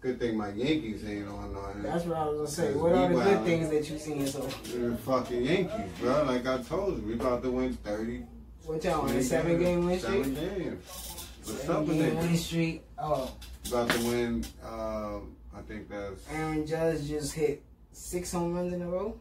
good 0.00 0.18
thing 0.18 0.36
my 0.36 0.48
Yankees 0.50 1.04
ain't 1.04 1.28
on 1.28 1.54
that's 1.82 2.04
what 2.04 2.16
I 2.16 2.24
was 2.26 2.36
gonna 2.36 2.48
say. 2.48 2.72
What 2.74 2.92
are 2.92 3.08
the 3.08 3.14
good 3.22 3.44
things 3.44 3.68
that 3.70 3.90
you 3.90 3.98
seen 3.98 4.26
so? 4.26 4.40
The 4.40 4.96
fucking 5.04 5.42
Yankees, 5.44 5.92
bro. 6.00 6.24
Like 6.24 6.46
I 6.46 6.62
told 6.62 6.98
you, 7.02 7.06
we 7.08 7.14
about 7.14 7.42
to 7.42 7.50
win 7.50 7.74
thirty. 7.74 8.22
What 8.64 8.84
y'all 8.84 9.02
on 9.02 9.10
a 9.10 9.22
seven 9.22 9.52
games. 9.58 9.64
game 9.64 9.86
win 9.86 10.00
Seven 10.00 10.36
streak? 10.36 10.58
games. 10.58 11.07
What's 11.48 11.68
up 11.68 11.86
with 11.86 11.98
game 11.98 12.16
win 12.16 12.34
it? 12.34 12.36
streak. 12.38 12.84
Oh, 12.98 13.34
About 13.68 13.90
to 13.90 13.98
win. 14.06 14.44
Um, 14.64 15.34
I 15.56 15.60
think 15.66 15.88
that's. 15.88 16.20
Aaron 16.30 16.66
Judge 16.66 17.06
just 17.06 17.32
hit 17.32 17.62
six 17.92 18.32
home 18.32 18.54
runs 18.54 18.72
in 18.72 18.82
a 18.82 18.88
row. 18.88 19.18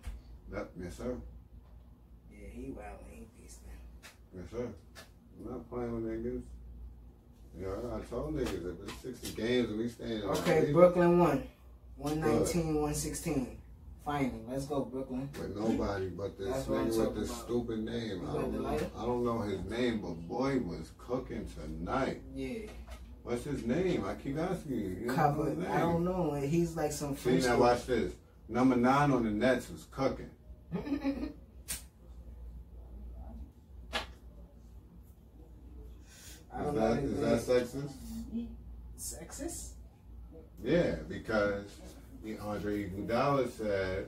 That, 0.52 0.68
yes, 0.82 0.98
sir. 0.98 1.16
Yeah, 2.32 2.48
he 2.52 2.72
wild. 2.72 3.00
He 3.10 3.28
beastin'. 3.42 3.70
Yes, 4.36 4.46
sir. 4.52 4.68
I'm 5.40 5.52
not 5.52 5.70
playing 5.70 5.94
with 5.94 6.04
niggas. 6.06 6.42
Yeah, 7.60 7.96
I 7.96 8.00
told 8.02 8.36
niggas 8.36 8.72
if 8.84 9.06
it's 9.06 9.22
60 9.22 9.42
games 9.42 9.70
and 9.70 9.80
we 9.80 9.88
staying 9.90 10.12
in 10.22 10.24
Okay, 10.24 10.72
Brooklyn 10.72 11.18
won. 11.20 11.44
119, 11.96 12.66
116. 12.76 13.57
Finally, 14.08 14.40
let's 14.50 14.66
go, 14.68 14.86
Brooklyn. 14.86 15.30
with 15.38 15.54
nobody 15.58 16.08
but 16.08 16.38
this 16.38 16.48
That's 16.48 16.66
nigga 16.68 16.86
with 16.88 16.96
talking 16.98 17.22
this 17.22 17.30
about. 17.30 17.44
stupid 17.44 17.80
name. 17.84 18.22
I 18.30 18.34
don't 18.36 18.54
know. 18.62 18.68
I 18.70 19.02
don't 19.06 19.26
know 19.26 19.42
his 19.42 19.62
name, 19.66 20.00
but 20.02 20.14
boy 20.30 20.60
was 20.60 20.92
cooking 20.98 21.46
tonight. 21.54 22.22
Yeah, 22.34 22.70
What's 23.24 23.44
his 23.44 23.66
name? 23.66 24.06
I 24.06 24.14
keep 24.16 24.38
asking 24.40 24.72
you. 24.78 24.78
you. 24.78 25.08
don't 25.08 25.08
know 25.08 25.14
covered. 25.16 25.50
his 25.50 25.58
name. 25.58 25.72
I 25.72 25.80
don't 25.80 26.06
know. 26.06 26.34
He's 26.36 26.78
like 26.78 26.94
some 26.94 27.18
See 27.18 27.40
now, 27.40 27.58
watch 27.60 27.86
this. 27.86 28.14
Number 28.48 28.78
nine 28.78 29.12
on 29.12 29.26
the 29.26 29.30
Nets 29.30 29.70
was 29.70 29.86
cooking. 29.92 30.30
Is 36.58 36.64
don't 36.64 36.76
that 36.76 36.96
know. 36.96 37.02
is 37.04 37.12
his 37.12 37.20
that 37.46 37.76
name. 37.76 37.90
sexist? 38.98 39.20
sexist? 39.20 39.70
Yeah, 40.64 40.96
because 41.08 41.66
Andre 42.42 42.90
Iguodala 42.90 43.50
said 43.52 44.08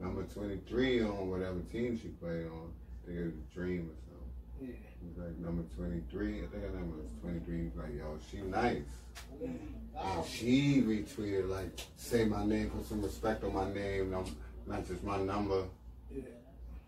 number 0.00 0.22
23 0.24 1.02
on 1.02 1.30
whatever 1.30 1.60
team 1.72 1.98
she 2.00 2.08
played 2.08 2.46
on. 2.46 2.72
I 3.02 3.06
think 3.06 3.18
it 3.18 3.24
was 3.24 3.34
Dream 3.54 3.90
or 3.90 3.96
something. 4.06 4.68
Yeah. 4.68 4.74
He 5.00 5.08
was 5.08 5.18
like 5.28 5.38
number 5.38 5.62
23. 5.76 6.38
I 6.38 6.46
think 6.46 6.62
her 6.64 6.70
number 6.70 6.96
was 6.96 7.10
23. 7.22 7.56
He 7.58 7.64
was 7.64 7.76
like, 7.76 7.94
yo, 7.96 8.18
she 8.30 8.38
nice. 8.38 8.82
And 9.40 10.24
she 10.26 10.82
retweeted 10.82 11.48
like, 11.48 11.78
say 11.96 12.24
my 12.24 12.44
name, 12.44 12.70
put 12.70 12.86
some 12.86 13.02
respect 13.02 13.44
on 13.44 13.54
my 13.54 13.72
name, 13.72 14.10
not 14.66 14.86
just 14.86 15.02
my 15.04 15.18
number, 15.18 15.64
Yeah. 16.10 16.22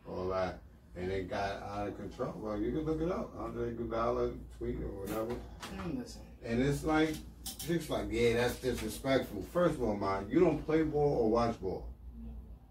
all 0.09 0.29
that. 0.29 0.61
And 0.97 1.11
it 1.11 1.31
got 1.31 1.63
out 1.63 1.89
of 1.89 1.97
control. 1.97 2.35
Well, 2.37 2.59
you 2.59 2.73
can 2.73 2.83
look 2.85 3.01
it 3.01 3.11
up. 3.11 3.33
Andre 3.39 3.73
Iguodala 3.73 4.37
tweet 4.59 4.77
or 4.83 4.89
whatever. 5.01 5.37
Listen. 5.97 6.23
And 6.45 6.61
it's 6.61 6.83
like, 6.85 7.15
it's 7.69 7.91
like, 7.91 8.07
yeah, 8.11 8.35
that's 8.35 8.57
disrespectful. 8.57 9.43
First 9.53 9.75
of 9.77 9.83
all, 9.83 9.97
man, 9.97 10.27
you 10.29 10.41
don't 10.41 10.65
play 10.67 10.83
ball 10.83 11.19
or 11.23 11.31
watch 11.31 11.61
ball. 11.61 11.87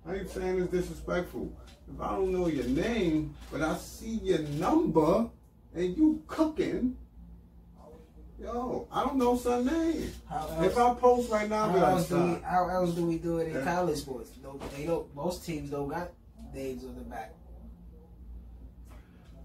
I 0.08 0.16
ain't 0.16 0.30
saying 0.30 0.62
it's 0.62 0.72
disrespectful. 0.72 1.52
If 1.94 2.02
I 2.02 2.12
don't 2.16 2.32
know 2.32 2.48
your 2.48 2.66
name, 2.66 3.36
but 3.52 3.62
I 3.62 3.76
see 3.78 4.20
your 4.24 4.40
number 4.40 5.28
and 5.76 5.98
you 5.98 6.24
cooking, 6.28 6.96
yo, 8.42 8.88
I 8.92 9.04
don't 9.04 9.18
know 9.18 9.36
son 9.38 9.66
name. 9.66 10.12
How 10.30 10.48
If 10.62 10.78
else, 10.78 10.98
I 10.98 11.00
post 11.00 11.30
right 11.32 11.50
now, 11.50 11.70
how 11.70 11.76
like, 11.78 11.84
else 11.92 12.10
do 12.10 12.16
we 12.24 12.40
how 12.44 12.70
else 12.70 12.92
do 12.96 13.06
we 13.06 13.18
do 13.18 13.38
it 13.40 13.50
in 13.50 13.56
Yeah. 13.56 13.64
college 13.76 13.98
sports? 13.98 14.32
No, 14.42 14.60
they 14.76 14.86
don't. 14.86 15.14
Most 15.16 15.46
teams 15.46 15.70
don't 15.72 15.90
got 15.90 16.10
names 16.54 16.84
on 16.86 16.96
the 16.96 17.02
back. 17.02 17.34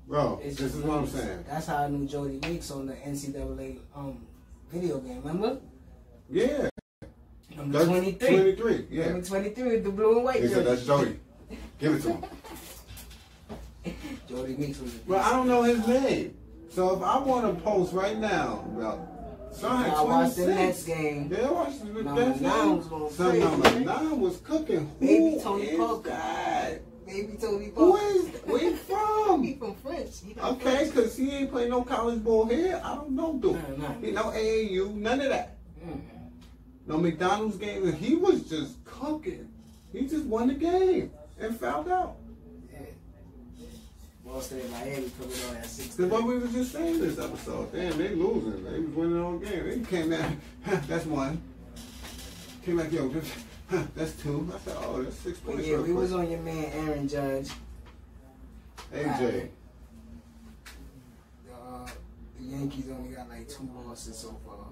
bro, 0.06 0.38
It's 0.42 0.56
this 0.58 0.74
is 0.74 0.82
what 0.82 0.98
I'm 0.98 1.06
saying. 1.06 1.44
That's 1.48 1.66
how 1.66 1.78
I 1.84 1.88
knew 1.88 2.06
Jody 2.06 2.38
Weeks 2.38 2.70
on 2.70 2.86
the 2.86 2.94
NCAA 2.94 3.78
um 3.96 4.18
video 4.74 4.98
game. 4.98 5.22
Remember? 5.22 5.58
Yeah, 6.30 6.68
Number 7.56 7.78
that's 7.78 7.88
23. 7.90 8.28
23, 8.28 8.86
yeah. 8.90 9.06
Number 9.10 9.26
23 9.26 9.78
the 9.78 9.90
blue 9.90 10.16
and 10.16 10.24
white 10.24 10.42
He 10.42 10.48
said, 10.48 10.66
that's. 10.66 10.84
Jody. 10.86 11.20
Give 11.78 11.94
it 11.94 12.02
to 12.02 12.08
him. 12.14 12.24
Jody 14.28 14.54
Weeks 14.54 14.80
was 14.80 14.92
But 14.94 15.18
I 15.20 15.30
don't 15.30 15.46
know 15.48 15.62
his 15.62 15.86
name. 15.86 16.36
So 16.70 16.96
if 16.96 17.02
I 17.02 17.18
want 17.18 17.56
to 17.56 17.62
post 17.62 17.92
right 17.92 18.18
now 18.18 18.64
about 18.76 19.08
son 19.52 19.84
I 19.90 20.02
watched 20.02 20.36
the 20.36 20.46
26. 20.46 20.82
Game. 20.84 21.30
Yeah, 21.32 21.46
I 21.46 21.50
watched 21.52 21.80
the 21.80 22.02
Number 22.02 22.26
Nets 22.26 22.40
nine 22.40 22.66
game. 22.66 22.76
was 22.78 22.86
going 22.86 23.12
Son 23.12 23.38
number 23.40 23.80
nine 23.80 24.20
was 24.20 24.36
cooking. 24.38 24.90
Who 24.98 25.06
Baby 25.06 25.40
Tony 25.42 25.62
is 25.64 25.78
Parker. 25.78 26.80
That? 27.06 27.12
Baby 27.12 27.36
Tony 27.40 27.68
Parker. 27.70 27.98
is 28.06 28.28
where 28.44 28.58
he 28.60 28.66
He 28.70 28.74
from? 28.76 29.54
from 29.58 29.74
French. 29.76 30.10
He 30.26 30.34
from 30.34 30.44
Okay, 30.56 30.84
because 30.86 31.16
he 31.16 31.30
ain't 31.30 31.50
play 31.50 31.68
no 31.68 31.82
college 31.82 32.22
ball 32.22 32.46
here. 32.46 32.80
I 32.84 32.94
don't 32.94 33.10
know, 33.10 33.34
dude. 33.34 33.54
Nah, 33.78 33.88
nah. 33.88 33.94
He 34.00 34.10
no 34.10 34.22
AAU, 34.24 34.94
none 34.94 35.20
of 35.20 35.28
that. 35.28 35.56
Mm. 35.84 36.00
No 36.86 36.98
McDonald's 36.98 37.56
game. 37.56 37.92
He 37.94 38.14
was 38.14 38.42
just 38.42 38.84
cooking. 38.84 39.48
He 39.92 40.06
just 40.06 40.24
won 40.24 40.48
the 40.48 40.54
game 40.54 41.10
and 41.40 41.58
fouled 41.58 41.88
out. 41.88 42.16
Yeah. 42.72 42.80
Boston 44.24 44.60
and 44.60 44.70
Miami 44.72 45.10
coming 45.18 45.36
on 45.48 45.56
at 45.56 45.66
six. 45.66 45.94
Because 45.94 46.10
what 46.10 46.24
we 46.24 46.38
was 46.38 46.52
just 46.52 46.72
saying 46.72 47.00
this 47.00 47.18
episode, 47.18 47.72
damn, 47.72 47.96
they 47.96 48.10
losing. 48.10 48.64
They 48.64 48.80
was 48.80 48.90
winning 48.90 49.22
all 49.22 49.38
game. 49.38 49.68
They 49.84 49.88
came 49.88 50.10
down, 50.10 50.40
that's 50.88 51.06
one. 51.06 51.40
Came 52.64 52.78
back, 52.78 52.92
yo, 52.92 53.08
this, 53.70 53.86
that's 53.96 54.12
two. 54.22 54.50
I 54.54 54.58
said, 54.58 54.76
oh, 54.80 55.02
that's 55.02 55.16
six 55.16 55.38
points. 55.38 55.66
yeah, 55.66 55.78
we 55.80 55.92
was 55.92 56.12
on 56.12 56.30
your 56.30 56.40
man 56.40 56.64
Aaron 56.74 57.08
Judge. 57.08 57.50
AJ. 58.92 59.48
Uh, 61.52 61.86
the 62.38 62.44
Yankees 62.44 62.86
only 62.90 63.14
got 63.14 63.28
like 63.28 63.48
two 63.48 63.68
losses 63.74 64.16
so 64.16 64.36
far. 64.46 64.66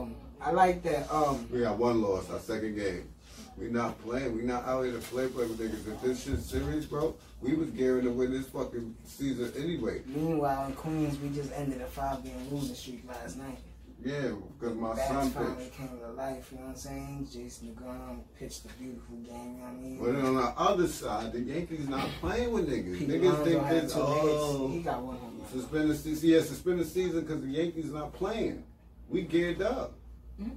Um, 0.00 0.14
I 0.40 0.50
like 0.52 0.82
that. 0.84 1.12
Um, 1.12 1.48
We 1.50 1.60
got 1.60 1.78
one 1.78 2.00
loss, 2.02 2.30
our 2.30 2.38
second 2.38 2.76
game. 2.76 3.08
We 3.56 3.68
not 3.68 4.00
playing. 4.02 4.36
We 4.36 4.42
not 4.42 4.64
out 4.64 4.82
here 4.82 4.92
to 4.92 4.98
play 4.98 5.28
play 5.28 5.46
with 5.46 5.58
niggas. 5.58 5.92
If 5.92 6.02
this 6.02 6.24
shit's 6.24 6.44
serious, 6.46 6.84
bro, 6.86 7.14
we 7.40 7.54
was 7.54 7.70
gearing 7.70 8.04
to 8.04 8.10
win 8.10 8.32
this 8.32 8.46
fucking 8.48 8.94
season 9.04 9.52
anyway. 9.56 10.02
meanwhile, 10.06 10.66
in 10.66 10.72
Queens, 10.74 11.18
we 11.20 11.28
just 11.30 11.52
ended 11.52 11.80
a 11.80 11.86
five-game 11.86 12.48
losing 12.50 12.74
streak 12.74 13.04
last 13.08 13.36
night. 13.38 13.58
Yeah, 14.02 14.32
because 14.58 14.76
my 14.76 14.94
Bats 14.94 15.08
son 15.08 15.30
finally 15.30 15.64
pitched. 15.64 15.76
came 15.76 15.88
to 15.98 16.08
life. 16.12 16.48
You 16.52 16.58
know 16.58 16.64
what 16.64 16.70
I'm 16.70 16.76
saying? 16.76 17.28
Jason 17.32 17.68
DeGrom 17.74 18.20
pitched 18.38 18.64
a 18.66 18.68
beautiful 18.78 19.16
game. 19.16 19.26
You 19.26 19.58
know 19.58 19.64
what 19.64 19.70
I 19.70 19.74
mean? 19.74 19.98
But 19.98 20.26
on 20.28 20.34
the 20.36 20.42
other 20.60 20.86
side, 20.88 21.32
the 21.32 21.40
Yankees 21.40 21.88
not 21.88 22.08
playing 22.20 22.52
with 22.52 22.68
niggas. 22.68 22.98
Pete 22.98 23.08
niggas 23.08 23.22
Alonso 23.46 23.68
think 23.70 23.88
two 23.92 23.94
oh. 23.98 24.68
He 24.68 24.78
got 24.82 25.02
one 25.02 25.16
home 25.16 25.40
run. 25.40 25.50
Suspend 25.50 25.90
the 25.90 25.94
season. 25.96 26.28
Yeah, 26.28 26.40
suspend 26.42 26.80
the 26.80 26.84
season 26.84 27.20
because 27.22 27.40
the 27.40 27.48
Yankees 27.48 27.92
not 27.92 28.12
playing. 28.12 28.64
We 29.08 29.22
geared 29.22 29.62
up. 29.62 29.94
Mhm. 30.40 30.56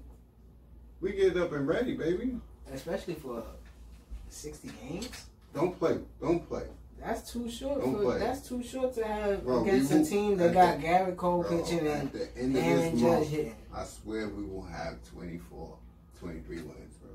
We 0.99 1.11
geared 1.13 1.37
up 1.37 1.51
and 1.53 1.67
ready, 1.67 1.95
baby. 1.95 2.39
Especially 2.73 3.13
for 3.15 3.43
60 4.29 4.71
games. 4.81 5.09
Don't 5.53 5.77
play. 5.79 5.99
Don't 6.21 6.45
play. 6.47 6.65
That's 7.07 7.31
too 7.31 7.49
short. 7.49 7.79
Don't 7.81 7.95
For, 7.95 8.01
play. 8.03 8.19
that's 8.19 8.47
too 8.47 8.61
short 8.61 8.93
to 8.95 9.05
have 9.05 9.43
Bro, 9.45 9.63
we 9.63 9.69
against 9.69 9.91
a 9.93 10.03
team 10.03 10.35
that 10.37 10.53
got 10.53 10.81
the- 10.81 10.87
Gerrit 10.87 11.15
Cole 11.15 11.41
Bro, 11.43 11.57
pitching 11.63 11.87
at 11.87 12.01
and 12.03 12.11
the 12.11 12.37
end 12.37 12.55
of 12.57 12.63
Aaron 12.63 12.97
Judge 12.97 13.01
month, 13.01 13.27
hitting. 13.29 13.55
I 13.73 13.83
swear 13.85 14.27
we 14.29 14.43
will 14.43 14.63
have 14.63 14.95
24, 15.13 15.77
23 16.19 16.55
wins, 16.57 16.95
bro. 16.95 17.09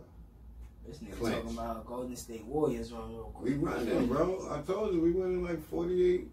This 0.87 0.97
nigga 0.99 1.19
Clinch. 1.19 1.37
talking 1.37 1.51
about 1.59 1.87
Golden 1.87 2.17
State 2.17 2.45
Warriors 2.47 2.91
run 2.93 3.11
real 3.11 3.33
We 3.41 3.51
quick. 3.55 3.63
running, 3.71 4.07
bro. 4.07 4.49
I 4.51 4.63
told 4.63 4.95
you 4.95 5.01
we 5.03 5.11
winning 5.13 5.45
like 5.45 5.63
48, 5.69 6.27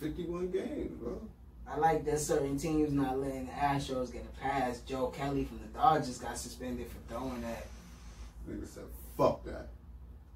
51 0.00 0.50
games, 0.50 0.92
bro. 1.00 1.20
I 1.68 1.78
like 1.78 2.04
that 2.04 2.20
certain 2.20 2.58
teams 2.58 2.92
not 2.92 3.18
letting 3.18 3.46
the 3.46 3.52
Astros 3.52 4.12
get 4.12 4.22
a 4.24 4.40
pass. 4.40 4.80
Joe 4.80 5.06
Kelly 5.08 5.44
from 5.44 5.58
the 5.60 5.66
Dodgers 5.78 6.18
got 6.18 6.36
suspended 6.38 6.86
for 6.88 6.98
throwing 7.12 7.40
that. 7.42 7.66
Nigga 8.48 8.68
said, 8.68 8.84
fuck 9.16 9.42
that. 9.46 9.68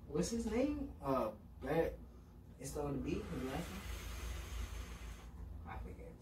What's 0.09 0.31
his 0.31 0.47
name? 0.47 0.89
Uh, 1.05 1.29
Barrett. 1.63 1.99
It's 2.61 2.71
starting 2.71 2.99
to 2.99 3.05
be 3.05 3.11
his 3.13 3.21
last 3.45 3.55
name. 3.55 3.81
I 5.69 5.73
forget. 5.83 6.13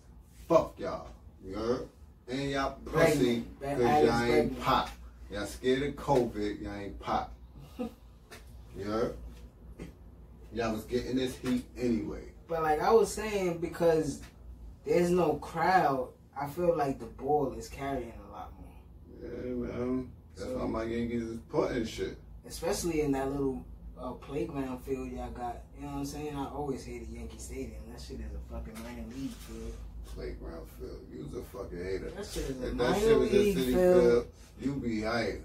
Fuck 0.49 0.79
y'all. 0.79 1.09
You 1.45 1.55
heard? 1.55 1.89
And 2.29 2.51
y'all 2.51 2.79
pussy, 2.85 3.45
because 3.61 3.81
y'all 4.05 4.23
ain't 4.23 4.59
Bregman. 4.59 4.61
pop. 4.61 4.91
Y'all 5.31 5.47
scared 5.47 5.83
of 5.83 5.95
COVID, 5.97 6.63
y'all 6.63 6.75
ain't 6.75 6.99
pop. 7.01 7.35
You 8.77 8.85
heard? 8.85 9.17
Y'all 10.53 10.73
was 10.73 10.85
getting 10.85 11.17
this 11.17 11.37
heat 11.39 11.65
anyway. 11.77 12.23
But 12.47 12.63
like 12.63 12.81
I 12.81 12.91
was 12.93 13.13
saying, 13.13 13.59
because 13.59 14.21
there's 14.85 15.11
no 15.11 15.35
crowd, 15.37 16.11
I 16.41 16.47
feel 16.47 16.77
like 16.77 17.01
the 17.01 17.07
ball 17.07 17.53
is 17.59 17.69
carrying 17.69 18.13
a 18.29 18.33
lot 18.33 18.53
more. 18.61 19.31
Yeah, 19.33 19.51
man. 19.51 20.13
That's 20.37 20.49
So- 20.49 20.59
why 20.59 20.67
my 20.67 20.85
Yankees 20.85 21.23
is 21.25 21.39
putting 21.49 21.85
shit. 21.87 22.19
Especially 22.47 23.01
in 23.01 23.11
that 23.13 23.31
little 23.33 23.65
uh, 24.01 24.13
playground 24.13 24.79
field 24.85 25.11
y'all 25.11 25.31
got. 25.31 25.63
You 25.77 25.87
know 25.87 25.93
what 25.93 25.99
I'm 25.99 26.05
saying? 26.07 26.37
I 26.37 26.47
always 26.47 26.85
hated 26.85 27.09
Yankee 27.09 27.39
Stadium. 27.39 27.83
That 27.91 28.01
shit 28.01 28.21
is 28.21 28.33
a 28.35 28.53
fucking 28.53 28.75
minor 28.83 29.05
league 29.15 29.31
field. 29.31 29.75
Playground 30.15 30.69
field. 30.79 31.01
You's 31.13 31.35
a 31.35 31.43
fucking 31.43 31.79
hater. 31.79 32.11
That 32.17 32.27
shit 32.27 32.45
is 32.45 32.63
a 32.63 32.67
If 32.69 32.77
that 32.77 32.91
minor 32.91 33.01
shit 33.01 33.19
was 33.19 33.33
league 33.33 33.57
City 33.57 33.75
field. 33.75 34.03
Field, 34.03 34.27
you 34.61 34.73
be 34.75 35.03
hype. 35.03 35.45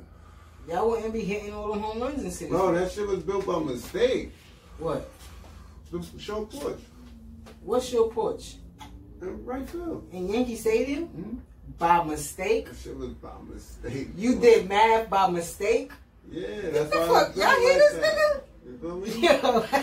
Y'all 0.68 0.90
wouldn't 0.90 1.14
be 1.14 1.22
hitting 1.22 1.54
all 1.54 1.74
the 1.74 1.80
home 1.80 2.00
runs 2.00 2.24
in 2.24 2.32
City. 2.32 2.50
Bro, 2.50 2.74
that 2.74 2.92
shit 2.92 3.08
was 3.08 3.20
built 3.20 3.46
by 3.46 3.60
mistake. 3.60 4.32
What? 4.80 5.10
Show 6.18 6.46
porch. 6.46 6.80
What's 7.62 7.92
your 7.92 8.12
porch? 8.12 8.56
In 9.22 9.46
right 9.46 9.70
field. 9.70 10.08
In 10.12 10.28
Yankee 10.28 10.56
Stadium? 10.56 11.06
Hmm? 11.06 11.38
By 11.78 12.04
mistake? 12.04 12.68
That 12.68 12.78
shit 12.78 12.98
was 12.98 13.14
by 13.14 13.32
mistake. 13.52 14.10
You 14.18 14.34
bro. 14.34 14.42
did 14.42 14.70
math 14.70 15.10
by 15.10 15.30
mistake? 15.30 15.92
Yeah, 16.32 16.42
What 16.48 16.74
that's 16.74 16.90
the 16.90 17.00
why 17.00 17.08
fuck? 17.08 17.36
Y'all 17.36 17.46
built 17.46 17.60
hear 17.60 17.70
like 17.70 17.78
this 17.80 17.94
that. 17.94 18.44
You 18.66 18.78
feel 18.78 18.98
me? 18.98 19.28
Yo. 19.28 19.66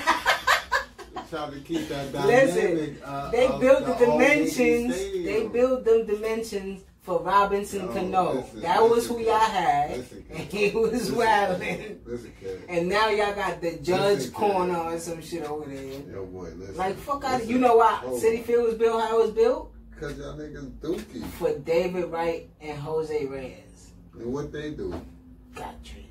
They 1.13 1.37
try 1.37 1.51
to 1.51 1.61
keep 1.61 1.89
that 1.89 2.13
dynamic. 2.13 2.55
Listen, 2.55 3.03
uh, 3.05 3.31
they 3.31 3.47
of 3.47 3.61
built 3.61 3.87
the, 3.87 3.95
dimensions. 4.07 4.97
They 4.97 5.49
built 5.49 5.85
them 5.85 6.07
dimensions 6.07 6.83
for 7.03 7.21
Robinson 7.23 7.87
Yo, 7.87 7.93
Cano. 7.93 8.33
listen, 8.35 8.61
that 8.63 8.83
was 8.83 9.07
who 9.09 9.21
y'all 9.21 9.39
had, 9.39 9.97
Listen, 9.99 10.25
and 10.31 10.41
he 10.53 10.71
was 10.71 10.93
Listen, 10.93 11.17
wilding. 11.17 12.01
Listen, 12.05 12.33
kid. 12.41 12.63
And 12.69 12.89
now 12.89 13.09
y'all 13.09 13.35
got 13.35 13.61
the 13.61 13.77
judge 13.79 14.19
Listen, 14.19 14.33
corner 14.33 14.79
or 14.79 14.99
some 14.99 15.21
shit 15.23 15.45
over 15.45 15.69
there. 15.69 15.83
Yo, 16.13 16.27
boy, 16.27 16.51
listen. 16.57 16.77
Like 16.77 16.97
fuck 16.97 17.25
out. 17.25 17.39
listen. 17.39 17.49
You 17.49 17.59
know 17.59 17.77
why 17.77 18.03
City. 18.19 18.43
Field 18.43 18.65
was 18.67 18.75
built 18.75 19.01
how 19.03 19.19
it 19.19 19.23
was 19.23 19.31
built 19.33 19.73
Cause 19.99 20.17
y'all 20.19 20.37
niggas 20.37 20.71
dookie. 20.81 21.25
for 21.33 21.57
David 21.59 22.07
Wright 22.07 22.49
and 22.61 22.79
Jose 22.79 23.25
Reyes. 23.27 23.91
And 24.19 24.33
what 24.33 24.53
they 24.53 24.71
do? 24.73 24.91
Got 25.55 25.83
traded. 25.85 26.10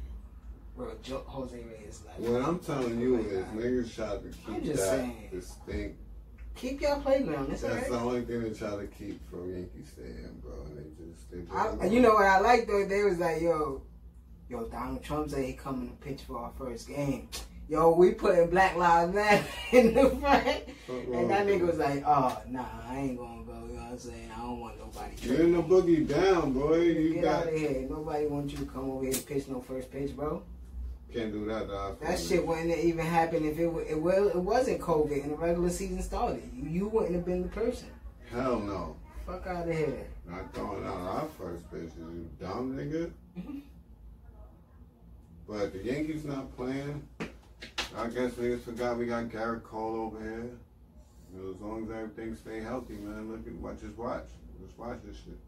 Bro, 0.80 0.94
jo- 1.04 1.24
Jose 1.28 1.58
like. 1.58 2.20
What 2.20 2.42
I'm 2.42 2.58
telling 2.60 3.02
you 3.02 3.18
is 3.20 3.44
niggas 3.48 3.94
try 3.96 4.16
to 4.16 4.30
keep 4.46 4.64
that 4.68 4.78
saying. 4.78 5.28
distinct. 5.30 6.00
Keep 6.56 6.80
y'all 6.80 7.02
playground. 7.02 7.52
It's 7.52 7.64
That's 7.64 7.74
alright. 7.74 7.90
the 7.92 7.98
only 7.98 8.22
thing 8.22 8.44
they 8.44 8.58
try 8.58 8.70
to 8.78 8.88
keep 8.88 9.30
from 9.30 9.52
Yankee 9.52 9.84
Stadium, 9.84 10.42
bro. 10.42 10.54
And 10.68 10.78
they 10.78 11.12
just, 11.12 11.30
they 11.32 11.42
just 11.42 11.84
I, 11.84 11.86
you 11.88 12.00
know 12.00 12.14
what 12.14 12.26
I 12.28 12.40
like 12.40 12.66
though? 12.66 12.86
They 12.86 13.04
was 13.04 13.18
like, 13.18 13.42
yo, 13.42 13.82
yo, 14.48 14.70
Donald 14.70 15.04
Trump 15.04 15.30
said 15.32 15.44
he 15.44 15.52
coming 15.52 15.90
to 15.90 15.96
pitch 15.96 16.22
for 16.22 16.40
our 16.40 16.54
first 16.58 16.88
game. 16.88 17.28
Yo, 17.68 17.92
we 17.92 18.12
putting 18.12 18.50
Black 18.50 18.78
Lives 18.78 19.14
Matter 19.14 19.44
in 19.74 19.94
the 19.94 20.10
front. 20.12 20.48
And 20.88 21.30
that 21.30 21.46
nigga 21.46 21.68
was 21.68 21.78
like, 21.78 22.04
oh, 22.08 22.42
nah, 22.48 22.64
I 22.88 23.00
ain't 23.00 23.18
gonna 23.18 23.44
go. 23.44 23.66
You 23.68 23.74
know 23.76 23.82
what 23.84 23.92
I'm 23.92 24.00
saying? 24.00 24.32
I 24.34 24.42
don't 24.44 24.60
want 24.62 24.80
nobody. 24.80 25.14
You're 25.24 25.42
in 25.42 25.52
the 25.58 25.62
boogie 25.62 26.08
down, 26.08 26.54
boy. 26.54 26.78
You 26.84 27.14
Get 27.16 27.24
got 27.24 27.48
out 27.48 27.54
of 27.54 27.60
here. 27.60 27.86
Nobody 27.90 28.28
wants 28.28 28.54
you 28.54 28.60
to 28.60 28.66
come 28.66 28.90
over 28.90 29.04
here 29.04 29.14
to 29.14 29.22
pitch 29.22 29.50
no 29.50 29.60
first 29.60 29.92
pitch, 29.92 30.16
bro. 30.16 30.42
Can't 31.14 31.32
do 31.32 31.46
that. 31.46 31.98
That 32.02 32.20
shit 32.20 32.46
wouldn't 32.46 32.78
even 32.78 33.06
happen 33.06 33.44
if 33.44 33.58
it, 33.58 33.68
it 33.90 34.00
well 34.00 34.28
it 34.28 34.36
wasn't 34.36 34.80
COVID 34.80 35.24
and 35.24 35.32
the 35.32 35.36
regular 35.36 35.70
season 35.70 36.04
started. 36.04 36.44
You, 36.56 36.70
you 36.70 36.88
wouldn't 36.88 37.16
have 37.16 37.26
been 37.26 37.42
the 37.42 37.50
person. 37.50 37.88
Hell 38.32 38.60
no. 38.60 38.96
Fuck 39.26 39.48
out 39.48 39.68
of 39.68 39.76
here. 39.76 40.08
Not 40.28 40.54
throwing 40.54 40.86
out 40.86 40.98
our 40.98 41.28
first 41.38 41.70
pitches, 41.72 41.94
you 41.98 42.30
dumb 42.40 42.78
nigga. 42.78 43.12
but 45.48 45.74
the 45.74 45.80
Yankees 45.80 46.26
not 46.26 46.56
playing. 46.56 47.08
I 47.20 48.08
guess 48.08 48.34
niggas 48.34 48.62
forgot 48.62 48.98
we 48.98 49.08
got 49.08 49.26
Gerrit 49.26 49.64
Cole 49.64 49.96
over 49.96 50.20
here. 50.20 50.52
You 51.34 51.42
know, 51.42 51.52
as 51.52 51.62
long 51.62 51.86
as 51.86 51.92
everything 51.92 52.36
stay 52.36 52.62
healthy, 52.62 52.94
man, 52.94 53.32
look 53.32 53.48
at 53.48 53.54
watch 53.54 53.82
just 53.82 53.98
watch. 53.98 54.28
Just 54.64 54.78
watch 54.78 55.00
this 55.04 55.18
shit. 55.18 55.40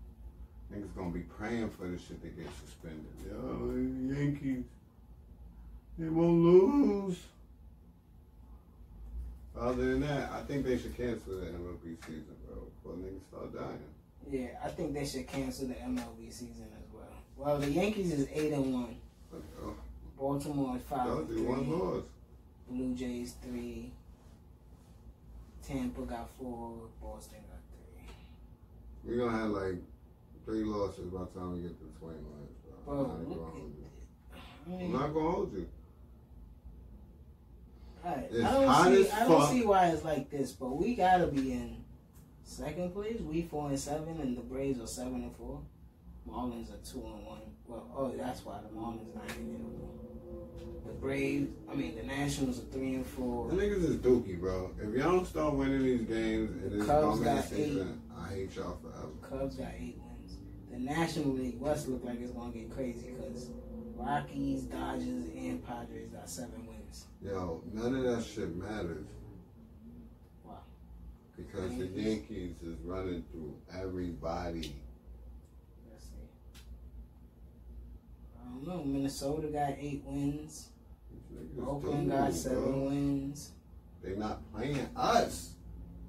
Niggas 0.73 0.95
gonna 0.95 1.11
be 1.11 1.21
praying 1.21 1.69
for 1.69 1.87
this 1.87 2.01
shit 2.01 2.21
to 2.23 2.29
get 2.29 2.47
suspended. 2.65 3.05
Yo, 3.27 4.15
Yankees. 4.15 4.65
They 5.97 6.09
won't 6.09 6.43
lose. 6.43 7.17
Other 9.59 9.85
than 9.85 10.01
that, 10.01 10.31
I 10.31 10.41
think 10.41 10.65
they 10.65 10.77
should 10.77 10.95
cancel 10.95 11.37
the 11.39 11.45
MLB 11.45 11.97
season, 12.05 12.35
bro, 12.47 12.63
before 12.81 12.97
niggas 12.97 13.27
start 13.27 13.53
dying. 13.53 13.79
Yeah, 14.29 14.47
I 14.63 14.69
think 14.69 14.93
they 14.93 15.05
should 15.05 15.27
cancel 15.27 15.67
the 15.67 15.73
MLB 15.75 16.31
season 16.31 16.67
as 16.77 16.93
well. 16.93 17.03
Well, 17.35 17.59
the 17.59 17.69
Yankees 17.69 18.13
is 18.13 18.27
eight 18.33 18.53
and 18.53 18.73
one. 18.73 18.95
Oh, 19.33 19.75
Baltimore 20.17 20.77
is 20.77 20.83
five 20.83 21.07
and 21.07 21.27
do 21.27 21.43
one 21.43 21.65
three. 21.65 21.73
loss. 21.75 22.03
Blue 22.69 22.95
Jays 22.95 23.35
three. 23.43 23.91
Tampa 25.67 26.01
got 26.01 26.29
four. 26.39 26.73
Boston 27.01 27.39
got 27.49 27.59
three. 27.71 28.13
We're 29.03 29.25
gonna 29.25 29.37
have 29.37 29.49
like 29.49 29.75
three 30.45 30.63
losses 30.63 31.09
by 31.11 31.19
the 31.19 31.39
time 31.39 31.53
we 31.53 31.61
get 31.61 31.77
to 31.77 31.83
the 31.85 31.99
20 31.99 32.15
lines, 32.15 32.57
bro. 32.85 32.93
Bro, 32.93 33.03
I'm, 33.05 34.91
not 34.93 35.13
gonna 35.13 35.31
hold 35.31 35.53
you. 35.53 35.67
I 38.03 38.13
I'm 38.13 38.21
mean, 38.33 38.41
not 38.41 38.41
gonna 38.41 38.41
hold 38.41 38.41
you. 38.41 38.41
alright, 38.41 38.41
It's 38.41 38.43
I 38.45 38.51
don't 38.53 38.67
hot 38.67 38.87
see. 38.87 39.01
as 39.01 39.11
I 39.13 39.19
don't 39.27 39.39
fuck. 39.41 39.49
see 39.51 39.63
why 39.65 39.87
it's 39.87 40.03
like 40.03 40.29
this, 40.29 40.51
but 40.53 40.69
we 40.77 40.95
gotta 40.95 41.27
be 41.27 41.51
in 41.53 41.77
second 42.43 42.93
place. 42.93 43.19
We 43.21 43.43
four 43.43 43.69
and 43.69 43.79
seven, 43.79 44.19
and 44.21 44.37
the 44.37 44.41
Braves 44.41 44.79
are 44.79 44.87
seven 44.87 45.15
and 45.23 45.35
four. 45.35 45.61
Marlins 46.27 46.69
are 46.71 46.77
two 46.85 46.99
and 47.05 47.25
one. 47.25 47.41
Well, 47.67 47.87
oh, 47.95 48.11
that's 48.17 48.43
why 48.45 48.59
the 48.61 48.69
Marlins 48.77 49.13
not 49.15 49.25
in 49.37 49.55
it. 49.55 50.85
The 50.87 50.93
Braves, 50.93 51.49
I 51.71 51.75
mean, 51.75 51.95
the 51.95 52.03
Nationals 52.03 52.59
are 52.59 52.65
three 52.65 52.95
and 52.95 53.05
four. 53.05 53.49
The 53.49 53.55
niggas 53.55 53.83
is 53.89 53.95
dookie, 53.97 54.39
bro. 54.39 54.71
If 54.79 54.93
y'all 54.95 55.11
don't 55.13 55.25
start 55.27 55.53
winning 55.55 55.83
these 55.83 56.01
games 56.01 56.51
in 56.63 56.77
this 56.79 56.87
Cubs 56.87 57.19
got 57.21 57.43
season, 57.45 58.01
I 58.17 58.29
hate 58.33 58.55
y'all 58.55 58.77
forever. 58.81 59.09
Cubs 59.21 59.55
got 59.55 59.69
eight 59.79 59.97
wins. 59.99 60.37
The 60.71 60.79
National 60.79 61.33
League 61.33 61.59
West 61.59 61.87
look 61.87 62.03
like 62.03 62.19
it's 62.21 62.31
gonna 62.31 62.51
get 62.51 62.69
crazy 62.71 63.13
because 63.15 63.49
Rockies, 63.95 64.63
Dodgers, 64.63 65.25
and 65.35 65.65
Padres 65.65 66.09
got 66.09 66.29
seven 66.29 66.65
wins. 66.67 66.70
Yo, 67.23 67.61
none 67.73 67.95
of 67.95 68.03
that 68.03 68.23
shit 68.25 68.55
matters. 68.55 69.05
Wow. 70.43 70.59
Because 71.37 71.77
the 71.77 71.85
Yankees 71.85 72.55
is 72.63 72.77
running 72.83 73.23
through 73.31 73.55
everybody. 73.79 74.75
Let's 75.91 76.05
see. 76.05 76.59
I 78.39 78.49
don't 78.49 78.67
know. 78.67 78.83
Minnesota 78.83 79.47
got 79.47 79.73
eight 79.79 80.03
wins. 80.05 80.69
Oakland 81.65 82.09
got 82.11 82.33
seven 82.33 82.63
bro. 82.63 82.79
wins. 82.89 83.51
They're 84.03 84.15
not 84.15 84.41
playing 84.53 84.87
us. 84.95 85.51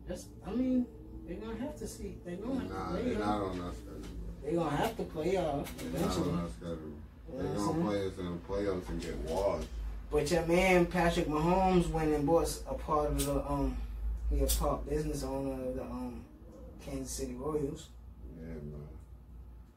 That's. 0.08 0.26
I 0.46 0.50
mean, 0.52 0.86
they're 1.26 1.36
gonna 1.36 1.56
have 1.60 1.76
to 1.76 1.86
see. 1.86 2.16
They're 2.24 2.36
gonna 2.36 2.60
have 2.60 2.70
Nah, 2.70 2.84
to 2.86 2.92
play 3.02 3.02
they 3.14 3.18
not 3.18 3.40
on 3.42 3.60
our 3.60 3.72
schedule. 3.72 4.00
They're 4.42 4.54
gonna 4.54 4.76
have 4.76 4.96
to 4.96 5.02
play 5.04 5.36
off 5.36 5.72
not 5.76 5.94
eventually. 5.94 6.30
on 6.30 6.38
our 6.40 6.48
schedule. 6.48 6.92
They 7.34 7.42
know 7.44 7.66
gonna 7.72 7.84
play 7.84 8.06
us 8.06 8.18
in 8.18 8.24
the 8.24 8.38
playoffs 8.48 8.88
and 8.88 9.00
get 9.00 9.16
washed. 9.18 9.68
But 10.12 10.30
your 10.30 10.44
man 10.46 10.84
Patrick 10.86 11.26
Mahomes 11.26 11.88
went 11.88 12.12
and 12.12 12.26
bought 12.26 12.54
a 12.68 12.74
part 12.74 13.10
of 13.10 13.24
the 13.24 13.36
um, 13.50 13.74
he 14.30 14.40
a 14.40 14.46
part 14.46 14.88
business 14.88 15.22
owner 15.22 15.52
of 15.68 15.74
the 15.74 15.82
um, 15.82 16.22
Kansas 16.84 17.10
City 17.10 17.34
Royals. 17.34 17.88
Yeah, 18.38 18.46
man. 18.48 18.72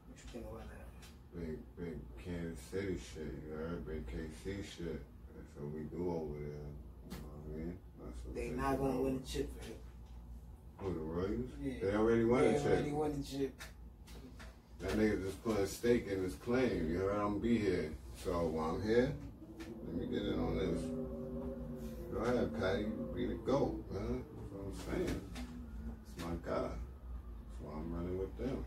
What 0.08 0.18
you 0.18 0.30
think 0.32 0.44
about 0.50 0.64
that? 0.68 1.40
Big, 1.40 1.58
big 1.78 1.98
Kansas 2.22 2.60
City 2.70 2.98
shit, 3.14 3.32
you 3.48 3.54
heard? 3.56 3.86
Big 3.86 4.06
KC 4.06 4.56
shit. 4.64 5.00
That's 5.34 5.56
what 5.58 5.72
we 5.72 5.80
do 5.84 6.10
over 6.10 6.34
there. 6.38 6.68
You 7.08 7.12
know 7.12 7.28
what 7.46 7.54
I 7.54 7.58
mean? 7.58 7.78
They 8.34 8.48
not 8.50 8.78
gonna 8.78 9.00
win 9.00 9.20
the 9.22 9.26
chip. 9.26 9.48
for 9.58 9.70
it. 9.70 9.78
Who, 10.78 10.92
the 10.92 11.00
Royals? 11.00 11.50
Yeah. 11.64 11.72
They 11.82 11.96
already 11.96 12.24
won 12.24 12.40
They 12.42 12.52
the 12.52 12.64
already 12.66 12.84
chip. 12.84 12.92
won 12.92 13.22
the 13.22 13.38
chip. 13.38 13.62
That 14.80 14.90
nigga 14.92 15.24
just 15.24 15.42
put 15.42 15.58
a 15.58 15.66
stake 15.66 16.06
in 16.08 16.22
his 16.22 16.34
claim. 16.34 16.90
You 16.90 16.98
heard 16.98 17.18
I'm 17.20 17.38
be 17.38 17.56
here. 17.58 17.90
So 18.22 18.32
while 18.46 18.74
I'm 18.76 18.82
here, 18.82 19.12
let 19.86 19.96
me 19.96 20.06
get 20.06 20.26
in 20.26 20.38
on 20.38 20.58
this. 20.58 20.82
Go 22.12 22.18
ahead, 22.20 22.60
Patty. 22.60 22.86
Be 23.14 23.26
the 23.26 23.34
GOAT, 23.34 23.84
man. 23.92 24.24
That's 24.34 24.52
what 24.52 24.94
I'm 24.94 25.06
saying. 25.06 25.20
It's 26.16 26.24
my 26.24 26.32
guy. 26.44 26.62
That's 26.62 27.60
why 27.62 27.72
I'm 27.74 27.92
running 27.92 28.18
with 28.18 28.36
them. 28.38 28.64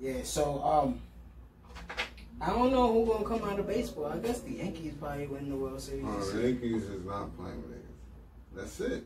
Yeah, 0.00 0.22
so 0.24 0.62
um, 0.62 1.00
I 2.40 2.50
don't 2.50 2.70
know 2.70 2.92
who 2.92 3.06
gonna 3.06 3.24
come 3.24 3.48
out 3.48 3.58
of 3.58 3.66
baseball. 3.66 4.06
I 4.06 4.18
guess 4.18 4.40
the 4.40 4.52
Yankees 4.52 4.94
probably 5.00 5.26
win 5.26 5.48
the 5.48 5.56
World 5.56 5.80
Series. 5.80 6.04
Oh, 6.06 6.20
the. 6.20 6.42
Yankees 6.42 6.84
is 6.84 7.04
not 7.04 7.34
playing 7.36 7.62
niggas. 7.62 8.54
That's 8.54 8.80
it. 8.80 9.04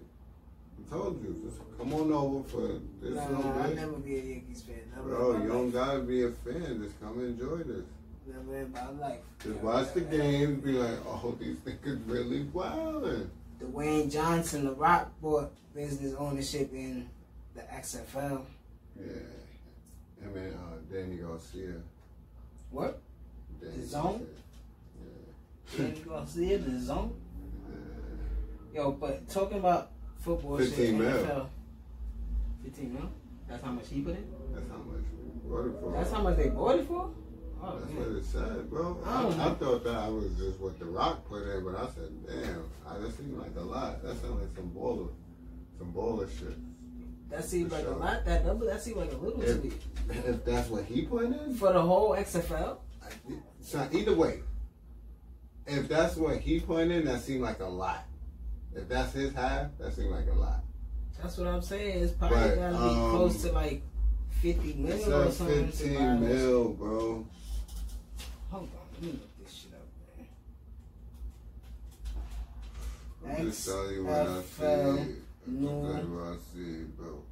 I 0.79 0.91
told 0.91 1.23
you. 1.23 1.41
Just 1.45 1.61
come 1.79 1.95
on 1.95 2.13
over 2.13 2.49
for 2.49 2.81
this 3.01 3.15
Nah, 3.15 3.29
nah, 3.29 3.63
I'll 3.63 3.75
never 3.75 3.93
be 3.93 4.19
a 4.19 4.23
Yankees 4.23 4.63
fan. 4.63 4.77
Never 4.97 5.09
Bro, 5.09 5.43
you 5.43 5.49
don't 5.49 5.71
gotta 5.71 6.01
be 6.01 6.25
a 6.25 6.31
fan. 6.31 6.83
Just 6.83 7.01
come 7.01 7.21
enjoy 7.21 7.59
this. 7.59 7.85
Never 8.33 8.59
in 8.59 8.73
my 8.73 8.91
life. 8.91 9.19
Just 9.43 9.57
watch 9.57 9.93
the 9.95 10.01
games. 10.03 10.63
Be 10.63 10.73
like, 10.73 10.99
oh, 11.07 11.37
these 11.41 11.57
niggas 11.59 12.01
really 12.07 12.45
wildin'. 12.45 13.29
Dwayne 13.61 14.11
Johnson, 14.11 14.65
The 14.65 14.73
Rock, 14.73 15.11
bought 15.21 15.53
business 15.75 16.15
ownership 16.19 16.73
in 16.73 17.09
the 17.55 17.63
XFL. 17.63 18.45
Yeah. 18.99 19.05
I 20.23 20.27
mean, 20.29 20.55
uh, 20.55 20.93
Dany 20.93 21.21
Garcia. 21.21 21.75
What? 22.71 23.01
Danny 23.61 23.77
The 23.77 23.87
Zone? 23.87 24.27
Yeah. 25.77 25.85
Dany 25.85 26.07
Garcia, 26.09 26.59
the 26.59 26.81
zone. 26.81 27.15
Yo, 28.75 28.93
but 28.93 29.29
talking 29.29 29.59
about 29.59 29.91
football 30.21 30.59
15 30.59 30.77
shit, 30.77 30.95
mil. 30.95 31.11
NFL. 31.11 31.47
15 32.65 32.95
mil? 32.95 33.11
That's 33.49 33.65
how 33.65 33.73
much 33.73 33.89
he 33.89 34.01
put 34.01 34.15
in? 34.15 34.25
That's 34.55 34.69
how 34.71 34.77
much 34.77 35.03
we 35.13 35.51
bought 35.51 35.67
it 35.67 35.81
for. 35.81 35.93
That's 35.93 36.13
how 36.13 36.23
much 36.23 36.37
they 36.37 36.49
bought 36.51 36.79
it 36.79 36.87
for? 36.87 37.11
Oh, 37.63 37.79
That's 37.79 37.93
man. 37.93 37.99
what 38.01 38.17
it 38.17 38.25
said, 38.25 38.71
bro. 38.71 38.99
I 39.05 39.23
I, 39.25 39.51
I, 39.51 39.55
thought 39.55 39.85
that 39.85 39.95
I 39.95 40.09
was 40.09 40.33
just 40.39 40.59
what 40.61 40.79
The 40.79 40.87
Rock 40.87 41.27
put 41.29 41.43
in, 41.43 41.65
but 41.65 41.75
I 41.77 41.87
said, 41.95 42.11
damn, 42.27 42.65
I, 42.89 42.99
that 42.99 43.17
seemed 43.17 43.39
like 43.39 43.55
a 43.57 43.61
lot. 43.61 44.03
That 44.03 44.17
sounded 44.21 44.41
like 44.41 44.57
some 44.57 44.71
baller, 44.71 45.11
some 45.79 45.93
baller 45.93 46.29
shit. 46.39 46.57
That 47.31 47.45
seems 47.45 47.69
For 47.69 47.77
like 47.77 47.85
sure. 47.85 47.93
a 47.95 47.97
lot. 47.99 48.25
That 48.25 48.47
number, 48.47 48.67
that 48.67 48.83
seems 48.83 48.97
like 48.97 49.13
a 49.13 49.17
little 49.17 49.43
If, 49.43 49.61
to 49.61 49.67
me. 49.69 49.73
if 50.27 50.45
that's 50.45 50.69
what 50.71 50.85
he 50.85 51.03
put 51.03 51.25
in, 51.27 51.55
For 51.55 51.73
the 51.73 51.83
whole 51.83 52.11
XFL? 52.13 52.79
I- 53.03 53.09
so 53.61 53.87
either 53.93 54.15
way, 54.15 54.41
if 55.67 55.87
that's 55.89 56.17
what 56.17 56.39
he 56.41 56.61
put 56.61 56.89
in, 56.89 57.05
that 57.05 57.21
seemed 57.21 57.43
like 57.43 57.61
a 57.61 57.67
lot. 57.67 58.05
If 58.75 58.89
that's 58.89 59.13
his 59.13 59.35
half, 59.35 59.69
that 59.79 59.93
seemed 59.95 60.11
like 60.11 60.29
a 60.29 60.35
lot. 60.39 60.61
That's 61.21 61.37
what 61.37 61.47
I'm 61.49 61.61
saying. 61.63 62.03
It's 62.05 62.13
probably 62.13 62.39
But, 62.39 62.55
gotta 62.57 62.73
be 62.73 63.01
um, 63.01 63.11
close 63.11 63.43
to 63.43 63.53
like 63.53 63.83
50 64.41 64.73
mil 64.75 65.13
or 65.15 65.31
something. 65.31 65.67
15 65.71 66.21
mil, 66.21 66.69
bro. 66.71 67.27
Let 69.01 69.15
me 69.15 69.19
look 69.19 69.39
this 69.43 69.55
shit 69.55 69.73
up, 69.73 69.89
man. 73.25 73.39
I'm 73.39 73.47
just 73.51 73.67
telling 73.67 73.95
you 73.95 74.05
what 74.05 74.15
I 74.15 74.43
see. 74.43 74.65
I'm 74.65 75.17
just 75.47 75.71
telling 75.71 76.05
you 76.05 76.15
what 76.15 76.27
I 76.27 76.37
see, 76.53 76.85
bro. 76.99 77.23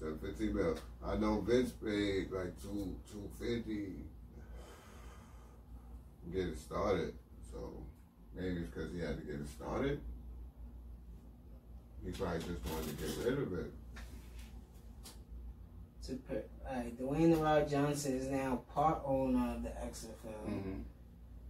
Said 0.00 0.20
15 0.20 0.54
mil. 0.54 0.78
I 1.06 1.14
know 1.16 1.40
Vince 1.42 1.70
paid 1.70 2.32
like 2.32 2.60
two 2.60 2.96
two 3.12 3.30
fifty. 3.38 4.04
Get 6.32 6.48
it 6.48 6.58
started. 6.58 7.14
So 7.52 7.58
maybe 8.34 8.62
it's 8.62 8.70
because 8.74 8.92
he 8.92 8.98
had 8.98 9.16
to 9.16 9.22
get 9.24 9.36
it 9.36 9.48
started. 9.48 10.00
He 12.04 12.10
probably 12.10 12.40
just 12.40 12.66
wanted 12.66 12.98
to 12.98 13.04
get 13.04 13.16
rid 13.24 13.38
of 13.38 13.52
it. 13.52 13.72
To 16.06 16.12
per, 16.28 16.42
alright, 16.68 17.00
Dwayne 17.00 17.30
The 17.32 17.42
Rock 17.42 17.68
Johnson 17.68 18.16
is 18.16 18.26
now 18.26 18.62
part 18.74 19.02
owner 19.04 19.54
of 19.54 19.62
the 19.62 19.70
XFL. 19.70 20.50
Mm-hmm. 20.50 20.82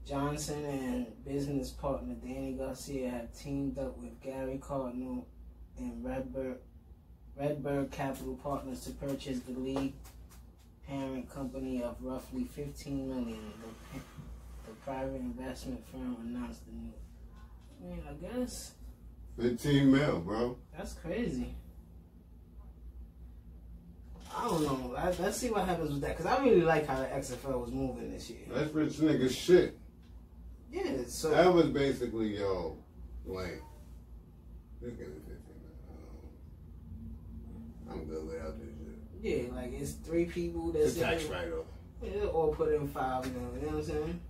Johnson 0.07 0.65
and 0.65 1.25
business 1.25 1.71
partner 1.71 2.15
Dany 2.15 2.57
Garcia 2.57 3.11
have 3.11 3.37
teamed 3.37 3.77
up 3.79 3.99
with 3.99 4.23
Gerry 4.23 4.59
Cardinale 4.59 5.27
and 5.79 6.05
Redbird 6.05 6.59
Redbird 7.37 7.91
Capital 7.91 8.35
Partners 8.37 8.81
to 8.85 8.93
purchase 8.93 9.41
the 9.41 9.59
league 9.59 9.95
parent 10.87 11.29
company 11.29 11.83
of 11.83 11.97
roughly 12.01 12.45
15 12.45 13.09
million. 13.09 13.53
The, 13.93 13.99
the 14.69 14.77
private 14.85 15.17
investment 15.17 15.85
firm 15.91 16.17
announced 16.23 16.61
the 16.67 16.73
news. 16.73 16.95
I 17.83 17.87
mean, 17.89 18.03
I 18.09 18.39
guess 18.39 18.73
15 19.41 19.91
mil, 19.91 20.21
bro. 20.21 20.57
that's 20.77 20.93
crazy. 20.93 21.55
I 24.35 24.45
don't 24.45 24.63
know. 24.63 24.95
I, 24.97 25.13
let's 25.19 25.39
see 25.39 25.51
what 25.51 25.67
happens 25.67 25.91
with 25.91 26.01
that 26.03 26.17
because 26.17 26.27
I 26.27 26.43
really 26.45 26.63
like 26.63 26.87
how 26.87 27.01
the 27.01 27.07
XFL 27.07 27.61
was 27.61 27.73
moving 27.73 28.13
this 28.13 28.31
year. 28.31 28.41
That's 28.49 28.73
rich 28.73 28.95
nigga 28.95 29.31
shit. 29.31 29.77
Yeah, 30.73 31.05
so 31.07 31.31
That 31.31 31.53
was 31.53 31.67
basically, 31.67 32.37
yo, 32.39 32.77
like, 33.25 33.63
let's 34.83 34.97
get 34.97 35.07
15 35.07 35.17
mil. 37.89 37.93
I'm 37.93 38.05
good 38.05 38.27
without 38.27 38.59
this 38.59 38.69
shit. 38.79 39.49
yeah, 39.49 39.55
like 39.55 39.73
it's 39.73 39.93
three 39.93 40.25
people 40.27 40.73
that's 40.73 40.97
a 40.97 41.01
tax 41.01 41.25
write-off. 41.25 41.67
Yeah, 42.03 42.25
or 42.25 42.55
put 42.55 42.73
in 42.75 42.87
five 42.89 43.25
mil. 43.33 43.43
You 43.55 43.61
know 43.63 43.77
what 43.77 43.77
I'm 43.79 43.85
saying? 43.85 44.21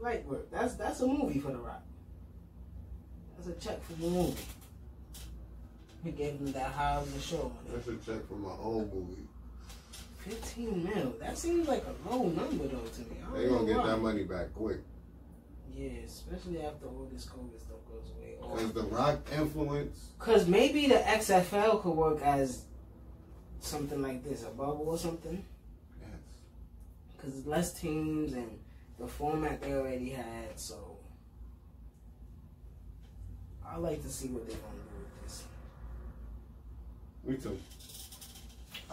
Light 0.00 0.26
work. 0.26 0.50
That's 0.50 0.74
that's 0.74 1.00
a 1.00 1.06
movie 1.06 1.38
for 1.38 1.52
the 1.52 1.58
Rock. 1.58 1.82
That's 3.36 3.48
a 3.48 3.60
check 3.68 3.82
for 3.84 3.92
the 3.94 4.06
movie. 4.08 4.34
He 6.04 6.10
gave 6.12 6.34
him 6.34 6.52
that 6.52 6.72
Hobbs 6.72 7.12
and 7.12 7.22
Shaw 7.22 7.42
money. 7.42 7.52
That's 7.72 7.88
a 7.88 7.96
check 7.96 8.26
for 8.28 8.34
my 8.34 8.50
old 8.60 8.92
movie. 8.92 9.28
Fifteen 10.26 10.84
mil. 10.84 11.14
That 11.20 11.36
seems 11.36 11.66
like 11.66 11.84
a 11.84 12.08
low 12.08 12.24
number 12.24 12.68
though 12.68 12.78
to 12.84 13.00
me. 13.00 13.16
They 13.34 13.48
gonna 13.48 13.66
get 13.66 13.78
why. 13.78 13.86
that 13.88 13.96
money 13.98 14.22
back 14.24 14.52
quick. 14.54 14.78
Yeah, 15.74 15.90
especially 16.06 16.60
after 16.62 16.86
all 16.86 17.08
this 17.12 17.26
COVID 17.26 17.58
stuff 17.58 17.78
goes 17.90 18.10
away. 18.16 18.36
Cause 18.40 18.72
the 18.72 18.82
Rock 18.84 19.20
influence, 19.34 20.10
Cause 20.18 20.46
maybe 20.46 20.86
the 20.86 20.96
XFL 20.96 21.82
could 21.82 21.92
work 21.94 22.20
as 22.22 22.64
something 23.60 24.02
like 24.02 24.22
this, 24.22 24.42
a 24.44 24.50
bubble 24.50 24.84
or 24.88 24.98
something. 24.98 25.42
yes. 26.00 26.10
because 27.16 27.46
less 27.46 27.72
teams 27.72 28.34
and 28.34 28.58
the 28.98 29.06
format 29.06 29.62
they 29.62 29.72
already 29.72 30.10
had. 30.10 30.56
So 30.56 30.98
I 33.66 33.76
like 33.78 34.02
to 34.02 34.08
see 34.08 34.28
what 34.28 34.46
they're 34.46 34.56
gonna 34.58 34.74
do 34.74 34.98
with 35.00 35.22
this. 35.24 35.44
Me 37.24 37.36
too. 37.36 37.58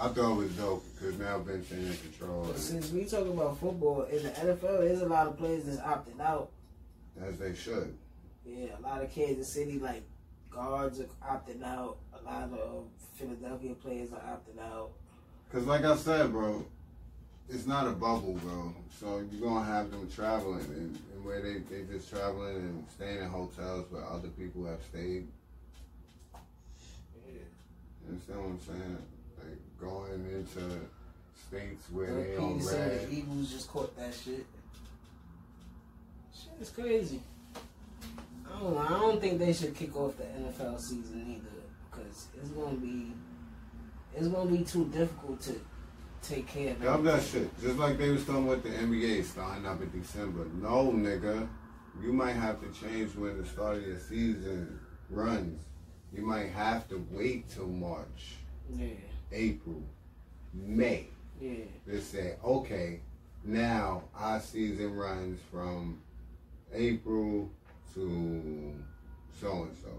I 0.02 0.08
thought 0.08 0.32
it 0.32 0.36
was 0.36 0.56
dope 0.56 0.86
because 0.95 1.20
now 1.20 1.39
Vince 1.39 1.72
ain't 1.74 1.82
in 1.88 1.97
control, 1.97 2.45
But 2.47 2.58
since 2.58 2.89
we 2.91 3.04
talk 3.04 3.28
about 3.28 3.60
football 3.60 4.04
in 4.04 4.24
the 4.24 4.30
NFL, 4.30 4.80
there's 4.80 5.02
a 5.02 5.08
lot 5.08 5.28
of 5.28 5.38
players 5.38 5.66
that's 5.66 5.80
opted 5.80 6.22
out. 6.22 6.50
as 7.22 7.38
they 7.38 7.54
should. 7.54 7.93
Yeah, 8.45 8.68
a 8.80 8.82
lot 8.82 9.04
of 9.04 9.12
Kansas 9.14 9.54
City 9.54 9.78
like 9.78 10.04
guards 10.50 11.02
are 11.02 11.06
opting 11.38 11.64
out. 11.64 11.97
A 12.14 12.24
lot 12.24 12.43
of 12.43 12.54
um, 12.54 12.84
Philadelphia 13.16 13.74
players 13.76 14.10
are 14.14 14.22
opting 14.22 14.62
out. 14.64 14.91
Cause 15.52 15.66
like 15.66 15.84
I 15.84 15.97
said, 15.97 16.32
bro, 16.32 16.66
it's 17.50 17.68
not 17.68 17.88
a 17.88 17.91
bubble, 17.91 18.39
bro. 18.41 18.74
So 19.00 19.22
you're 19.32 19.50
gonna 19.50 19.66
have 19.66 19.91
them 19.91 20.10
traveling, 20.16 20.62
and, 20.62 20.97
and 21.14 21.26
where 21.26 21.41
they 21.41 21.56
they 21.70 21.84
just 21.91 22.10
traveling 22.10 22.56
and 22.56 22.86
staying 22.95 23.18
in 23.18 23.28
hotels 23.30 23.86
where 23.91 24.06
other 24.06 24.30
people 24.30 24.66
have 24.66 24.80
stayed. 24.89 25.28
Yeah. 27.28 27.41
You 28.06 28.12
understand 28.14 28.39
what 28.39 28.50
I'm 28.50 28.60
saying? 28.62 28.97
Like 29.40 29.80
going 29.80 30.26
into 30.34 30.80
states 31.48 31.86
where 31.92 32.14
they 32.14 32.36
don't 32.36 32.64
red. 32.66 33.08
the 33.10 33.14
Eagles 33.14 33.52
just 33.52 33.70
caught 33.70 33.96
that 33.98 34.14
shit. 34.14 34.46
Shit 36.34 36.62
is 36.62 36.70
crazy. 36.70 37.22
I 38.46 38.60
don't 38.60 38.74
know. 38.74 38.80
I 38.80 38.90
don't 38.90 39.22
think 39.22 39.40
they 39.40 39.54
should 39.54 39.76
kick 39.76 39.96
off 39.96 40.18
the 40.18 40.24
NFL 40.24 40.80
season 40.80 41.26
either 41.38 41.64
because 41.90 42.28
it's 42.36 42.50
gonna 42.50 42.78
be 42.78 43.14
it's 44.16 44.28
gonna 44.28 44.50
be 44.50 44.64
too 44.64 44.86
difficult 44.86 45.42
to 45.42 45.60
take 46.22 46.48
care 46.48 46.76
of. 46.82 47.04
That 47.04 47.24
shit. 47.24 47.50
Just 47.62 47.78
like 47.78 47.98
they 47.98 48.10
was 48.10 48.26
talking 48.26 48.48
with 48.48 48.64
the 48.64 48.70
NBA 48.70 49.24
starting 49.24 49.66
up 49.66 49.82
in 49.82 49.92
December. 50.02 50.46
No, 50.62 50.92
nigga. 50.92 51.48
You 52.02 52.14
might 52.14 52.34
have 52.34 52.60
to 52.62 52.80
change 52.80 53.16
when 53.16 53.42
the 53.42 53.48
start 53.48 53.78
of 53.78 53.88
your 53.88 54.00
season 54.00 54.80
runs. 55.10 55.62
You 56.14 56.26
might 56.26 56.50
have 56.52 56.88
to 56.90 57.06
wait 57.12 57.50
till 57.50 57.68
March, 57.68 58.36
Yeah, 58.74 58.88
April, 59.32 59.82
May. 60.54 61.08
yeah, 61.40 61.52
They 61.86 62.00
say, 62.00 62.36
okay, 62.44 63.00
now 63.44 64.04
our 64.16 64.40
season 64.40 64.96
runs 64.96 65.40
from 65.52 66.00
April 66.74 67.50
to 67.94 68.74
so 69.40 69.64
and 69.64 69.78
so. 69.82 69.90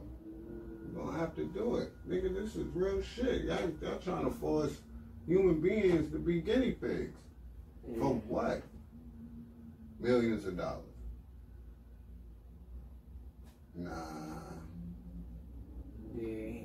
You're 0.92 1.04
gonna 1.04 1.18
have 1.18 1.34
to 1.36 1.44
do 1.46 1.76
it. 1.76 1.92
Nigga, 2.08 2.34
this 2.34 2.56
is 2.56 2.66
real 2.74 3.00
shit. 3.02 3.44
Y'all, 3.44 3.70
y'all 3.80 3.98
trying 3.98 4.24
to 4.24 4.30
force 4.30 4.72
human 5.26 5.60
beings 5.60 6.10
to 6.12 6.18
be 6.18 6.40
guinea 6.40 6.72
pigs. 6.72 7.14
yeah. 7.88 7.98
For 8.00 8.14
what? 8.28 8.62
Millions 10.00 10.46
of 10.46 10.56
dollars. 10.56 10.84
Nah, 13.74 13.90
yeah. 16.16 16.62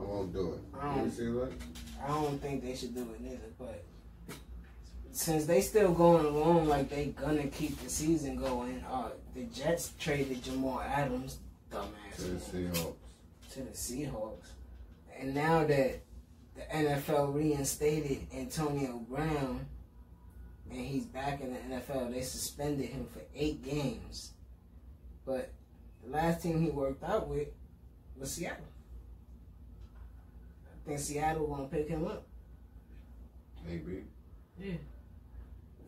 I 0.00 0.02
won't 0.04 0.32
do 0.32 0.52
it. 0.54 0.60
I 0.78 0.94
You 0.96 1.00
don't- 1.02 1.10
see 1.12 1.26
that? 1.26 1.52
I 2.02 2.08
don't 2.08 2.40
think 2.40 2.62
they 2.64 2.74
should 2.74 2.94
do 2.94 3.02
it 3.02 3.20
neither, 3.20 3.52
but 3.58 3.84
since 5.12 5.44
they 5.44 5.60
still 5.60 5.92
going 5.92 6.24
along 6.24 6.66
like 6.68 6.88
they 6.88 7.06
gonna 7.08 7.46
keep 7.48 7.78
the 7.80 7.90
season 7.90 8.36
going, 8.36 8.82
uh, 8.84 9.10
the 9.34 9.44
Jets 9.44 9.92
traded 9.98 10.42
Jamal 10.42 10.80
Adams, 10.80 11.38
dumbass, 11.70 12.16
To 12.16 12.22
the 12.22 12.38
Seahawks. 12.40 12.94
to 13.52 13.60
the 13.62 13.70
Seahawks, 13.72 14.46
and 15.18 15.34
now 15.34 15.66
that 15.66 16.00
the 16.54 16.62
NFL 16.74 17.32
reinstated 17.34 18.26
Antonio 18.34 18.98
Brown, 19.08 19.66
and 20.70 20.78
he's 20.80 21.04
back 21.04 21.40
in 21.40 21.52
the 21.52 21.60
NFL, 21.60 22.10
they 22.10 22.22
suspended 22.22 22.86
him 22.88 23.06
for 23.06 23.20
eight 23.34 23.62
games, 23.62 24.32
but 25.26 25.50
the 26.04 26.10
last 26.10 26.42
team 26.42 26.62
he 26.62 26.70
worked 26.70 27.02
out 27.04 27.28
with 27.28 27.48
was 28.16 28.30
Seattle. 28.32 28.64
I 30.90 30.94
think 30.94 31.06
Seattle 31.06 31.46
gonna 31.46 31.68
pick 31.68 31.88
him 31.88 32.04
up. 32.04 32.26
Maybe. 33.64 34.02
Yeah. 34.58 34.72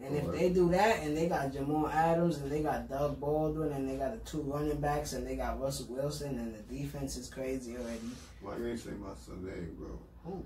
And 0.00 0.16
if 0.16 0.30
they 0.30 0.50
do 0.50 0.70
that, 0.70 1.02
and 1.02 1.16
they 1.16 1.26
got 1.28 1.52
Jamal 1.52 1.88
Adams, 1.88 2.36
and 2.36 2.52
they 2.52 2.62
got 2.62 2.88
Doug 2.88 3.18
Baldwin, 3.18 3.72
and 3.72 3.88
they 3.88 3.96
got 3.96 4.12
the 4.12 4.30
two 4.30 4.42
running 4.42 4.80
backs, 4.80 5.12
and 5.14 5.26
they 5.26 5.34
got 5.34 5.60
Russell 5.60 5.86
Wilson, 5.90 6.38
and 6.38 6.54
the 6.54 6.62
defense 6.72 7.16
is 7.16 7.28
crazy 7.28 7.76
already. 7.76 7.98
Why 8.42 8.56
you 8.58 8.68
ain't 8.68 8.78
say 8.78 8.90
my 8.90 9.08
son 9.26 9.44
name, 9.44 9.76
bro? 9.76 9.98
Who? 10.24 10.44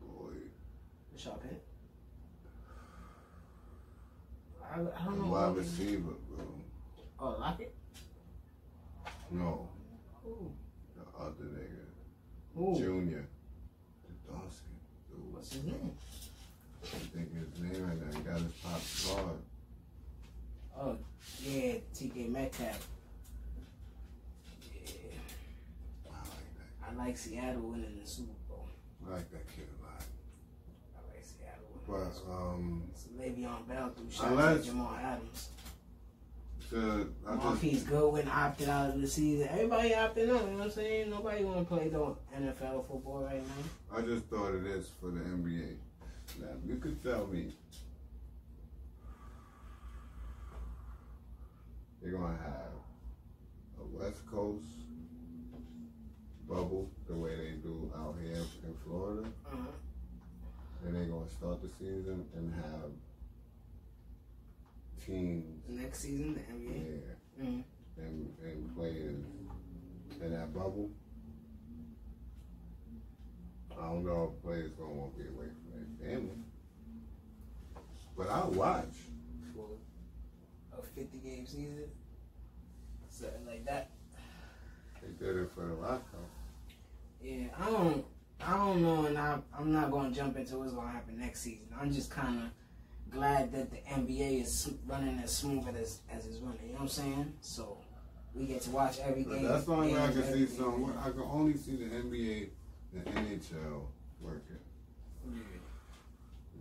Boy. 0.00 0.34
Sharp 1.16 1.42
hit. 1.42 1.64
I, 4.64 4.74
I 4.74 5.04
don't 5.04 5.18
know. 5.18 5.32
wide 5.32 5.56
receiver, 5.56 6.14
bro. 6.30 6.46
Oh, 7.18 7.36
Lockett? 7.40 7.74
No. 9.32 9.68
Who? 10.22 10.52
The 10.96 11.24
other 11.24 11.44
nigga. 11.44 11.82
Who? 12.54 12.76
Junior. 12.76 13.26
The 15.50 15.56
Dawson. 15.56 15.62
Dude. 15.62 15.90
What's 16.80 16.92
his 16.92 17.14
name? 17.14 17.14
I 17.14 17.16
think 17.16 17.28
his 17.34 17.62
name 17.78 17.86
right 17.88 18.00
now. 18.12 18.18
He 18.18 18.22
got 18.24 18.40
his 18.40 18.52
top 18.62 18.80
squad. 18.80 19.38
Oh, 20.78 20.96
yeah, 21.44 21.74
DK 21.94 22.28
Metcalf. 22.28 22.88
Yeah, 24.74 24.90
I 26.06 26.16
like 26.16 26.26
that. 26.56 26.90
I 26.90 27.04
like 27.04 27.16
Seattle 27.18 27.60
winning 27.62 27.98
the 28.02 28.08
Super 28.08 28.32
Bowl. 28.48 28.66
I 29.06 29.14
like 29.14 29.30
that 29.30 29.46
kid 29.54 29.68
a 29.80 29.84
lot. 29.84 30.02
I 30.96 31.14
like 31.14 31.22
Seattle 31.24 31.66
winning. 31.86 31.86
the 31.86 32.10
But 32.10 32.14
Super 32.16 32.30
Bowl. 32.30 32.48
um, 32.48 32.82
So 32.94 33.08
Le'Veon 33.20 33.68
Bell 33.68 33.90
threw 33.96 34.10
shots 34.10 34.24
Unless- 34.30 34.58
at 34.58 34.64
Jamal 34.64 34.94
Adams. 34.96 35.48
To 36.72 37.12
I 37.26 37.34
Marquise 37.34 37.72
just 37.74 37.86
Goodwin 37.88 38.28
opted 38.28 38.68
out 38.68 38.90
of 38.90 39.00
the 39.00 39.06
season. 39.06 39.48
Everybody 39.50 39.90
opting 39.90 40.00
out, 40.08 40.16
you 40.18 40.26
know 40.26 40.36
what 40.58 40.62
I'm 40.62 40.70
saying? 40.70 41.10
Nobody 41.10 41.44
want 41.44 41.58
to 41.58 41.64
play 41.64 41.88
the 41.88 41.98
NFL 42.38 42.86
football 42.88 43.24
right 43.30 43.42
now. 43.46 43.96
I 43.98 44.02
just 44.02 44.24
thought 44.26 44.54
of 44.54 44.64
this 44.64 44.90
for 45.00 45.10
the 45.10 45.20
NBA. 45.20 45.76
Now 46.40 46.46
you 46.66 46.76
could 46.76 47.02
tell 47.02 47.26
me 47.26 47.52
they're 52.02 52.12
gonna 52.12 52.36
have 52.42 52.72
a 53.80 53.84
West 53.96 54.26
Coast 54.26 54.64
bubble 56.48 56.90
the 57.06 57.14
way 57.14 57.36
they 57.36 57.50
do 57.62 57.92
out 57.96 58.16
here 58.22 58.36
in 58.36 58.74
Florida, 58.84 59.28
Uh-huh. 59.46 59.56
and 60.84 60.94
they're 60.96 61.04
gonna 61.04 61.28
start 61.28 61.60
the 61.62 61.68
season 61.78 62.26
and 62.36 62.52
have 62.54 62.90
teams 65.06 65.44
Next 65.68 65.98
season, 66.00 66.34
the 66.34 66.40
NBA. 66.40 67.02
yeah, 67.38 67.44
Mhm. 67.44 67.64
and 67.98 68.36
and 68.44 68.76
players 68.76 69.24
in 70.20 70.30
that 70.32 70.52
bubble. 70.54 70.90
I 73.72 73.86
don't 73.86 74.04
know 74.04 74.32
if 74.36 74.42
players 74.44 74.70
gonna 74.72 74.92
want 74.92 75.16
to 75.16 75.22
be 75.22 75.28
away 75.28 75.46
from 75.46 75.98
their 76.00 76.14
family, 76.14 76.38
but 78.16 78.28
I'll 78.28 78.50
watch. 78.52 78.94
For 79.54 80.78
a 80.78 80.82
50 80.82 81.18
game 81.18 81.46
season. 81.46 81.90
Something 83.10 83.46
like 83.46 83.64
that. 83.66 83.90
They 85.02 85.08
did 85.24 85.36
it 85.36 85.50
for 85.54 85.60
the 85.66 85.74
Rock 85.74 86.02
though. 86.12 87.26
Yeah, 87.26 87.48
I 87.58 87.70
don't, 87.70 88.04
I 88.40 88.56
don't 88.56 88.82
know, 88.82 89.04
and 89.06 89.18
I, 89.18 89.38
I'm 89.56 89.72
not 89.72 89.90
going 89.90 90.10
to 90.10 90.16
jump 90.16 90.36
into 90.36 90.58
what's 90.58 90.72
going 90.72 90.86
to 90.86 90.92
happen 90.92 91.18
next 91.18 91.40
season. 91.40 91.68
I'm 91.78 91.92
just 91.92 92.10
kind 92.10 92.38
of 92.44 92.50
glad 93.12 93.52
that 93.52 93.70
the 93.70 93.78
NBA 93.78 94.42
is 94.42 94.72
running 94.86 95.18
as 95.20 95.36
smooth 95.36 95.66
as 95.76 96.00
as 96.10 96.26
it's 96.26 96.38
running. 96.38 96.60
You 96.66 96.68
know 96.68 96.74
what 96.74 96.80
I'm 96.82 96.88
saying? 96.88 97.32
So 97.40 97.78
we 98.34 98.46
get 98.46 98.62
to 98.62 98.70
watch 98.70 98.98
every 99.00 99.24
But 99.24 99.34
game. 99.34 99.44
that's 99.44 99.64
the 99.64 99.72
only 99.72 99.94
way 99.94 100.00
I 100.02 100.12
can 100.12 100.32
see 100.32 100.46
some. 100.46 100.94
I 100.98 101.10
can 101.10 101.20
only 101.20 101.56
see 101.56 101.76
the 101.76 101.84
NBA, 101.84 102.48
the 102.94 103.00
NHL 103.10 103.82
working. 104.20 104.56
Yeah. 105.32 105.40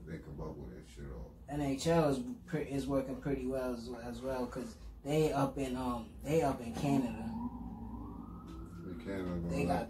They 0.07 0.17
can 0.17 0.33
bubble 0.37 0.67
that 0.75 0.83
shit 0.93 1.05
off. 1.15 1.57
NHL 1.57 2.11
is 2.11 2.19
pre- 2.45 2.63
is 2.63 2.87
working 2.87 3.15
pretty 3.15 3.45
well 3.47 3.73
as, 3.73 3.89
as 4.07 4.21
well 4.21 4.45
because 4.45 4.75
they 5.05 5.31
up 5.31 5.57
in 5.57 5.75
um 5.75 6.07
they 6.23 6.41
up 6.41 6.61
in 6.61 6.73
Canada. 6.75 7.25
We 8.85 9.03
can't 9.05 9.49
They 9.49 9.65
got-. 9.65 9.89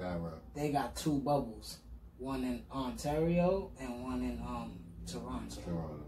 They 0.56 0.72
got 0.72 0.96
two 0.96 1.20
bubbles, 1.20 1.78
one 2.18 2.44
in 2.44 2.64
Ontario 2.72 3.72
and 3.80 4.04
one 4.04 4.22
in 4.22 4.40
um 4.46 4.80
Toronto, 5.08 5.60
Toronto. 5.66 6.06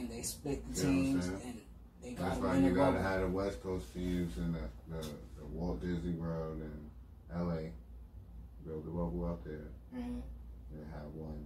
And 0.00 0.10
they 0.10 0.22
split 0.22 0.66
the 0.74 0.80
teams 0.80 1.26
and 1.28 1.60
they 2.02 2.12
got 2.12 2.24
That's 2.28 2.38
to 2.38 2.46
why 2.46 2.56
you 2.56 2.70
gotta 2.70 3.00
have 3.02 3.20
the 3.20 3.28
West 3.28 3.62
Coast 3.62 3.92
teams 3.92 4.36
in 4.38 4.52
the, 4.52 4.60
the, 4.88 5.02
the 5.38 5.44
Walt 5.52 5.80
Disney 5.82 6.12
World 6.12 6.60
and 6.62 6.90
LA. 7.48 7.68
Build 8.66 8.84
the 8.86 8.90
bubble 8.90 9.26
out 9.26 9.44
there 9.44 9.68
Mhm. 9.94 10.22
and 10.72 10.92
have 10.92 11.12
one 11.14 11.44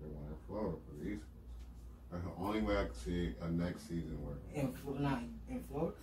the 0.00 0.06
one 0.08 0.26
in 0.30 0.36
Florida 0.46 0.76
for 0.86 1.04
the 1.04 1.10
East 1.10 1.22
Coast. 1.22 2.12
That's 2.12 2.24
the 2.24 2.42
only 2.42 2.60
way 2.60 2.78
I 2.78 2.84
can 2.84 2.94
see 2.94 3.34
a 3.40 3.48
next 3.48 3.82
season 3.88 4.18
working. 4.24 4.74
In 4.96 5.02
not 5.02 5.22
in 5.48 5.62
Florida. 5.64 5.94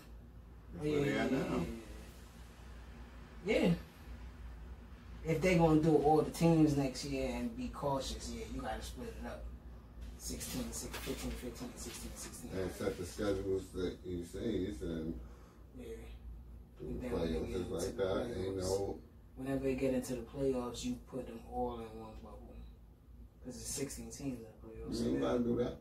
That's 0.74 0.86
where 0.86 1.06
they 1.06 1.18
at 1.18 1.32
now. 1.32 1.66
Yeah. 3.46 3.72
If 5.26 5.42
they 5.42 5.58
gonna 5.58 5.82
do 5.82 5.96
all 5.96 6.22
the 6.22 6.32
teams 6.32 6.78
next 6.78 7.06
year 7.06 7.30
and 7.34 7.56
be 7.56 7.70
cautious, 7.70 8.32
yeah, 8.36 8.46
you 8.54 8.62
gotta 8.62 8.82
split 8.82 9.14
it 9.24 9.28
up. 9.28 9.44
16, 10.26 10.72
16 10.72 11.14
15, 11.14 11.32
15, 11.32 11.70
16, 11.76 12.12
16. 12.16 12.60
And 12.60 12.72
set 12.72 12.98
the 12.98 13.06
schedules 13.06 13.68
that 13.76 13.96
you 14.04 14.26
see, 14.26 14.74
and 14.82 15.14
Yeah. 15.78 15.86
do 16.80 16.98
Then 17.00 17.12
when 17.12 17.22
they 17.22 17.28
playoffs 17.28 17.32
get 17.32 17.52
just 17.52 17.62
into 17.62 17.74
like 17.76 17.98
that. 17.98 18.36
Playoffs. 18.36 18.58
no 18.58 19.00
Whenever 19.36 19.64
they 19.66 19.76
get 19.76 19.94
into 19.94 20.16
the 20.16 20.22
playoffs, 20.24 20.84
you 20.84 20.96
put 21.06 21.28
them 21.28 21.40
all 21.54 21.76
in 21.76 22.00
one 22.00 22.16
bubble. 22.24 22.56
Because 23.40 23.62
it's 23.62 23.70
16 23.70 24.06
teams 24.10 24.40
in 24.40 24.46
the 24.46 24.68
playoffs. 24.68 25.04
you 25.04 25.12
don't 25.12 25.22
gotta 25.22 25.40
do 25.44 25.56
that. 25.58 25.78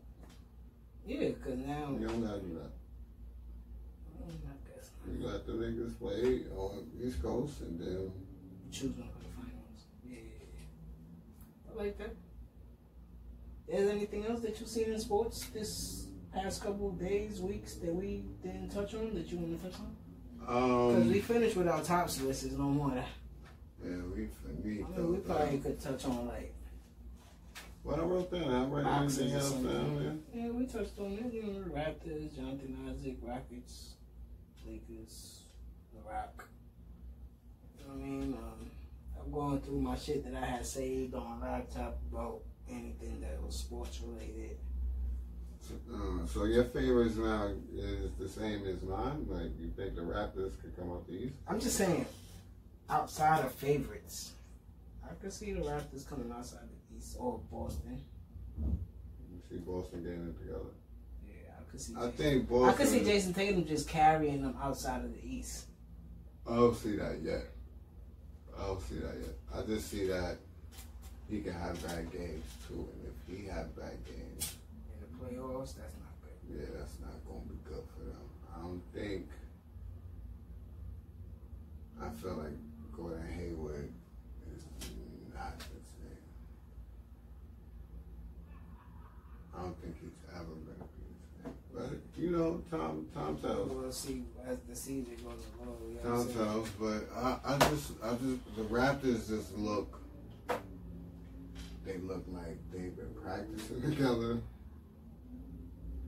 yeah, 1.06 1.28
because 1.30 1.58
now. 1.60 1.96
You 1.98 2.06
don't 2.06 2.22
gotta 2.22 2.40
do 2.40 2.54
that. 2.54 2.72
Mm, 4.20 4.28
I 4.28 4.76
guess 4.76 4.90
not. 5.06 5.18
You 5.20 5.26
let 5.26 5.46
the 5.46 5.52
niggas 5.54 5.98
play 5.98 6.44
on 6.54 6.90
East 7.02 7.22
Coast 7.22 7.60
and 7.62 7.80
then 7.80 8.12
choose 8.70 8.92
one 8.92 9.08
for 9.08 9.20
the 9.20 9.30
finals. 9.36 9.86
Yeah, 10.06 10.18
I 11.72 11.76
like 11.82 11.96
that. 11.96 12.14
Is 13.68 13.86
there 13.86 13.96
anything 13.96 14.26
else 14.26 14.40
that 14.40 14.58
you've 14.60 14.68
seen 14.68 14.92
in 14.92 14.98
sports 15.00 15.46
this 15.46 16.06
past 16.32 16.62
couple 16.62 16.88
of 16.88 16.98
days, 16.98 17.40
weeks 17.40 17.74
that 17.76 17.94
we 17.94 18.24
didn't 18.42 18.70
touch 18.70 18.94
on 18.94 19.14
that 19.14 19.30
you 19.30 19.38
want 19.38 19.60
to 19.62 19.70
touch 19.70 19.80
on? 19.80 19.96
Because 20.40 21.06
we 21.08 21.14
um 21.20 21.20
finished 21.22 21.56
with 21.56 21.68
our 21.68 21.82
tops 21.82 22.20
list. 22.20 22.50
No 22.52 22.64
more. 22.64 23.02
Yeah, 23.82 23.96
we 24.14 24.28
we, 24.62 24.84
I 24.84 24.98
mean, 24.98 25.12
we 25.12 25.18
probably 25.18 25.58
could 25.58 25.80
touch 25.80 26.04
on 26.04 26.26
like 26.28 26.54
What 27.82 27.98
I 27.98 28.02
wrote 28.02 28.30
down, 28.30 28.50
I 28.50 28.82
boxes 28.82 29.18
anything 29.20 29.36
else 29.38 29.50
down 29.52 30.22
there. 30.32 30.42
Yeah, 30.42 30.50
we 30.50 30.66
touched 30.66 30.98
on 30.98 31.12
it. 31.12 31.32
You 31.32 31.42
know, 31.44 31.64
Raptors, 31.74 32.34
Jonathan 32.34 32.76
Isaac, 32.88 33.16
Rockets, 33.22 33.94
Lakers, 34.66 35.40
The 35.94 36.00
Rock. 36.10 36.48
You 37.78 37.84
know 37.86 37.94
what 37.94 38.02
I 38.02 38.06
mean? 38.08 38.34
Um, 38.34 38.70
I'm 39.20 39.30
going 39.32 39.60
through 39.60 39.80
my 39.80 39.96
shit 39.96 40.24
that 40.24 40.34
I 40.42 40.46
had 40.46 40.66
saved 40.66 41.14
on 41.14 41.40
laptop 41.40 41.98
about 42.12 42.40
anything 42.68 43.20
that 43.20 43.42
was 43.42 43.56
sports 43.56 44.00
related. 44.04 44.56
Uh, 45.92 46.26
so 46.26 46.44
your 46.44 46.64
favorites 46.64 47.16
now 47.16 47.50
is 47.74 48.10
the 48.18 48.28
same 48.28 48.66
as 48.66 48.82
mine. 48.82 49.26
Like 49.28 49.50
you 49.58 49.70
think 49.76 49.94
the 49.94 50.02
Raptors 50.02 50.60
could 50.60 50.76
come 50.78 50.92
up 50.92 51.06
the 51.06 51.14
East? 51.14 51.34
I'm 51.48 51.58
just 51.58 51.76
saying, 51.78 52.04
outside 52.90 53.44
of 53.44 53.52
favorites, 53.54 54.32
I 55.04 55.14
could 55.14 55.32
see 55.32 55.52
the 55.52 55.60
Raptors 55.60 56.06
coming 56.08 56.30
outside 56.32 56.60
the 56.90 56.96
East 56.98 57.16
or 57.18 57.40
Boston. 57.50 58.02
You 58.60 59.40
see 59.48 59.56
Boston 59.56 60.02
getting 60.02 60.28
it 60.28 60.38
together. 60.38 60.70
Yeah, 61.26 61.52
I 61.58 61.70
could 61.70 61.80
see. 61.80 61.94
I 61.96 62.00
Jayson- 62.08 62.12
think 62.46 62.52
I 62.52 62.72
could 62.72 62.88
see 62.88 63.00
Jayson 63.00 63.34
Tatum 63.34 63.64
just 63.64 63.88
carrying 63.88 64.42
them 64.42 64.56
outside 64.62 65.02
of 65.04 65.12
the 65.14 65.26
East. 65.26 65.66
I 66.46 66.56
don't 66.56 66.76
see 66.76 66.96
that 66.96 67.20
yet. 67.22 67.44
I 68.58 68.66
don't 68.66 68.82
see 68.82 68.96
that 68.96 69.14
yet. 69.18 69.34
I 69.54 69.62
just 69.62 69.90
see 69.90 70.06
that 70.08 70.36
he 71.30 71.40
can 71.40 71.52
have 71.54 71.82
bad 71.86 72.10
games 72.12 72.44
too, 72.68 72.86
and 72.92 73.10
if 73.10 73.36
he 73.38 73.46
have 73.48 73.74
bad 73.76 73.96
games, 74.04 74.54
In 74.94 75.00
the 75.00 75.24
playoffs, 75.24 75.74
that's 75.76 75.94
not 75.96 76.14
good. 76.22 76.58
yeah, 76.60 76.66
that's 76.78 76.98
not 77.00 77.12
gonna 77.26 77.40
be 77.48 77.56
good 77.64 77.82
for 77.96 78.04
them. 78.04 78.28
I 78.54 78.60
don't 78.60 78.82
think. 78.94 79.28
I 82.02 82.08
feel 82.10 82.34
like 82.34 82.52
Gordon 82.96 83.26
Hayward 83.36 83.90
is 84.54 84.64
not 85.34 85.58
the 85.58 85.64
same. 85.64 86.22
I 89.56 89.62
don't 89.62 89.80
think 89.80 89.96
he's 90.02 90.18
ever 90.34 90.44
gonna 90.44 90.88
be 90.98 91.06
the 91.42 91.48
same. 91.48 91.54
But 91.74 92.20
you 92.22 92.30
know, 92.30 92.62
time 92.70 93.06
time 93.14 93.36
tells. 93.38 93.70
We'll 93.70 93.92
see 93.92 94.24
as 94.46 94.58
the 94.68 94.76
season 94.76 95.16
goes 95.24 95.44
along. 95.62 95.78
You 95.88 95.94
know 95.94 96.16
what 96.16 96.20
I'm 96.20 96.26
Time 96.26 96.34
saying? 96.34 96.46
tells. 96.46 96.68
But 96.70 97.08
I, 97.16 97.38
I 97.54 97.58
just 97.70 97.92
I 98.02 98.10
just 98.10 98.56
the 98.56 98.62
Raptors 98.64 99.28
just 99.28 99.56
look. 99.56 100.00
They 101.84 101.98
look 101.98 102.24
like 102.28 102.58
they've 102.72 102.96
been 102.96 103.14
practicing 103.22 103.82
together. 103.82 104.38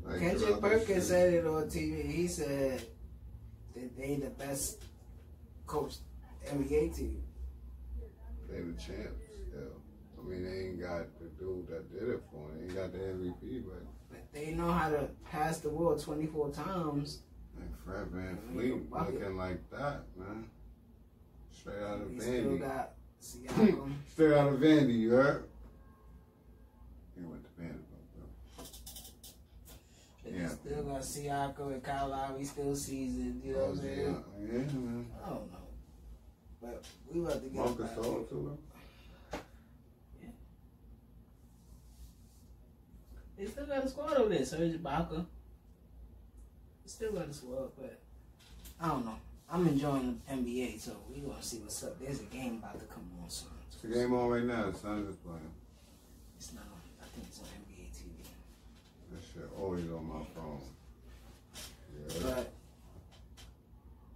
Like 0.04 0.20
Kendrick 0.20 0.60
Perkins 0.60 1.06
said 1.06 1.34
it 1.34 1.46
on 1.46 1.64
TV. 1.64 2.10
He 2.10 2.28
said 2.28 2.82
that 3.74 3.96
they 3.96 4.16
the 4.16 4.30
best 4.30 4.82
coach 5.66 5.96
NBA 6.46 6.96
team. 6.96 7.22
They 8.48 8.60
the 8.60 8.72
champs 8.74 9.24
still. 9.48 9.80
I 10.18 10.28
mean, 10.28 10.44
they 10.44 10.68
ain't 10.68 10.80
got 10.80 11.06
the 11.18 11.26
dude 11.38 11.66
that 11.68 11.92
did 11.92 12.08
it 12.08 12.22
for 12.30 12.48
them. 12.48 12.58
They 12.58 12.64
ain't 12.64 12.74
got 12.74 12.92
the 12.92 12.98
MVP, 12.98 13.64
but 13.66 13.82
But 14.10 14.32
they 14.32 14.52
know 14.52 14.70
how 14.70 14.88
to 14.90 15.08
pass 15.30 15.58
the 15.58 15.68
ball 15.68 15.96
24 15.96 16.50
times. 16.52 17.22
like 17.58 17.68
Fred 17.84 18.06
Van 18.12 18.38
I 18.48 18.52
mean, 18.54 18.86
Fleet 18.88 18.90
looking 18.92 19.36
like 19.36 19.70
that, 19.70 20.02
man. 20.16 20.44
Straight 21.52 21.82
out 21.82 22.00
of 22.00 22.10
He 22.12 22.20
still 22.20 22.32
Vandy. 22.32 22.60
got 22.60 22.92
Siakam. 23.20 23.92
Straight 24.12 24.32
out 24.32 24.52
of 24.52 24.60
Vandy, 24.60 24.98
you 25.00 25.10
heard? 25.10 25.44
He 27.18 27.22
went 27.24 27.42
to 27.44 27.50
Vanderbilt, 27.58 27.86
though. 28.56 28.64
They 30.24 30.36
Yeah. 30.38 30.48
still 30.48 30.82
got 30.84 31.00
Siakam 31.02 31.72
and 31.72 31.82
Kyle 31.82 32.08
Lowry 32.08 32.44
still 32.44 32.74
seasoned. 32.76 33.42
You 33.44 33.52
know 33.54 33.58
what 33.60 33.68
I'm 33.70 33.76
saying? 33.78 33.98
yeah, 34.00 34.46
yeah, 34.46 34.58
man. 34.58 35.06
I 35.24 35.28
don't 35.30 35.52
know. 35.52 35.58
But 36.60 36.84
we 37.12 37.20
about 37.20 37.34
to 37.34 37.40
get 37.40 37.52
Marcus 37.54 37.76
back 37.88 37.96
Gasol, 37.98 38.28
to 38.28 38.34
too, 38.34 38.58
They 43.36 43.44
still 43.46 43.66
got 43.66 43.84
a 43.84 43.88
squad 43.88 44.14
over 44.14 44.30
there. 44.30 44.44
Serge 44.46 44.72
Ibaka. 44.78 45.18
They 46.84 46.88
still 46.88 47.12
got 47.12 47.28
a 47.28 47.34
squad, 47.34 47.70
but 47.78 48.00
I 48.80 48.88
don't 48.88 49.04
know. 49.04 49.16
I'm 49.50 49.66
enjoying 49.68 50.20
the 50.26 50.32
NBA, 50.34 50.80
so 50.80 50.96
we 51.12 51.20
gonna 51.20 51.42
see 51.42 51.58
what's 51.58 51.82
up. 51.84 52.00
There's 52.00 52.20
a 52.20 52.24
game 52.24 52.56
about 52.56 52.80
to 52.80 52.86
come 52.86 53.08
on 53.22 53.28
soon. 53.30 53.50
It's 53.68 53.76
the 53.82 53.88
game 53.88 54.12
on 54.14 54.28
right 54.30 54.42
now. 54.44 54.70
The 54.70 54.78
Suns 54.78 55.08
is 55.08 55.16
playing. 55.16 55.52
It's 56.38 56.52
not 56.54 56.62
on. 56.64 56.80
I 57.02 57.06
think 57.14 57.26
it's 57.28 57.38
on 57.40 57.44
NBA 57.46 57.90
TV. 57.92 58.26
That 59.12 59.22
shit 59.22 59.45
always 59.60 59.84
on 59.84 60.08
my 60.08 60.24
phone. 60.34 60.60
Yeah. 61.94 62.14
But 62.22 62.52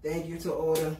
thank 0.03 0.27
you 0.27 0.39
to 0.39 0.53
all 0.53 0.75
the 0.75 0.97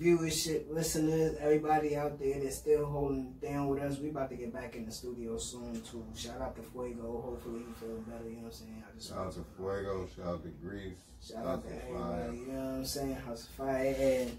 viewership, 0.00 0.72
listeners, 0.72 1.36
everybody 1.40 1.96
out 1.96 2.18
there 2.18 2.40
that's 2.40 2.56
still 2.56 2.84
holding 2.84 3.34
down 3.42 3.68
with 3.68 3.82
us. 3.82 3.98
We 3.98 4.10
about 4.10 4.30
to 4.30 4.36
get 4.36 4.52
back 4.52 4.74
in 4.74 4.86
the 4.86 4.92
studio 4.92 5.38
soon 5.38 5.82
too. 5.82 6.04
Shout 6.16 6.40
out 6.40 6.56
to 6.56 6.62
Fuego. 6.62 7.22
Hopefully 7.24 7.60
he 7.66 7.72
feeling 7.84 8.02
better. 8.02 8.24
You 8.28 8.36
know 8.36 8.42
what 8.42 8.46
I'm 8.46 8.52
saying? 8.52 8.84
I 8.86 8.96
just 8.96 9.08
Shout 9.10 9.18
out 9.18 9.32
to 9.32 9.44
Fuego. 9.56 10.08
Shout 10.16 10.26
out 10.26 10.42
to 10.42 10.48
Greece. 10.48 10.92
Shout 11.26 11.46
out 11.46 11.62
to 11.64 11.70
Fire. 11.70 12.24
everybody, 12.24 12.36
you 12.38 12.46
know 12.46 12.58
what 12.58 12.74
I'm 12.74 12.84
saying? 12.84 13.14
House 13.14 13.44
of 13.44 13.50
Fire 13.50 13.94
and 13.98 14.38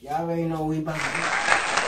y'all 0.00 0.22
already 0.22 0.44
know 0.44 0.64
we 0.64 0.78
about 0.78 0.94
to 0.94 1.81